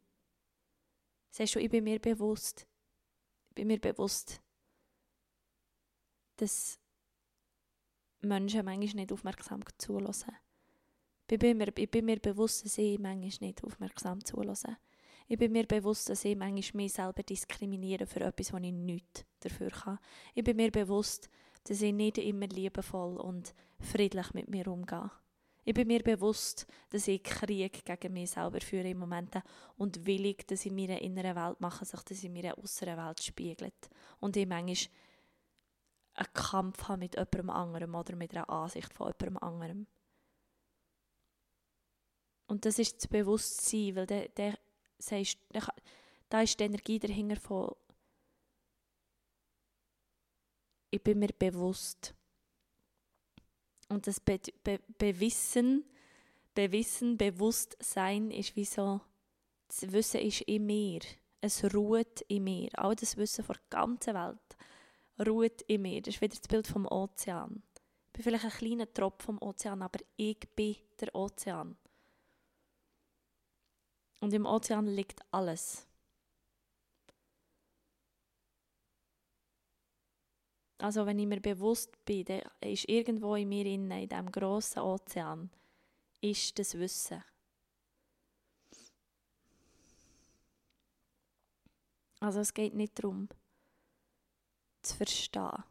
sagst 1.30 1.54
du 1.54 1.60
«ich 1.60 1.70
bin 1.70 1.84
mir 1.84 1.98
bewusst», 1.98 2.66
ich 3.48 3.54
bin 3.54 3.68
mir 3.68 3.80
bewusst, 3.80 4.40
dass 6.36 6.78
Menschen 8.20 8.64
manchmal 8.64 9.02
nicht 9.02 9.12
aufmerksam 9.12 9.62
zulassen. 9.78 10.34
Ich 11.30 11.38
bin, 11.38 11.56
mir, 11.58 11.76
ich 11.76 11.90
bin 11.90 12.04
mir 12.04 12.20
bewusst, 12.20 12.64
dass 12.64 12.78
ich 12.78 12.98
manchmal 12.98 13.48
nicht 13.48 13.64
aufmerksam 13.64 14.24
zulasse. 14.24 14.76
Ich 15.28 15.38
bin 15.38 15.52
mir 15.52 15.66
bewusst, 15.66 16.08
dass 16.08 16.24
ich 16.24 16.36
manchmal 16.36 16.84
mich 16.84 16.92
selber 16.92 17.22
diskriminiere 17.22 18.06
für 18.06 18.20
etwas, 18.20 18.52
wo 18.52 18.58
ich 18.58 18.72
nichts 18.72 19.24
dafür 19.40 19.70
kann. 19.70 19.98
Ich 20.34 20.44
bin 20.44 20.56
mir 20.56 20.70
bewusst, 20.70 21.28
dass 21.64 21.82
ich 21.82 21.92
nicht 21.92 22.18
immer 22.18 22.46
liebevoll 22.46 23.16
und 23.16 23.52
friedlich 23.80 24.32
mit 24.34 24.48
mir 24.48 24.68
umgehe. 24.68 25.10
Ich 25.64 25.74
bin 25.74 25.88
mir 25.88 26.00
bewusst, 26.00 26.64
dass 26.90 27.08
ich 27.08 27.24
Krieg 27.24 27.84
gegen 27.84 28.12
mich 28.12 28.30
selber 28.30 28.60
führe 28.60 28.88
im 28.88 28.98
Moment 28.98 29.34
und 29.76 30.06
willig, 30.06 30.46
dass 30.46 30.64
in 30.64 30.76
meiner 30.76 31.02
inneren 31.02 31.34
Welt 31.34 31.60
mache, 31.60 31.84
sich 31.84 32.00
das 32.02 32.22
in 32.22 32.32
meiner 32.32 32.56
äußeren 32.56 32.96
Welt 32.96 33.20
spiegelt. 33.20 33.90
Und 34.20 34.36
ich 34.36 34.46
manchmal 34.46 34.92
einen 36.16 36.32
Kampf 36.32 36.88
habe 36.88 37.00
mit 37.00 37.14
jemandem 37.14 37.50
anderem 37.50 37.94
oder 37.94 38.16
mit 38.16 38.32
einer 38.34 38.48
Ansicht 38.48 38.92
von 38.92 39.08
jemandem 39.08 39.36
anderem. 39.38 39.86
Und 42.46 42.64
das 42.64 42.78
ist 42.78 42.96
das 42.96 43.08
Bewusstsein, 43.08 43.96
weil 43.96 44.06
der, 44.06 44.28
der 44.28 44.58
sagst, 44.98 45.38
der, 45.52 45.66
da 46.28 46.42
ist 46.42 46.58
die 46.58 46.64
Energie 46.64 46.98
dahinter 46.98 47.36
von 47.36 47.74
ich 50.90 51.02
bin 51.02 51.18
mir 51.18 51.32
bewusst. 51.38 52.14
Und 53.88 54.06
das 54.06 54.20
Be 54.20 54.40
Be 54.62 54.80
Bewissen, 54.98 55.84
Bewissen, 56.54 57.18
Bewusstsein 57.18 58.30
ist 58.30 58.56
wie 58.56 58.64
so, 58.64 59.00
das 59.68 59.92
Wissen 59.92 60.20
ist 60.20 60.40
in 60.42 60.64
mir. 60.64 61.00
Es 61.40 61.62
ruht 61.74 62.22
in 62.28 62.44
mir. 62.44 62.70
All 62.74 62.96
das 62.96 63.16
Wissen 63.16 63.44
von 63.44 63.56
der 63.56 63.62
ganzen 63.68 64.14
Welt 64.14 64.45
ruht 65.24 65.62
in 65.62 65.82
mir. 65.82 66.02
Das 66.02 66.14
ist 66.14 66.20
wieder 66.20 66.36
das 66.36 66.48
Bild 66.48 66.66
vom 66.66 66.86
Ozean. 66.86 67.62
Ich 68.06 68.12
bin 68.12 68.22
vielleicht 68.22 68.44
ein 68.44 68.50
kleiner 68.50 68.92
Tropf 68.92 69.24
vom 69.24 69.40
Ozean, 69.42 69.82
aber 69.82 69.98
ich 70.16 70.38
bin 70.54 70.76
der 71.00 71.14
Ozean. 71.14 71.76
Und 74.20 74.32
im 74.32 74.46
Ozean 74.46 74.86
liegt 74.86 75.20
alles. 75.30 75.86
Also 80.78 81.06
wenn 81.06 81.18
ich 81.18 81.26
mir 81.26 81.40
bewusst 81.40 82.04
bin, 82.04 82.24
dann 82.26 82.42
ist 82.60 82.88
irgendwo 82.88 83.34
in 83.34 83.48
mir 83.48 83.64
in 83.66 83.88
diesem 83.88 84.30
grossen 84.30 84.80
Ozean, 84.80 85.50
ist 86.20 86.58
das 86.58 86.74
Wissen. 86.74 87.24
Also 92.20 92.40
es 92.40 92.52
geht 92.52 92.74
nicht 92.74 92.98
darum, 92.98 93.28
zu 94.86 94.96
verstehen. 94.96 95.64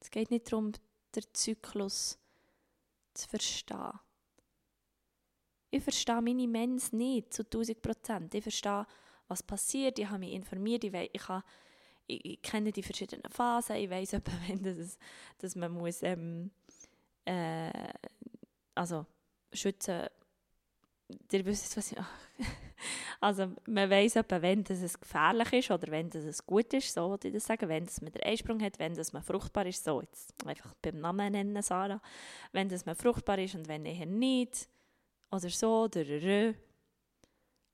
Es 0.00 0.10
geht 0.10 0.30
nicht 0.30 0.50
darum, 0.52 0.72
den 1.14 1.24
Zyklus 1.32 2.18
zu 3.14 3.28
verstehen. 3.28 3.98
Ich 5.70 5.82
verstehe 5.82 6.22
meine 6.22 6.46
Mens 6.46 6.92
nicht 6.92 7.34
zu 7.34 7.42
1000 7.42 7.82
Prozent. 7.82 8.34
Ich 8.34 8.42
verstehe, 8.42 8.86
was 9.28 9.42
passiert, 9.42 9.98
ich 9.98 10.08
habe 10.08 10.20
mich 10.20 10.32
informiert, 10.32 10.84
ich, 10.84 10.92
weiß, 10.92 11.08
ich, 11.12 11.28
habe, 11.28 11.44
ich, 12.06 12.24
ich 12.24 12.42
kenne 12.42 12.72
die 12.72 12.82
verschiedenen 12.82 13.30
Phasen, 13.30 13.76
ich 13.76 13.90
weiß 13.90 14.14
etwa, 14.14 14.32
wenn 14.46 14.62
das, 14.62 14.98
dass 15.38 15.56
man 15.56 15.72
muss, 15.72 16.02
ähm, 16.02 16.50
äh, 17.24 17.92
also 18.74 19.06
schützen 19.52 20.08
ihr 21.32 21.44
wisst, 21.44 21.76
was 21.76 21.92
ich... 21.92 21.98
also 23.20 23.52
man 23.66 23.88
weiß 23.88 24.16
etwa, 24.16 24.42
wenn 24.42 24.64
das 24.64 24.82
es 24.82 24.98
gefährlich 24.98 25.52
ist 25.52 25.70
oder 25.70 25.90
wenn 25.90 26.10
das 26.10 26.24
es 26.24 26.44
gut 26.44 26.72
ist, 26.74 26.92
so 26.92 27.10
würde 27.10 27.28
ich 27.28 27.34
das 27.34 27.46
sagen, 27.46 27.68
wenn 27.68 27.84
das 27.84 28.00
man 28.00 28.12
den 28.12 28.22
Einsprung 28.22 28.62
hat, 28.62 28.78
wenn 28.78 28.94
das 28.94 29.12
man 29.12 29.22
fruchtbar 29.22 29.66
ist, 29.66 29.84
so 29.84 30.00
jetzt 30.00 30.34
einfach 30.44 30.74
beim 30.82 31.00
Namen 31.00 31.32
nennen, 31.32 31.62
Sarah, 31.62 32.00
wenn 32.52 32.68
das 32.68 32.86
man 32.86 32.96
fruchtbar 32.96 33.38
ist 33.38 33.54
und 33.54 33.68
wenn 33.68 33.86
eher 33.86 34.06
nicht, 34.06 34.68
oder 35.30 35.50
so, 35.50 35.88
drrrr. 35.88 36.54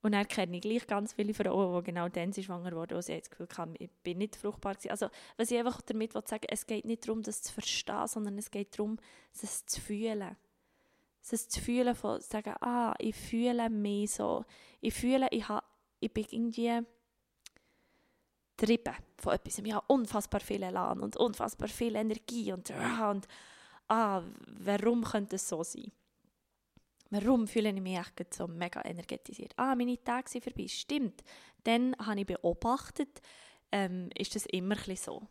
Und 0.04 0.12
dann 0.12 0.26
kenne 0.26 0.56
ich 0.56 0.62
gleich 0.62 0.86
ganz 0.86 1.12
viele 1.12 1.32
Frauen, 1.32 1.78
die 1.78 1.84
genau 1.84 2.08
dann 2.08 2.32
schwanger 2.32 2.72
wurden, 2.72 2.96
wo 2.96 3.00
sie 3.00 3.16
das 3.16 3.30
Gefühl 3.30 3.46
haben, 3.56 3.74
ich 3.78 3.90
bin 4.02 4.18
nicht 4.18 4.34
fruchtbar 4.34 4.74
gewesen. 4.74 4.90
Also, 4.90 5.08
was 5.36 5.50
ich 5.50 5.58
einfach 5.58 5.80
damit 5.82 6.12
sagen 6.12 6.46
es 6.48 6.66
geht 6.66 6.84
nicht 6.84 7.06
darum, 7.06 7.22
das 7.22 7.42
zu 7.42 7.52
verstehen, 7.52 8.08
sondern 8.08 8.36
es 8.36 8.50
geht 8.50 8.76
darum, 8.76 8.98
es 9.32 9.64
zu 9.64 9.80
fühlen 9.80 10.36
es 11.30 11.48
zu 11.48 11.60
fühlen 11.60 11.94
von 11.94 12.20
sagen, 12.20 12.54
ah, 12.60 12.94
ich 12.98 13.14
fühle 13.14 13.70
mich 13.70 14.12
so. 14.12 14.44
Ich 14.80 14.94
fühle, 14.94 15.28
ich, 15.30 15.48
habe, 15.48 15.64
ich 16.00 16.12
bin 16.12 16.26
irgendwie 16.30 16.80
getrieben 18.56 18.94
von 19.18 19.34
etwas. 19.34 19.58
Ich 19.58 19.72
habe 19.72 19.84
unfassbar 19.86 20.40
viel 20.40 20.62
Elan 20.62 21.00
und 21.00 21.16
unfassbar 21.16 21.68
viel 21.68 21.94
Energie 21.96 22.52
und, 22.52 22.70
ah, 22.72 23.10
und 23.10 23.28
ah, 23.88 24.22
warum 24.46 25.04
könnte 25.04 25.36
es 25.36 25.48
so 25.48 25.62
sein? 25.62 25.92
Warum 27.10 27.46
fühle 27.46 27.68
ich 27.70 27.80
mich 27.80 27.98
echt 27.98 28.34
so 28.34 28.48
mega 28.48 28.82
energetisiert? 28.84 29.52
Ah, 29.56 29.74
meine 29.74 30.02
Tage 30.02 30.30
sind 30.30 30.44
vorbei. 30.44 30.66
Stimmt. 30.66 31.22
Dann 31.62 31.94
habe 31.98 32.20
ich 32.20 32.26
beobachtet, 32.26 33.20
ähm, 33.70 34.08
ist 34.16 34.34
das 34.34 34.46
immer 34.46 34.76
so. 34.96 35.28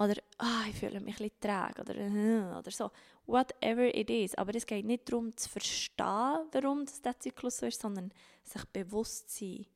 Oder, 0.00 0.14
ah, 0.38 0.64
ich 0.66 0.76
fühle 0.76 0.98
mich 0.98 1.20
ein 1.20 1.28
bisschen 1.28 1.40
träge 1.40 1.82
oder, 1.82 1.94
äh, 1.94 2.58
oder 2.58 2.70
so. 2.70 2.90
Whatever 3.26 3.94
it 3.94 4.08
is. 4.08 4.34
Aber 4.34 4.54
es 4.54 4.64
geht 4.64 4.86
nicht 4.86 5.06
darum 5.12 5.36
zu 5.36 5.46
verstehen, 5.46 6.48
warum 6.52 6.86
das 6.86 7.02
der 7.02 7.20
Zyklus 7.20 7.58
so 7.58 7.66
ist, 7.66 7.82
sondern 7.82 8.10
sich 8.42 8.64
bewusst 8.72 9.28
sein. 9.28 9.66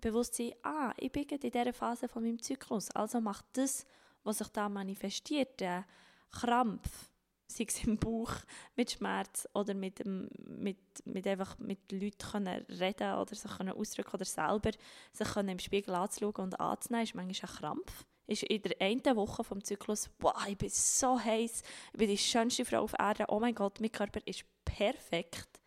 Bewusst 0.00 0.34
sein, 0.34 0.52
ah, 0.64 0.92
ich 0.96 1.12
bin 1.12 1.28
in 1.28 1.38
dieser 1.38 1.72
Phase 1.72 2.08
von 2.08 2.24
meinem 2.24 2.42
Zyklus. 2.42 2.90
Also 2.90 3.20
macht 3.20 3.44
das, 3.52 3.86
was 4.24 4.38
sich 4.38 4.48
da 4.48 4.68
manifestiert, 4.68 5.60
der 5.60 5.86
Krampf, 6.32 7.08
sei 7.46 7.66
es 7.68 7.84
im 7.84 7.98
Bauch 7.98 8.32
mit 8.74 8.90
Schmerz 8.90 9.48
oder 9.54 9.74
mit, 9.74 10.04
mit, 10.04 10.78
mit 11.04 11.24
einfach 11.24 11.56
mit 11.60 11.92
Leuten 11.92 12.18
können 12.18 12.66
reden 12.68 13.14
oder 13.14 13.36
sich 13.36 13.56
können 13.56 13.74
ausdrücken 13.74 14.14
oder 14.14 14.24
selber 14.24 14.72
sich 15.12 15.28
können 15.28 15.50
im 15.50 15.60
Spiegel 15.60 15.94
anzuschauen 15.94 16.46
und 16.46 16.58
anzunehmen, 16.58 17.04
ist 17.04 17.14
manchmal 17.14 17.48
ein 17.48 17.56
Krampf 17.56 18.04
ist 18.26 18.42
in 18.44 18.62
der 18.62 18.80
einen 18.80 19.16
Woche 19.16 19.44
vom 19.44 19.62
Zyklus, 19.62 20.10
wow, 20.18 20.46
ich 20.48 20.58
bin 20.58 20.68
so 20.68 21.18
heiß, 21.18 21.62
ich 21.92 21.98
bin 21.98 22.08
die 22.08 22.18
schönste 22.18 22.64
Frau 22.64 22.82
auf 22.82 22.94
Erden, 22.98 23.26
oh 23.28 23.40
mein 23.40 23.54
Gott, 23.54 23.80
mein 23.80 23.92
Körper 23.92 24.20
ist 24.24 24.44
perfekt. 24.64 25.60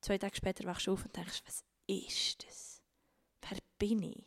Zwei 0.00 0.18
Tage 0.18 0.36
später 0.36 0.64
wachst 0.64 0.86
du 0.86 0.92
auf 0.92 1.04
und 1.04 1.16
denkst, 1.16 1.42
was 1.44 1.64
ist 1.86 2.44
das? 2.44 2.82
Wer 3.48 3.58
bin 3.78 4.02
ich? 4.02 4.24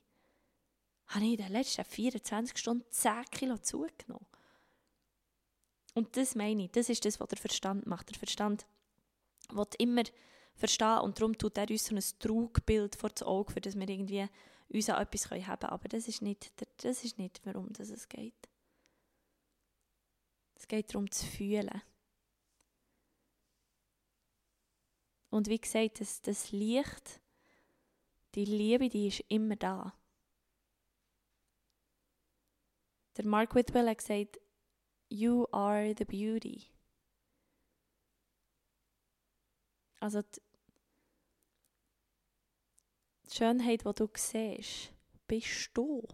Habe 1.08 1.26
ich 1.26 1.32
in 1.32 1.38
den 1.38 1.52
letzten 1.52 1.86
24 1.86 2.58
Stunden 2.58 2.86
10 2.90 3.26
Kilo 3.32 3.58
zugenommen? 3.58 4.26
Und 5.94 6.18
das 6.18 6.36
meine 6.36 6.66
ich, 6.66 6.72
das 6.72 6.90
ist 6.90 7.06
das, 7.06 7.20
was 7.20 7.30
der 7.30 7.38
Verstand 7.38 7.88
macht. 7.88 8.10
Der 8.10 8.18
Verstand 8.18 8.66
will 9.50 9.68
immer 9.78 10.04
verstehen 10.56 11.00
und 11.00 11.20
darum 11.20 11.38
tut 11.38 11.58
er 11.58 11.70
uns 11.70 11.86
so 11.86 11.96
ein 11.96 12.04
Trugbild 12.20 12.96
vor 12.96 13.10
das 13.10 13.24
Auge, 13.24 13.54
für 13.54 13.62
das 13.62 13.76
wir 13.76 13.88
irgendwie 13.88 14.28
uns 14.70 14.90
an 14.90 15.02
etwas 15.02 15.30
haben 15.30 15.42
können. 15.42 15.72
Aber 15.72 15.88
das 15.88 16.08
ist 16.08 16.22
nicht, 16.22 16.54
das 16.84 17.04
ist 17.04 17.18
nicht 17.18 17.42
warum 17.46 17.72
das 17.74 17.90
es 17.90 18.08
geht. 18.08 18.50
Es 20.56 20.68
geht 20.68 20.94
darum 20.94 21.10
zu 21.12 21.26
fühlen. 21.26 21.82
Und 25.30 25.48
wie 25.50 25.60
gesagt, 25.60 26.00
das, 26.00 26.22
das 26.22 26.52
Licht, 26.52 27.22
die 28.36 28.46
Liebe, 28.46 28.90
die 28.90 29.08
ist 29.08 29.20
immer 29.28 29.56
da. 29.56 29.94
Der 33.18 33.26
Mark 33.26 33.54
Whitwell 33.56 33.90
hat 33.90 33.98
gesagt, 33.98 34.40
You 35.10 35.46
are 35.52 35.94
the 35.98 36.06
beauty. 36.06 36.70
Also 40.00 40.24
die, 43.36 43.38
Schönheit, 43.38 43.86
die 43.86 43.94
du 43.94 44.08
siehst, 44.16 44.94
bist 45.28 45.72
du. 45.74 46.08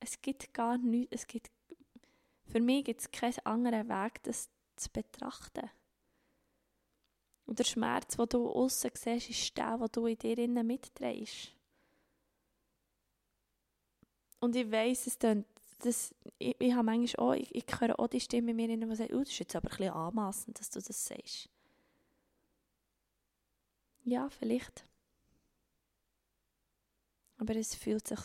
Es 0.00 0.20
gibt 0.20 0.52
gar 0.52 0.78
nichts, 0.78 1.14
es 1.14 1.26
gibt, 1.26 1.50
für 2.46 2.60
mich 2.60 2.84
gibt 2.84 3.00
es 3.00 3.10
keinen 3.10 3.38
anderen 3.44 3.88
Weg, 3.88 4.22
das 4.22 4.48
zu 4.76 4.90
betrachten. 4.90 5.70
Und 7.46 7.58
der 7.58 7.64
Schmerz, 7.64 8.16
den 8.16 8.28
du 8.28 8.48
außen 8.48 8.90
siehst, 8.94 9.30
ist 9.30 9.56
der, 9.56 9.76
den 9.78 9.88
du 9.92 10.06
in 10.06 10.18
dir 10.18 10.38
innen 10.38 10.66
mitträgst. 10.66 11.52
Und 14.40 14.56
ich 14.56 14.70
weiss, 14.70 15.06
es 15.06 15.18
klingt 15.18 15.46
das, 15.80 16.14
ich, 16.38 16.56
ich 16.58 16.72
habe 16.72 16.84
manchmal 16.84 17.26
auch, 17.26 17.34
ich, 17.34 17.54
ich 17.54 17.64
höre 17.80 17.98
auch 17.98 18.08
die 18.08 18.20
Stimme 18.20 18.50
in 18.50 18.56
mir, 18.56 18.68
die 18.68 18.94
sagt, 18.96 19.12
oh, 19.12 19.20
das 19.20 19.30
ist 19.30 19.38
jetzt 19.38 19.56
aber 19.56 19.70
ein 19.70 19.76
bisschen 19.76 19.92
anmassend, 19.92 20.58
dass 20.58 20.70
du 20.70 20.80
das 20.80 21.06
sagst. 21.06 21.48
Ja, 24.04 24.28
vielleicht. 24.28 24.89
Aber 27.40 27.56
es 27.56 27.74
fühlt 27.74 28.06
sich 28.06 28.20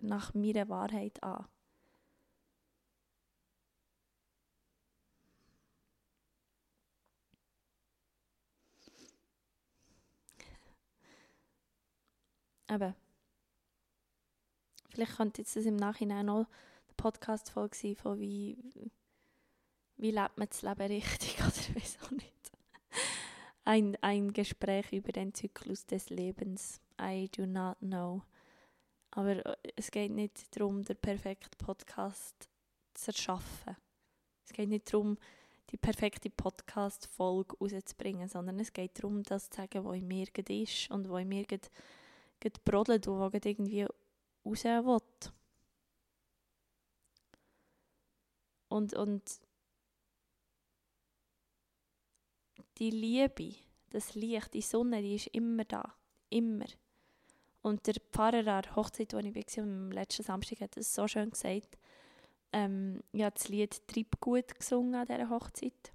nach 0.00 0.32
meiner 0.32 0.68
Wahrheit 0.68 1.20
an. 1.24 1.44
Aber 12.68 12.94
vielleicht 14.90 15.16
könnte 15.16 15.42
jetzt 15.42 15.56
das 15.56 15.64
im 15.64 15.74
Nachhinein 15.74 16.26
noch 16.26 16.36
eine 16.36 16.46
Podcast-Folge 16.96 17.76
sein 17.76 17.96
von 17.96 18.20
wie, 18.20 18.56
wie 19.96 20.12
lebt 20.12 20.38
man 20.38 20.48
das 20.48 20.62
Leben 20.62 20.82
richtig 20.82 21.38
oder 21.40 21.74
wieso 21.74 22.14
nicht. 22.14 22.52
Ein, 23.64 23.98
ein 24.00 24.32
Gespräch 24.32 24.92
über 24.92 25.10
den 25.10 25.34
Zyklus 25.34 25.86
des 25.86 26.08
Lebens. 26.10 26.80
I 27.00 27.28
do 27.36 27.46
not 27.46 27.76
know. 27.80 28.22
Aber 29.12 29.44
äh, 29.44 29.56
es 29.76 29.90
geht 29.90 30.12
nicht 30.12 30.56
darum, 30.56 30.82
den 30.82 30.96
perfekten 30.96 31.56
Podcast 31.58 32.48
zu 32.94 33.10
erschaffen. 33.10 33.76
Es 34.44 34.52
geht 34.52 34.68
nicht 34.68 34.92
darum, 34.92 35.16
die 35.70 35.76
perfekte 35.76 36.30
Podcast-Folge 36.30 37.56
rauszubringen, 37.58 38.28
sondern 38.28 38.58
es 38.58 38.72
geht 38.72 38.98
darum, 38.98 39.22
das 39.22 39.50
zu 39.50 39.56
sagen, 39.58 39.84
was 39.84 39.96
in 39.96 40.08
mir 40.08 40.26
ist 40.48 40.90
und 40.90 41.08
was 41.08 41.22
in 41.22 41.28
mir 41.28 41.46
brodelt 42.64 43.06
und 43.06 43.20
was 43.20 43.44
irgendwie 43.44 43.86
raus 44.44 44.64
will. 44.64 45.32
Und, 48.68 48.94
und 48.94 49.40
die 52.78 52.90
Liebe, 52.90 53.54
das 53.90 54.14
Licht, 54.14 54.54
die 54.54 54.62
Sonne, 54.62 55.02
die 55.02 55.16
ist 55.16 55.26
immer 55.28 55.64
da. 55.64 55.94
Immer. 56.30 56.66
Und 57.62 57.86
der 57.86 57.94
Pfarrer 58.12 58.38
an 58.38 58.62
der 58.62 58.76
Hochzeit, 58.76 59.12
wo 59.12 59.18
ich 59.18 59.34
war, 59.34 59.64
am 59.64 59.90
letzten 59.90 60.22
Samstag, 60.22 60.60
hat 60.60 60.76
es 60.76 60.94
so 60.94 61.06
schön 61.06 61.30
gesagt. 61.30 61.78
Ähm, 62.52 63.02
ich 63.12 63.22
habe 63.22 63.34
das 63.34 63.48
Lied 63.48 63.86
Triebgut 63.86 64.58
gesungen 64.58 64.94
an 64.94 65.06
dieser 65.06 65.30
Hochzeit. 65.30 65.92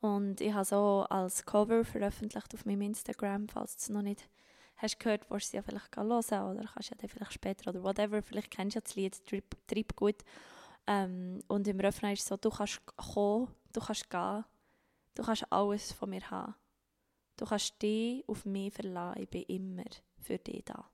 Und 0.00 0.40
ich 0.40 0.52
habe 0.52 0.62
es 0.62 0.72
auch 0.72 1.06
als 1.06 1.44
Cover 1.44 1.84
veröffentlicht 1.84 2.54
auf 2.54 2.64
meinem 2.64 2.82
Instagram, 2.82 3.48
falls 3.48 3.76
du 3.76 3.80
es 3.80 3.88
noch 3.88 4.02
nicht 4.02 4.28
hast 4.76 5.00
gehört, 5.00 5.28
willst 5.28 5.46
du 5.46 5.48
es 5.48 5.52
ja 5.52 5.62
vielleicht 5.62 5.96
hören 5.96 6.56
oder 6.56 6.68
kannst 6.72 6.90
ja 6.90 6.96
dann 6.96 7.08
vielleicht 7.08 7.32
später 7.32 7.70
oder 7.70 7.82
whatever, 7.82 8.22
vielleicht 8.22 8.50
kennst 8.50 8.76
du 8.76 8.78
ja 8.78 8.80
das 8.80 8.94
Lied 8.94 9.66
Trip. 9.66 10.24
Ähm, 10.86 11.40
und 11.48 11.68
im 11.68 11.80
Refrain 11.80 12.12
ist 12.12 12.20
es 12.20 12.26
so, 12.28 12.36
du 12.36 12.50
kannst 12.50 12.80
kommen, 12.96 13.48
du 13.72 13.80
kannst 13.80 14.08
gehen, 14.08 14.44
du 15.14 15.22
kannst 15.22 15.52
alles 15.52 15.92
von 15.92 16.10
mir 16.10 16.30
haben. 16.30 16.54
Du 17.38 17.46
kannst 17.46 17.80
dich 17.80 18.28
auf 18.28 18.44
mich 18.44 18.74
verlassen, 18.74 19.22
ich 19.22 19.30
bin 19.30 19.42
immer 19.44 19.84
für 20.18 20.38
dich 20.38 20.64
da. 20.64 20.90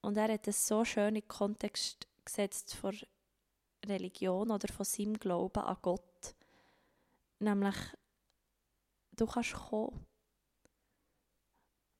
Und 0.00 0.16
er 0.16 0.32
hat 0.32 0.48
es 0.48 0.66
so 0.66 0.82
schön 0.82 1.14
in 1.14 1.28
Kontext 1.28 2.08
gesetzt 2.24 2.74
von 2.74 2.96
Religion 3.84 4.50
oder 4.50 4.72
von 4.72 4.86
seinem 4.86 5.12
Glauben 5.12 5.62
an 5.62 5.76
Gott. 5.82 6.34
Nämlich, 7.38 7.76
du 9.12 9.26
kannst 9.26 9.52
kommen. 9.52 10.06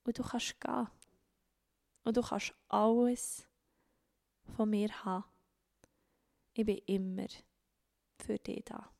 Und 0.05 0.18
du 0.18 0.22
kannst 0.22 0.59
gehen. 0.59 0.88
Und 2.05 2.16
du 2.16 2.22
kannst 2.22 2.55
alles 2.68 3.47
von 4.57 4.70
mir 4.70 4.88
haben. 5.05 5.24
Ich 6.55 6.64
bin 6.64 6.78
immer 6.86 7.28
für 8.18 8.38
dich 8.38 8.64
da. 8.64 8.95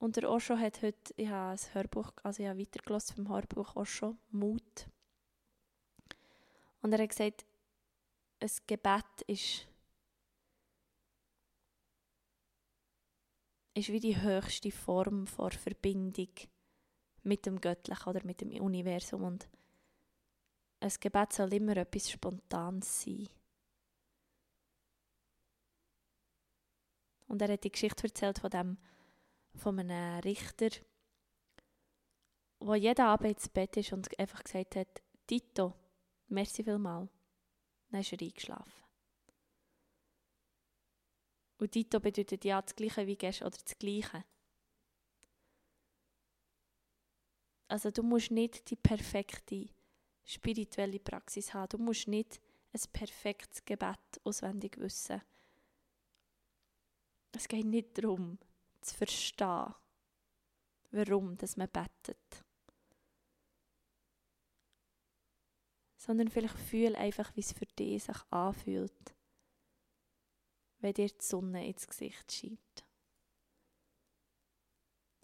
Und 0.00 0.16
der 0.16 0.30
Osho 0.30 0.56
hat 0.56 0.80
heute, 0.80 1.12
ich 1.18 1.28
habe 1.28 1.52
ein 1.52 1.74
Hörbuch, 1.74 2.10
also 2.22 2.42
ich 2.42 2.48
habe 2.48 2.58
weitergelassen 2.58 3.16
vom 3.16 3.28
Hörbuch 3.28 3.76
Osho, 3.76 4.16
Mut. 4.30 4.88
Und 6.80 6.92
er 6.94 7.02
hat 7.02 7.10
gesagt, 7.10 7.44
ein 8.40 8.50
Gebet 8.66 9.22
ist, 9.26 9.68
ist 13.74 13.88
wie 13.90 14.00
die 14.00 14.18
höchste 14.18 14.70
Form 14.70 15.26
von 15.26 15.50
Verbindung 15.50 16.32
mit 17.22 17.44
dem 17.44 17.60
Göttlichen 17.60 18.08
oder 18.08 18.24
mit 18.24 18.40
dem 18.40 18.52
Universum. 18.52 19.24
Und 19.24 19.50
ein 20.80 20.92
Gebet 20.98 21.34
soll 21.34 21.52
immer 21.52 21.76
etwas 21.76 22.10
Spontanes 22.10 23.02
sein. 23.02 23.28
Und 27.28 27.42
er 27.42 27.52
hat 27.52 27.64
die 27.64 27.70
Geschichte 27.70 28.04
erzählt 28.04 28.38
von 28.38 28.48
dem 28.48 28.78
von 29.54 29.78
einem 29.78 30.20
Richter, 30.20 30.70
wo 32.60 32.74
jeden 32.74 33.04
Abend 33.04 33.30
ins 33.30 33.48
Bett 33.48 33.76
ist 33.76 33.92
und 33.92 34.18
einfach 34.18 34.42
gesagt 34.42 34.76
hat, 34.76 35.02
Tito, 35.26 35.74
merci 36.28 36.62
vielmal. 36.64 37.08
Dann 37.90 38.00
ist 38.00 38.12
er 38.12 38.20
eingeschlafen. 38.20 38.84
Und 41.58 41.72
Tito 41.72 42.00
bedeutet 42.00 42.44
ja 42.44 42.62
das 42.62 42.74
Gleiche 42.74 43.06
wie 43.06 43.16
gestern 43.16 43.48
oder 43.48 43.58
das 43.62 43.78
Gleiche. 43.78 44.24
Also 47.68 47.90
du 47.90 48.02
musst 48.02 48.30
nicht 48.30 48.70
die 48.70 48.76
perfekte 48.76 49.68
spirituelle 50.24 50.98
Praxis 50.98 51.52
haben. 51.54 51.68
Du 51.68 51.78
musst 51.78 52.08
nicht 52.08 52.40
ein 52.72 52.80
perfektes 52.92 53.64
Gebet 53.64 53.98
auswendig 54.24 54.78
wissen. 54.78 55.20
Es 57.32 57.46
geht 57.46 57.66
nicht 57.66 57.96
darum, 57.96 58.38
zu 58.80 58.94
verstehen, 58.94 59.74
warum 60.90 61.36
dass 61.36 61.56
man 61.56 61.68
betet. 61.68 62.44
Sondern 65.96 66.28
vielleicht 66.28 66.58
fühl 66.58 66.96
einfach, 66.96 67.34
wie 67.36 67.40
es 67.40 67.52
für 67.52 67.66
dich 67.66 68.04
sich 68.04 68.16
anfühlt, 68.30 69.14
wenn 70.78 70.94
dir 70.94 71.08
die 71.08 71.24
Sonne 71.24 71.66
ins 71.66 71.86
Gesicht 71.86 72.32
scheint. 72.32 72.84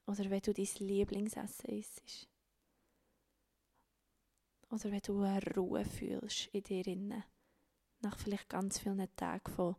Oder 0.06 0.30
wenn 0.30 0.40
du 0.40 0.52
dein 0.52 0.68
Lieblingsessen 0.78 1.70
isst. 1.70 2.28
Oder 4.70 4.90
wenn 4.90 5.00
du 5.00 5.22
eine 5.22 5.54
Ruhe 5.56 5.84
fühlst 5.84 6.48
in 6.52 6.62
dir 6.62 6.86
innen. 6.86 7.24
Nach 8.00 8.18
vielleicht 8.18 8.48
ganz 8.48 8.78
vielen 8.78 9.16
Tagen 9.16 9.50
von 9.50 9.76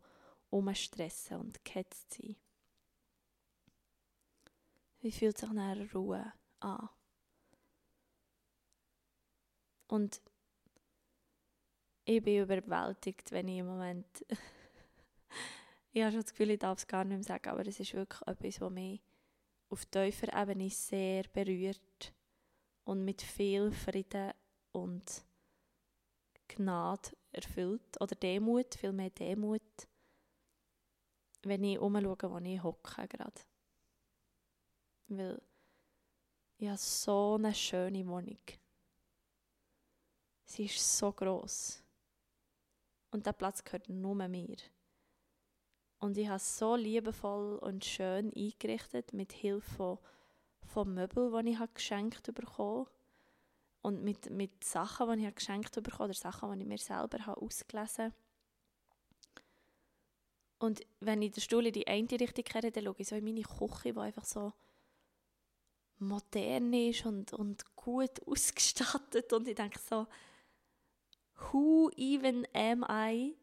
Umstressen 0.50 1.38
und 1.38 1.64
gehetzt. 1.64 2.20
Wie 5.00 5.12
fühlt 5.12 5.38
sich 5.38 5.48
eine 5.48 5.90
Ruhe 5.92 6.32
an? 6.60 6.88
Und 9.86 10.20
ich 12.04 12.22
bin 12.22 12.42
überwältigt, 12.42 13.30
wenn 13.32 13.48
ich 13.48 13.58
im 13.58 13.66
Moment. 13.66 14.06
ich 15.92 16.02
habe 16.02 16.12
schon 16.12 16.22
das 16.22 16.30
Gefühl, 16.30 16.50
ich 16.50 16.58
darf 16.58 16.78
es 16.78 16.86
gar 16.86 17.04
nicht 17.04 17.16
mehr 17.16 17.24
sagen, 17.24 17.48
aber 17.48 17.66
es 17.66 17.78
ist 17.78 17.94
wirklich 17.94 18.20
etwas, 18.26 18.60
was 18.60 18.72
mich 18.72 19.00
auf 19.70 19.84
tiefer 19.86 20.40
Ebene 20.40 20.70
sehr 20.70 21.24
berührt 21.24 22.14
und 22.84 23.04
mit 23.04 23.22
viel 23.22 23.70
Frieden 23.70 24.32
und 24.72 25.22
Gnade 26.48 27.10
erfüllt. 27.32 28.00
Oder 28.00 28.14
Demut, 28.16 28.74
viel 28.74 28.92
mehr 28.92 29.10
Demut, 29.10 29.62
wenn 31.42 31.64
ich 31.64 31.78
umschaue, 31.78 32.30
wo 32.30 32.38
ich 32.38 32.62
hocke 32.62 33.06
gerade. 33.06 33.40
Weil 35.08 35.40
ich 36.58 36.68
habe 36.68 36.78
so 36.78 37.36
eine 37.36 37.54
schöne 37.54 38.06
Wohnung. 38.06 38.38
Sie 40.44 40.64
ist 40.64 40.98
so 40.98 41.12
groß 41.12 41.82
Und 43.10 43.26
der 43.26 43.32
Platz 43.32 43.62
gehört 43.64 43.88
nur 43.88 44.14
mir. 44.14 44.56
Und 45.98 46.16
ich 46.16 46.28
habe 46.28 46.38
so 46.38 46.76
liebevoll 46.76 47.58
und 47.58 47.84
schön 47.84 48.32
eingerichtet 48.34 49.12
mit 49.12 49.32
Hilfe 49.32 49.68
von, 49.76 49.98
von 50.62 50.94
Möbeln, 50.94 51.44
die 51.44 51.52
ich 51.52 51.58
habe 51.58 51.72
geschenkt 51.74 52.32
bekommen 52.34 52.86
und 53.82 54.02
mit, 54.02 54.30
mit 54.30 54.62
Sachen, 54.62 55.10
die 55.12 55.20
ich 55.20 55.26
habe 55.26 55.34
geschenkt 55.34 55.74
bekommen 55.82 56.10
oder 56.10 56.18
Sachen, 56.18 56.52
die 56.52 56.62
ich 56.62 56.68
mir 56.68 56.78
selber 56.78 57.24
habe 57.26 57.40
ausgelesen 57.40 58.06
habe. 58.06 58.14
Und 60.60 60.80
wenn 61.00 61.22
ich 61.22 61.32
den 61.32 61.40
Stuhl 61.40 61.66
in 61.66 61.72
die 61.72 61.86
eine 61.86 62.10
Richtung 62.10 62.44
kehre, 62.44 62.70
dann 62.70 62.84
schaue 62.84 62.94
ich 62.98 63.08
so 63.08 63.16
in 63.16 63.24
meine 63.24 63.42
Küche, 63.42 63.92
die 63.92 63.98
einfach 63.98 64.24
so 64.24 64.52
modern 66.00 66.72
ist 66.72 67.06
und, 67.06 67.32
und 67.32 67.64
gut 67.76 68.20
ausgestattet. 68.26 69.32
Und 69.32 69.48
ich 69.48 69.54
denke 69.54 69.78
so, 69.78 70.06
who 71.52 71.90
even 71.96 72.46
am 72.54 72.84
I, 72.90 73.36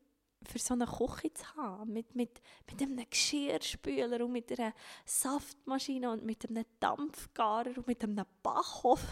für 0.43 0.59
so 0.59 0.73
eine 0.73 0.85
Küche 0.85 1.33
zu 1.33 1.55
haben? 1.55 1.93
Mit, 1.93 2.15
mit, 2.15 2.41
mit 2.69 2.81
einem 2.81 3.09
Geschirrspüler 3.09 4.23
und 4.23 4.31
mit 4.31 4.57
einer 4.57 4.73
Saftmaschine 5.05 6.11
und 6.11 6.23
mit 6.23 6.47
einem 6.47 6.65
Dampfgarer 6.79 7.77
und 7.77 7.87
mit 7.87 8.03
einem 8.03 8.25
Backofen. 8.43 9.07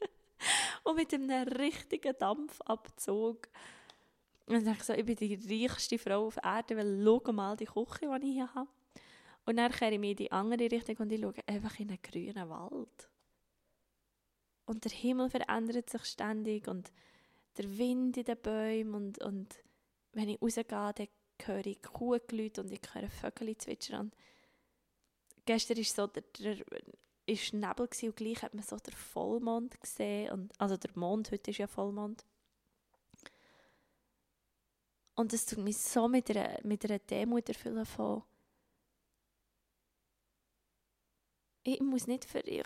und 0.84 0.96
mit 0.96 1.14
einem 1.14 1.48
richtigen 1.48 2.14
Dampfabzug. 2.18 3.48
Und 4.46 4.66
ich 4.66 4.82
so, 4.82 4.92
ich 4.92 5.04
bin 5.04 5.16
die 5.16 5.64
reichste 5.64 5.98
Frau 5.98 6.26
auf 6.26 6.36
Erden, 6.42 6.76
weil 6.76 7.02
schau 7.04 7.32
mal 7.32 7.56
die 7.56 7.64
Küche, 7.64 8.18
die 8.20 8.26
ich 8.26 8.34
hier 8.34 8.54
habe. 8.54 8.68
Und 9.46 9.56
dann 9.56 9.70
kehre 9.70 9.92
ich 9.92 10.00
mich 10.00 10.12
in 10.12 10.16
die 10.16 10.32
andere 10.32 10.70
Richtung 10.70 10.96
und 10.98 11.12
ich 11.12 11.20
schaue 11.20 11.34
einfach 11.46 11.78
in 11.78 11.90
einen 11.90 12.02
grünen 12.02 12.48
Wald. 12.48 13.10
Und 14.66 14.84
der 14.84 14.92
Himmel 14.92 15.28
verändert 15.28 15.90
sich 15.90 16.04
ständig 16.04 16.68
und 16.68 16.90
der 17.58 17.76
Wind 17.76 18.16
in 18.16 18.24
den 18.24 18.40
Bäumen 18.40 18.94
und, 18.94 19.18
und 19.22 19.62
wenn 20.12 20.28
ich 20.28 20.40
rausgehe, 20.40 20.64
dann 20.94 21.08
höre 21.42 21.66
ich 21.66 21.82
Kuhgelüte 21.82 22.62
und 22.62 22.72
ich 22.72 22.80
höre 22.92 23.10
Vögel 23.10 23.56
zwitschern. 23.58 24.12
Und 25.36 25.46
gestern 25.46 25.76
war 25.76 25.84
so 25.84 26.06
der, 26.06 26.22
der 26.22 26.64
ist 27.26 27.52
Nebel 27.52 27.88
und 28.02 28.16
gleich 28.16 28.42
hat 28.42 28.54
man 28.54 28.64
so 28.64 28.76
den 28.76 28.94
Vollmond 28.94 29.80
gesehen. 29.80 30.32
Und, 30.32 30.60
also 30.60 30.76
der 30.76 30.90
Mond, 30.94 31.30
heute 31.30 31.50
ist 31.50 31.58
ja 31.58 31.66
Vollmond. 31.66 32.24
Und 35.14 35.32
das 35.32 35.46
tut 35.46 35.58
mich 35.58 35.76
so 35.78 36.08
mit 36.08 36.30
einer, 36.30 36.58
mit 36.64 36.84
einer 36.84 36.98
Demut 36.98 37.48
erfüllen 37.48 37.86
von 37.86 38.22
ich 41.64 41.80
muss 41.80 42.06
nicht 42.06 42.24
für 42.24 42.40
ich, 42.40 42.62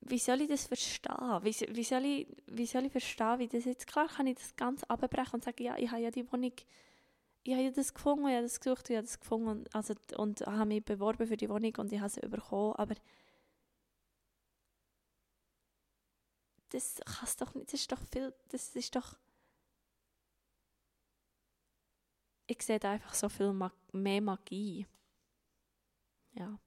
wie 0.00 0.18
soll 0.18 0.40
ich 0.40 0.48
das 0.48 0.66
verstehen? 0.66 1.40
Wie, 1.42 1.54
wie, 1.76 1.84
soll 1.84 2.04
ich, 2.04 2.26
wie 2.46 2.66
soll 2.66 2.86
ich 2.86 2.92
verstehen, 2.92 3.38
wie 3.38 3.48
das 3.48 3.64
jetzt, 3.64 3.86
klar 3.86 4.08
kann 4.08 4.26
ich 4.26 4.36
das 4.38 4.56
ganz 4.56 4.82
abbrechen 4.84 5.34
und 5.34 5.44
sagen, 5.44 5.62
ja, 5.62 5.76
ich 5.76 5.90
habe 5.90 6.02
ja 6.02 6.10
die 6.10 6.30
Wohnung, 6.32 6.52
ich 7.42 7.52
habe 7.52 7.64
ja 7.64 7.70
das 7.70 7.94
gefunden, 7.94 8.26
ich 8.26 8.34
habe 8.34 8.42
das 8.42 8.60
gesucht, 8.60 8.90
ich 8.90 8.96
habe 8.96 9.06
das 9.06 9.20
gefunden 9.20 9.48
und, 9.48 9.74
also, 9.74 9.94
und 10.16 10.40
habe 10.40 10.66
mich 10.66 10.84
beworben 10.84 11.26
für 11.26 11.36
die 11.36 11.48
Wohnung 11.48 11.74
und 11.78 11.92
ich 11.92 12.00
habe 12.00 12.10
sie 12.10 12.20
bekommen, 12.20 12.74
aber 12.76 12.94
das 16.70 17.00
kann 17.04 17.28
doch 17.38 17.54
nicht, 17.54 17.72
das 17.72 17.80
ist 17.80 17.92
doch 17.92 18.00
viel, 18.12 18.32
das 18.48 18.74
ist 18.74 18.96
doch, 18.96 19.16
ich 22.46 22.62
sehe 22.62 22.80
da 22.80 22.92
einfach 22.92 23.14
so 23.14 23.28
viel 23.28 23.52
Mag 23.52 23.72
mehr 23.92 24.20
Magie. 24.20 24.86
Ja. 26.32 26.58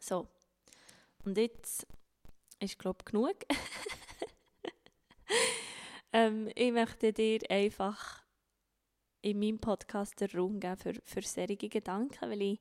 So. 0.00 0.28
Und 1.24 1.36
jetzt 1.36 1.86
ist, 2.60 2.78
glaube 2.78 2.98
ich, 3.00 3.04
genug. 3.06 3.34
ähm, 6.12 6.50
ich 6.54 6.72
möchte 6.72 7.12
dir 7.12 7.40
einfach 7.50 8.24
in 9.22 9.40
meinem 9.40 9.58
Podcast 9.58 10.20
den 10.20 10.30
Raum 10.30 10.60
geben 10.60 10.76
für, 10.76 10.94
für 11.04 11.22
solche 11.22 11.68
Gedanken, 11.68 12.30
weil 12.30 12.42
ich 12.42 12.60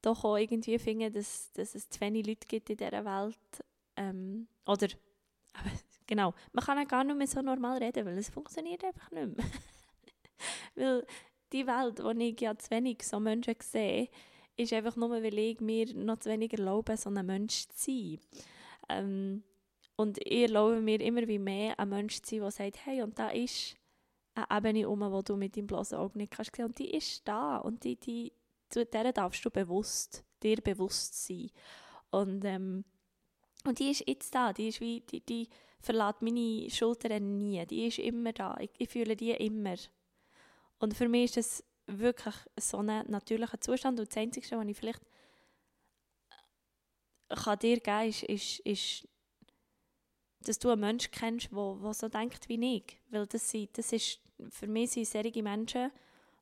doch 0.00 0.24
auch 0.24 0.36
irgendwie 0.36 0.78
finde, 0.78 1.10
dass, 1.10 1.52
dass 1.52 1.74
es 1.74 1.88
zu 1.88 2.00
wenig 2.00 2.26
Leute 2.26 2.46
gibt 2.46 2.70
in 2.70 2.76
dieser 2.76 3.04
Welt. 3.04 3.64
Ähm, 3.96 4.48
oder, 4.64 4.88
genau, 6.06 6.32
man 6.52 6.64
kann 6.64 6.78
auch 6.78 6.88
gar 6.88 7.04
nicht 7.04 7.16
mehr 7.16 7.26
so 7.26 7.42
normal 7.42 7.78
reden, 7.78 8.06
weil 8.06 8.16
es 8.16 8.30
funktioniert 8.30 8.84
einfach 8.84 9.10
nicht 9.10 9.36
mehr. 9.36 9.46
weil 10.76 11.06
die 11.52 11.66
Welt, 11.66 12.02
wo 12.02 12.10
ich 12.10 12.40
ja 12.40 12.56
zu 12.56 12.70
wenig 12.70 13.02
so 13.02 13.20
Menschen 13.20 13.54
sehe, 13.60 14.08
ist 14.56 14.72
einfach 14.72 14.96
nur, 14.96 15.10
weil 15.10 15.38
ich 15.38 15.60
mir 15.60 15.94
noch 15.94 16.18
zu 16.18 16.30
wenig 16.30 16.52
erlaube, 16.52 16.96
so 16.96 17.10
ein 17.10 17.26
Mensch 17.26 17.68
zu 17.68 17.90
sein. 17.90 18.18
Ähm, 18.88 19.42
und 19.96 20.18
ich 20.18 20.42
erlaube 20.42 20.80
mir 20.80 21.00
immer 21.00 21.26
wie 21.26 21.38
mehr, 21.38 21.78
ein 21.78 21.88
Mensch 21.88 22.20
zu 22.22 22.36
sein, 22.36 22.40
der 22.40 22.50
sagt, 22.50 22.86
hey, 22.86 23.02
und 23.02 23.18
da 23.18 23.30
ist 23.30 23.76
eine 24.34 24.46
Ebene 24.58 24.88
um, 24.88 25.00
wo 25.00 25.22
du 25.22 25.36
mit 25.36 25.56
deinem 25.56 25.66
bloßen 25.66 25.98
Auge 25.98 26.18
nicht 26.18 26.32
kannst 26.32 26.54
sehen. 26.54 26.66
Und 26.66 26.78
die 26.78 26.90
ist 26.90 27.26
da. 27.26 27.56
Und 27.58 27.84
die, 27.84 27.96
die, 27.96 28.32
zu 28.68 28.84
der 28.84 29.12
darfst 29.12 29.44
du 29.44 29.50
bewusst, 29.50 30.24
dir 30.42 30.56
bewusst 30.56 31.26
sein. 31.26 31.50
Und, 32.10 32.44
ähm, 32.44 32.84
und 33.64 33.78
die 33.78 33.90
ist 33.90 34.06
jetzt 34.06 34.34
da. 34.34 34.52
Die 34.52 34.68
ist 34.68 34.80
wie, 34.80 35.00
die, 35.00 35.20
die 35.20 35.48
verlässt 35.80 36.20
meine 36.20 36.68
Schultern 36.70 37.38
nie. 37.38 37.64
Die 37.66 37.86
ist 37.86 37.98
immer 37.98 38.32
da. 38.32 38.56
Ich, 38.60 38.70
ich 38.78 38.88
fühle 38.88 39.16
die 39.16 39.30
immer. 39.30 39.76
Und 40.78 40.94
für 40.94 41.08
mich 41.08 41.36
ist 41.36 41.36
es 41.36 41.64
wirklich 41.86 42.34
so 42.58 42.78
ein 42.78 43.04
natürlicher 43.08 43.60
Zustand 43.60 43.98
und 43.98 44.08
das 44.08 44.16
Einzige, 44.16 44.56
was 44.56 44.66
ich 44.66 44.76
vielleicht 44.76 45.02
kann 47.28 47.58
dir 47.58 47.80
geben 47.80 48.08
ist, 48.08 48.22
ist, 48.24 48.60
ist, 48.60 49.08
dass 50.40 50.58
du 50.58 50.70
einen 50.70 50.80
Menschen 50.80 51.10
kennst, 51.10 51.50
der 51.50 51.94
so 51.94 52.08
denkt 52.08 52.48
wie 52.48 52.76
ich. 52.76 53.00
Weil 53.10 53.26
das, 53.26 53.50
sind, 53.50 53.76
das 53.76 53.92
ist, 53.92 54.20
für 54.50 54.66
mich 54.66 54.92
sind 54.92 55.06
solche 55.06 55.42
Menschen, 55.42 55.90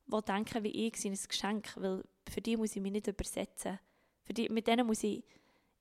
die 0.07 0.21
denken 0.21 0.63
wie 0.63 0.87
ich, 0.87 0.97
sind 0.97 1.13
ein 1.13 1.27
Geschenk, 1.27 1.75
weil 1.77 2.03
für 2.29 2.41
die 2.41 2.57
muss 2.57 2.75
ich 2.75 2.81
mich 2.81 2.91
nicht 2.91 3.07
übersetzen. 3.07 3.79
Für 4.23 4.33
die, 4.33 4.49
mit 4.49 4.67
denen 4.67 4.85
muss 4.85 5.03
ich 5.03 5.23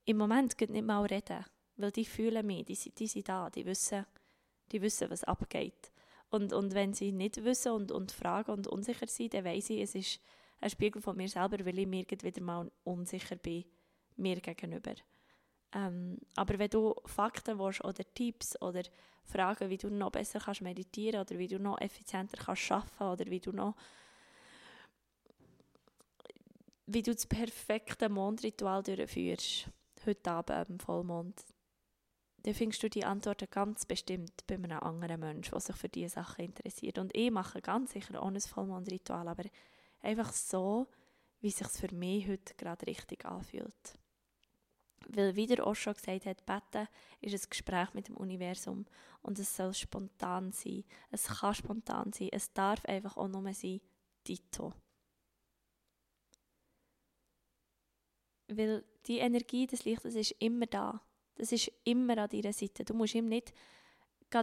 im 0.06 0.18
Moment 0.18 0.58
nicht 0.58 0.84
mal 0.84 1.04
reden, 1.04 1.44
weil 1.76 1.90
die 1.90 2.04
fühlen 2.04 2.46
mich, 2.46 2.64
die, 2.64 2.90
die 2.90 3.06
sind 3.06 3.28
da, 3.28 3.50
die 3.50 3.64
wissen, 3.64 4.06
die 4.70 4.80
wissen, 4.80 5.10
was 5.10 5.24
abgeht. 5.24 5.92
Und, 6.34 6.52
und 6.52 6.74
wenn 6.74 6.92
sie 6.92 7.12
nicht 7.12 7.44
wissen 7.44 7.70
und, 7.70 7.92
und 7.92 8.10
fragen 8.10 8.50
und 8.50 8.66
unsicher 8.66 9.06
sind, 9.06 9.34
dann 9.34 9.44
weiss 9.44 9.70
ich, 9.70 9.80
es 9.80 9.94
ist 9.94 10.20
ein 10.60 10.68
Spiegel 10.68 11.00
von 11.00 11.16
mir 11.16 11.28
selber, 11.28 11.64
weil 11.64 11.78
ich 11.78 11.86
mir 11.86 12.04
wieder 12.10 12.42
mal 12.42 12.72
unsicher 12.82 13.36
bin, 13.36 13.64
mir 14.16 14.40
gegenüber. 14.40 14.94
Ähm, 15.72 16.18
aber 16.34 16.58
wenn 16.58 16.70
du 16.70 16.92
Fakten 17.04 17.56
willst, 17.60 17.84
oder 17.84 18.02
Tipps 18.14 18.60
oder 18.60 18.82
Fragen, 19.22 19.70
wie 19.70 19.76
du 19.76 19.88
noch 19.90 20.10
besser 20.10 20.40
kannst 20.40 20.60
meditieren 20.60 21.20
oder 21.20 21.38
wie 21.38 21.46
du 21.46 21.60
noch 21.60 21.80
effizienter 21.80 22.36
kannst 22.36 22.72
arbeiten 22.72 23.04
oder 23.04 23.30
wie 23.30 23.40
du 23.40 23.52
noch 23.52 23.76
wie 26.86 27.02
du 27.02 27.14
das 27.14 27.26
perfekte 27.26 28.08
Mondritual 28.08 28.82
durchführst, 28.82 29.68
heute 30.04 30.30
Abend 30.32 30.50
am 30.50 30.80
Vollmond, 30.80 31.44
dann 32.44 32.52
findest 32.52 32.82
du 32.82 32.90
die 32.90 33.06
Antworten 33.06 33.48
ganz 33.50 33.86
bestimmt 33.86 34.46
bei 34.46 34.56
einem 34.56 34.78
anderen 34.80 35.20
Menschen, 35.20 35.52
der 35.52 35.60
sich 35.60 35.76
für 35.76 35.88
diese 35.88 36.16
Sachen 36.16 36.44
interessiert. 36.44 36.98
Und 36.98 37.16
ich 37.16 37.30
mache 37.30 37.62
ganz 37.62 37.92
sicher 37.92 38.22
ohne 38.22 38.36
ein 38.36 38.42
Vollmondritual, 38.42 39.26
aber 39.28 39.44
einfach 40.02 40.30
so, 40.30 40.86
wie 41.40 41.48
es 41.48 41.56
sich 41.56 41.68
für 41.68 41.94
mich 41.94 42.28
heute 42.28 42.54
gerade 42.54 42.86
richtig 42.86 43.24
anfühlt. 43.24 43.98
Weil, 45.08 45.34
wie 45.36 45.46
der 45.46 45.66
Osho 45.66 45.94
gesagt 45.94 46.26
hat, 46.26 46.44
beten 46.44 46.86
ist 47.22 47.32
ein 47.32 47.48
Gespräch 47.48 47.94
mit 47.94 48.08
dem 48.08 48.16
Universum 48.18 48.84
und 49.22 49.38
es 49.38 49.56
soll 49.56 49.72
spontan 49.72 50.52
sein. 50.52 50.84
Es 51.10 51.26
kann 51.26 51.54
spontan 51.54 52.12
sein. 52.12 52.28
Es 52.30 52.52
darf 52.52 52.84
einfach 52.84 53.16
auch 53.16 53.28
nur 53.28 53.54
sein, 53.54 53.80
Dito. 54.26 54.74
Weil 58.48 58.84
die 59.06 59.18
Energie 59.18 59.66
des 59.66 59.86
Lichtes 59.86 60.14
ist 60.14 60.32
immer 60.40 60.66
da. 60.66 61.00
Das 61.36 61.52
ist 61.52 61.70
immer 61.84 62.18
an 62.18 62.28
deiner 62.28 62.52
Seite. 62.52 62.84
Du 62.84 62.94
musst 62.94 63.14
ihm 63.14 63.28
nicht 63.28 63.52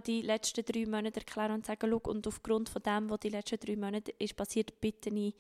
die 0.06 0.22
letzten 0.22 0.64
drei 0.64 0.86
Monate 0.86 1.20
erklären 1.20 1.52
und 1.52 1.66
sagen, 1.66 1.90
Schau, 1.90 2.10
und 2.10 2.26
aufgrund 2.26 2.70
von 2.70 2.82
dem, 2.82 3.10
was 3.10 3.20
die 3.20 3.30
letzten 3.30 3.60
drei 3.60 3.76
Monate 3.76 4.14
ist 4.20 4.38
passiert, 4.38 4.80
bitte 4.80 5.10
ich 5.10 5.36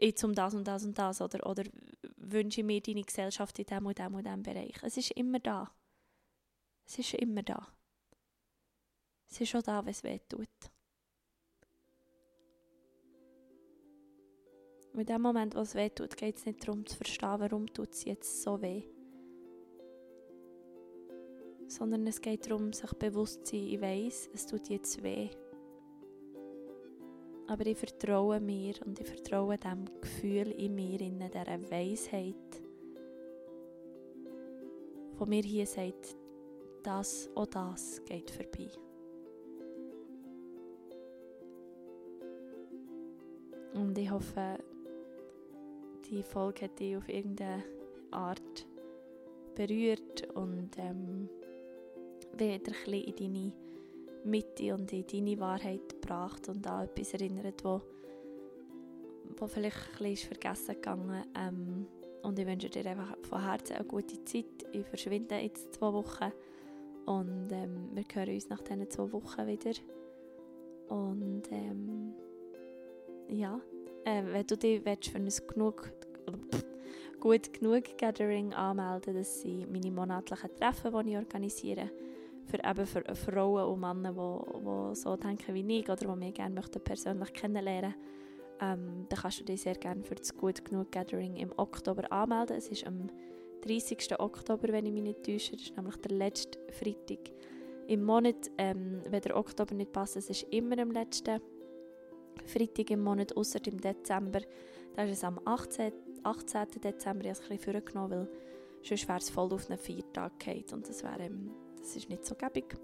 jetzt 0.00 0.22
um 0.22 0.32
das 0.32 0.54
und 0.54 0.66
das 0.66 0.84
und 0.84 0.96
das 0.96 1.20
oder, 1.20 1.44
oder 1.44 1.64
wünsche 2.16 2.62
mir 2.62 2.80
deine 2.80 3.02
Gesellschaft 3.02 3.58
in 3.58 3.66
dem 3.66 3.86
und 3.86 3.98
dem 3.98 4.14
und 4.14 4.24
dem 4.24 4.42
Bereich. 4.42 4.76
Es 4.82 4.96
ist 4.96 5.10
immer 5.12 5.40
da. 5.40 5.72
Es 6.86 6.98
ist 6.98 7.14
immer 7.14 7.42
da. 7.42 7.66
Es 9.28 9.40
ist 9.40 9.48
schon 9.48 9.62
da, 9.62 9.84
wenn 9.84 9.90
es 9.90 10.04
weh 10.04 10.20
tut. 10.28 10.48
In 14.94 15.06
dem 15.06 15.22
Moment, 15.22 15.54
wo 15.54 15.60
es 15.60 15.74
weh 15.74 15.90
tut, 15.90 16.16
geht 16.16 16.36
es 16.36 16.46
nicht 16.46 16.66
darum 16.66 16.86
zu 16.86 16.96
verstehen, 16.96 17.40
warum 17.40 17.66
tut 17.66 17.90
es 17.90 18.04
jetzt 18.04 18.42
so 18.42 18.62
weh 18.62 18.84
sondern 21.68 22.06
es 22.06 22.20
geht 22.20 22.50
darum, 22.50 22.72
sich 22.72 22.90
bewusst 22.94 23.46
zu 23.46 23.56
sein, 23.56 23.68
ich 23.68 23.80
weiß, 23.80 24.30
es 24.34 24.46
tut 24.46 24.68
jetzt 24.68 25.02
weh. 25.02 25.28
Aber 27.46 27.66
ich 27.66 27.78
vertraue 27.78 28.40
mir 28.40 28.74
und 28.84 28.98
ich 29.00 29.06
vertraue 29.06 29.56
dem 29.56 29.84
Gefühl 30.00 30.50
in 30.50 30.74
mir, 30.74 31.00
in 31.00 31.18
dieser 31.18 31.70
Weisheit, 31.70 32.62
von 35.16 35.28
mir 35.28 35.42
hier 35.42 35.66
sagt, 35.66 36.16
das 36.82 37.28
oder 37.34 37.46
das 37.72 38.02
geht 38.04 38.30
vorbei. 38.30 38.70
Und 43.74 43.96
ich 43.98 44.10
hoffe, 44.10 44.58
die 46.10 46.22
Folge 46.22 46.62
hat 46.66 46.78
dich 46.78 46.96
auf 46.96 47.08
irgendeine 47.08 47.62
Art 48.10 48.66
berührt 49.54 50.28
und 50.34 50.70
ähm, 50.78 51.28
wieder 52.36 52.72
ein 52.86 52.92
in 52.92 53.16
deine 53.16 53.52
Mitte 54.24 54.74
und 54.74 54.92
in 54.92 55.06
deine 55.06 55.40
Wahrheit 55.40 55.88
gebracht 55.88 56.48
und 56.48 56.66
an 56.66 56.84
etwas 56.84 57.14
erinnert, 57.14 57.64
wo, 57.64 57.80
wo 59.36 59.46
vielleicht 59.46 60.00
ein 60.00 60.16
vergessen 60.16 60.74
gegangen 60.74 61.24
ähm, 61.36 61.86
Und 62.22 62.38
ich 62.38 62.46
wünsche 62.46 62.68
dir 62.68 62.86
einfach 62.86 63.16
von 63.22 63.44
Herzen 63.44 63.76
eine 63.76 63.84
gute 63.84 64.22
Zeit. 64.24 64.66
Ich 64.72 64.86
verschwinde 64.86 65.36
jetzt 65.36 65.74
zwei 65.74 65.92
Wochen 65.92 66.32
und 67.06 67.48
ähm, 67.50 67.90
wir 67.94 68.04
hören 68.12 68.34
uns 68.34 68.48
nach 68.48 68.60
diesen 68.60 68.90
zwei 68.90 69.12
Wochen 69.12 69.46
wieder. 69.46 69.72
Und 70.88 71.42
ähm, 71.50 72.14
ja, 73.28 73.60
äh, 74.04 74.22
wenn 74.24 74.46
du 74.46 74.56
dich 74.56 74.82
für 74.82 75.18
ein 75.18 75.28
genug 75.46 75.92
gut 77.20 77.52
genug 77.52 77.84
Gathering 77.98 78.52
anmelden. 78.52 79.14
Das 79.14 79.40
sind 79.40 79.70
meine 79.70 79.90
monatlichen 79.90 80.54
Treffen, 80.56 80.92
die 81.04 81.10
ich 81.10 81.16
organisiere. 81.16 81.90
Für, 82.48 82.64
eben 82.64 82.86
für 82.86 83.14
Frauen 83.14 83.64
und 83.64 83.80
Männer, 83.80 84.12
die, 84.12 84.64
die 84.64 84.94
so 84.94 85.16
denken 85.16 85.54
wie 85.54 85.78
ich 85.78 85.88
oder 85.88 85.96
die 85.96 86.16
mich 86.16 86.34
gerne 86.34 86.54
möchten 86.54 86.80
persönlich 86.80 87.32
kennenlernen 87.34 87.94
ähm, 88.60 89.06
dann 89.08 89.18
kannst 89.20 89.40
du 89.40 89.44
dich 89.44 89.62
sehr 89.62 89.74
gerne 89.74 90.02
für 90.02 90.14
das 90.14 90.36
Gut 90.36 90.64
genug 90.64 90.90
Gathering 90.90 91.36
im 91.36 91.52
Oktober 91.56 92.10
anmelden. 92.10 92.56
Es 92.56 92.68
ist 92.68 92.86
am 92.86 93.08
30. 93.62 94.18
Oktober, 94.18 94.68
wenn 94.68 94.86
ich 94.86 94.92
mich 94.92 95.02
nicht 95.02 95.22
täusche. 95.22 95.52
Das 95.52 95.62
ist 95.62 95.76
nämlich 95.76 95.96
der 95.96 96.16
letzte 96.16 96.58
Freitag 96.72 97.30
im 97.86 98.04
Monat. 98.04 98.50
Ähm, 98.58 99.02
wenn 99.08 99.20
der 99.20 99.36
Oktober 99.36 99.74
nicht 99.74 99.92
passt, 99.92 100.16
es 100.16 100.30
ist 100.30 100.46
immer 100.50 100.78
am 100.78 100.90
letzten 100.90 101.40
Freitag 102.44 102.90
im 102.90 103.00
Monat, 103.00 103.36
außer 103.36 103.60
im 103.66 103.80
Dezember. 103.80 104.40
Da 104.94 105.04
ist 105.04 105.18
es 105.18 105.24
am 105.24 105.40
18. 105.44 105.92
18. 106.22 106.66
Dezember. 106.82 107.24
Ich 107.24 107.30
habe 107.30 107.38
es 107.38 107.50
ein 107.50 107.56
bisschen 107.56 107.72
vorgenommen, 107.72 108.10
weil 108.10 108.28
sonst 108.82 109.08
wäre 109.08 109.18
es 109.18 109.30
voll 109.30 109.52
auf 109.52 109.70
einen 109.70 109.78
Viertag 109.78 110.38
gefallen 110.38 110.64
und 110.72 110.88
das, 110.88 111.02
wäre, 111.02 111.20
ähm, 111.20 111.50
das 111.88 111.96
ist 111.96 112.10
nicht 112.10 112.26
so 112.26 112.34
gäbig. 112.34 112.76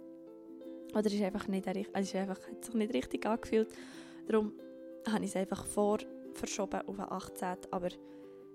Oder 0.94 1.07
ist 1.07 1.22
einfach 1.22 1.46
nicht, 1.48 1.66
also 1.68 1.84
ist 1.94 2.14
einfach, 2.14 2.40
hat 2.48 2.64
sich 2.64 2.74
nicht 2.74 2.94
richtig 2.94 3.26
angefühlt. 3.26 3.68
Darum 4.26 4.52
habe 5.07 5.24
ich 5.24 5.30
es 5.30 5.36
einfach 5.36 5.66
vor 5.66 5.98
verschoben 6.32 6.80
auf 6.86 6.96
den 6.96 7.05
18. 7.05 7.57
Aber 7.70 7.88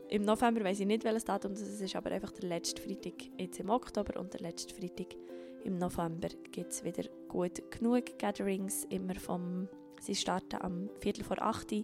im 0.09 0.23
November 0.23 0.63
weiß 0.63 0.79
ich 0.79 0.87
nicht, 0.87 1.03
welches 1.03 1.25
Datum 1.25 1.53
das 1.53 1.61
ist, 1.61 1.95
aber 1.95 2.11
einfach 2.11 2.31
der 2.31 2.49
letzte 2.49 2.81
Freitag 2.81 3.13
jetzt 3.37 3.59
im 3.59 3.69
Oktober 3.69 4.19
und 4.19 4.33
der 4.33 4.41
letzte 4.41 4.73
Freitag 4.73 5.15
im 5.63 5.77
November 5.77 6.29
gibt 6.51 6.71
es 6.71 6.83
wieder 6.83 7.03
gut 7.27 7.61
genug 7.69 8.17
Gatherings, 8.17 8.85
immer 8.85 9.15
vom, 9.15 9.67
sie 10.01 10.15
starten 10.15 10.61
am 10.61 10.89
Viertel 10.99 11.23
vor 11.23 11.39
8 11.39 11.71
Uhr 11.73 11.83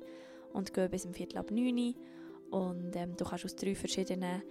und 0.54 0.74
gehen 0.74 0.90
bis 0.90 1.06
um 1.06 1.14
Viertel 1.14 1.38
ab 1.38 1.52
9 1.52 1.78
Uhr 1.78 1.94
und 2.50 2.96
ähm, 2.96 3.16
du 3.16 3.26
kannst 3.26 3.46
aus 3.46 3.56
drei 3.56 3.76
verschiedenen 3.76 4.42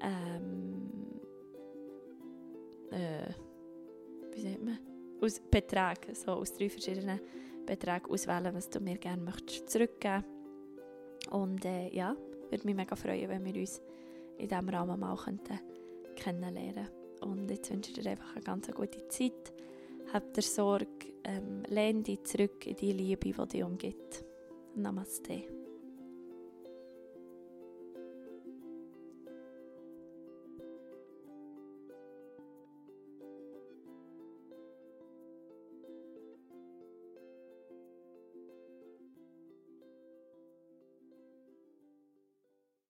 ähm, 0.00 0.90
äh, 2.90 3.32
wie 4.34 4.40
sagt 4.40 4.62
man? 4.62 4.78
Aus 5.20 5.40
Beträgen, 5.50 6.14
so 6.14 6.32
aus 6.32 6.52
drei 6.52 6.68
verschiedenen 6.68 7.20
Beträgen 7.66 8.10
auswählen, 8.10 8.54
was 8.54 8.70
du 8.70 8.80
mir 8.80 8.98
gerne 8.98 9.22
möchtest 9.22 9.70
zurückgeben. 9.70 10.24
Und 11.30 11.64
äh, 11.64 11.88
ja, 11.94 12.16
würde 12.50 12.66
mich 12.66 12.74
mega 12.74 12.96
freuen, 12.96 13.28
wenn 13.28 13.44
wir 13.44 13.60
uns 13.60 13.80
in 14.38 14.48
diesem 14.48 14.68
Rahmen 14.68 14.98
mal 14.98 15.16
könnten 15.16 15.60
kennenlernen 16.16 16.88
Und 17.20 17.50
jetzt 17.50 17.70
wünsche 17.70 17.90
ich 17.90 17.98
dir 17.98 18.10
einfach 18.10 18.34
eine 18.34 18.44
ganz 18.44 18.70
gute 18.70 19.06
Zeit. 19.08 19.52
Hab 20.12 20.34
dir 20.34 20.42
Sorge, 20.42 20.86
ähm, 21.24 21.62
lehn 21.68 22.02
dich 22.02 22.22
zurück 22.24 22.66
in 22.66 22.76
die 22.76 22.92
Liebe, 22.92 23.30
die 23.30 23.46
dich 23.46 23.64
umgibt. 23.64 24.24
Namaste. 24.74 25.61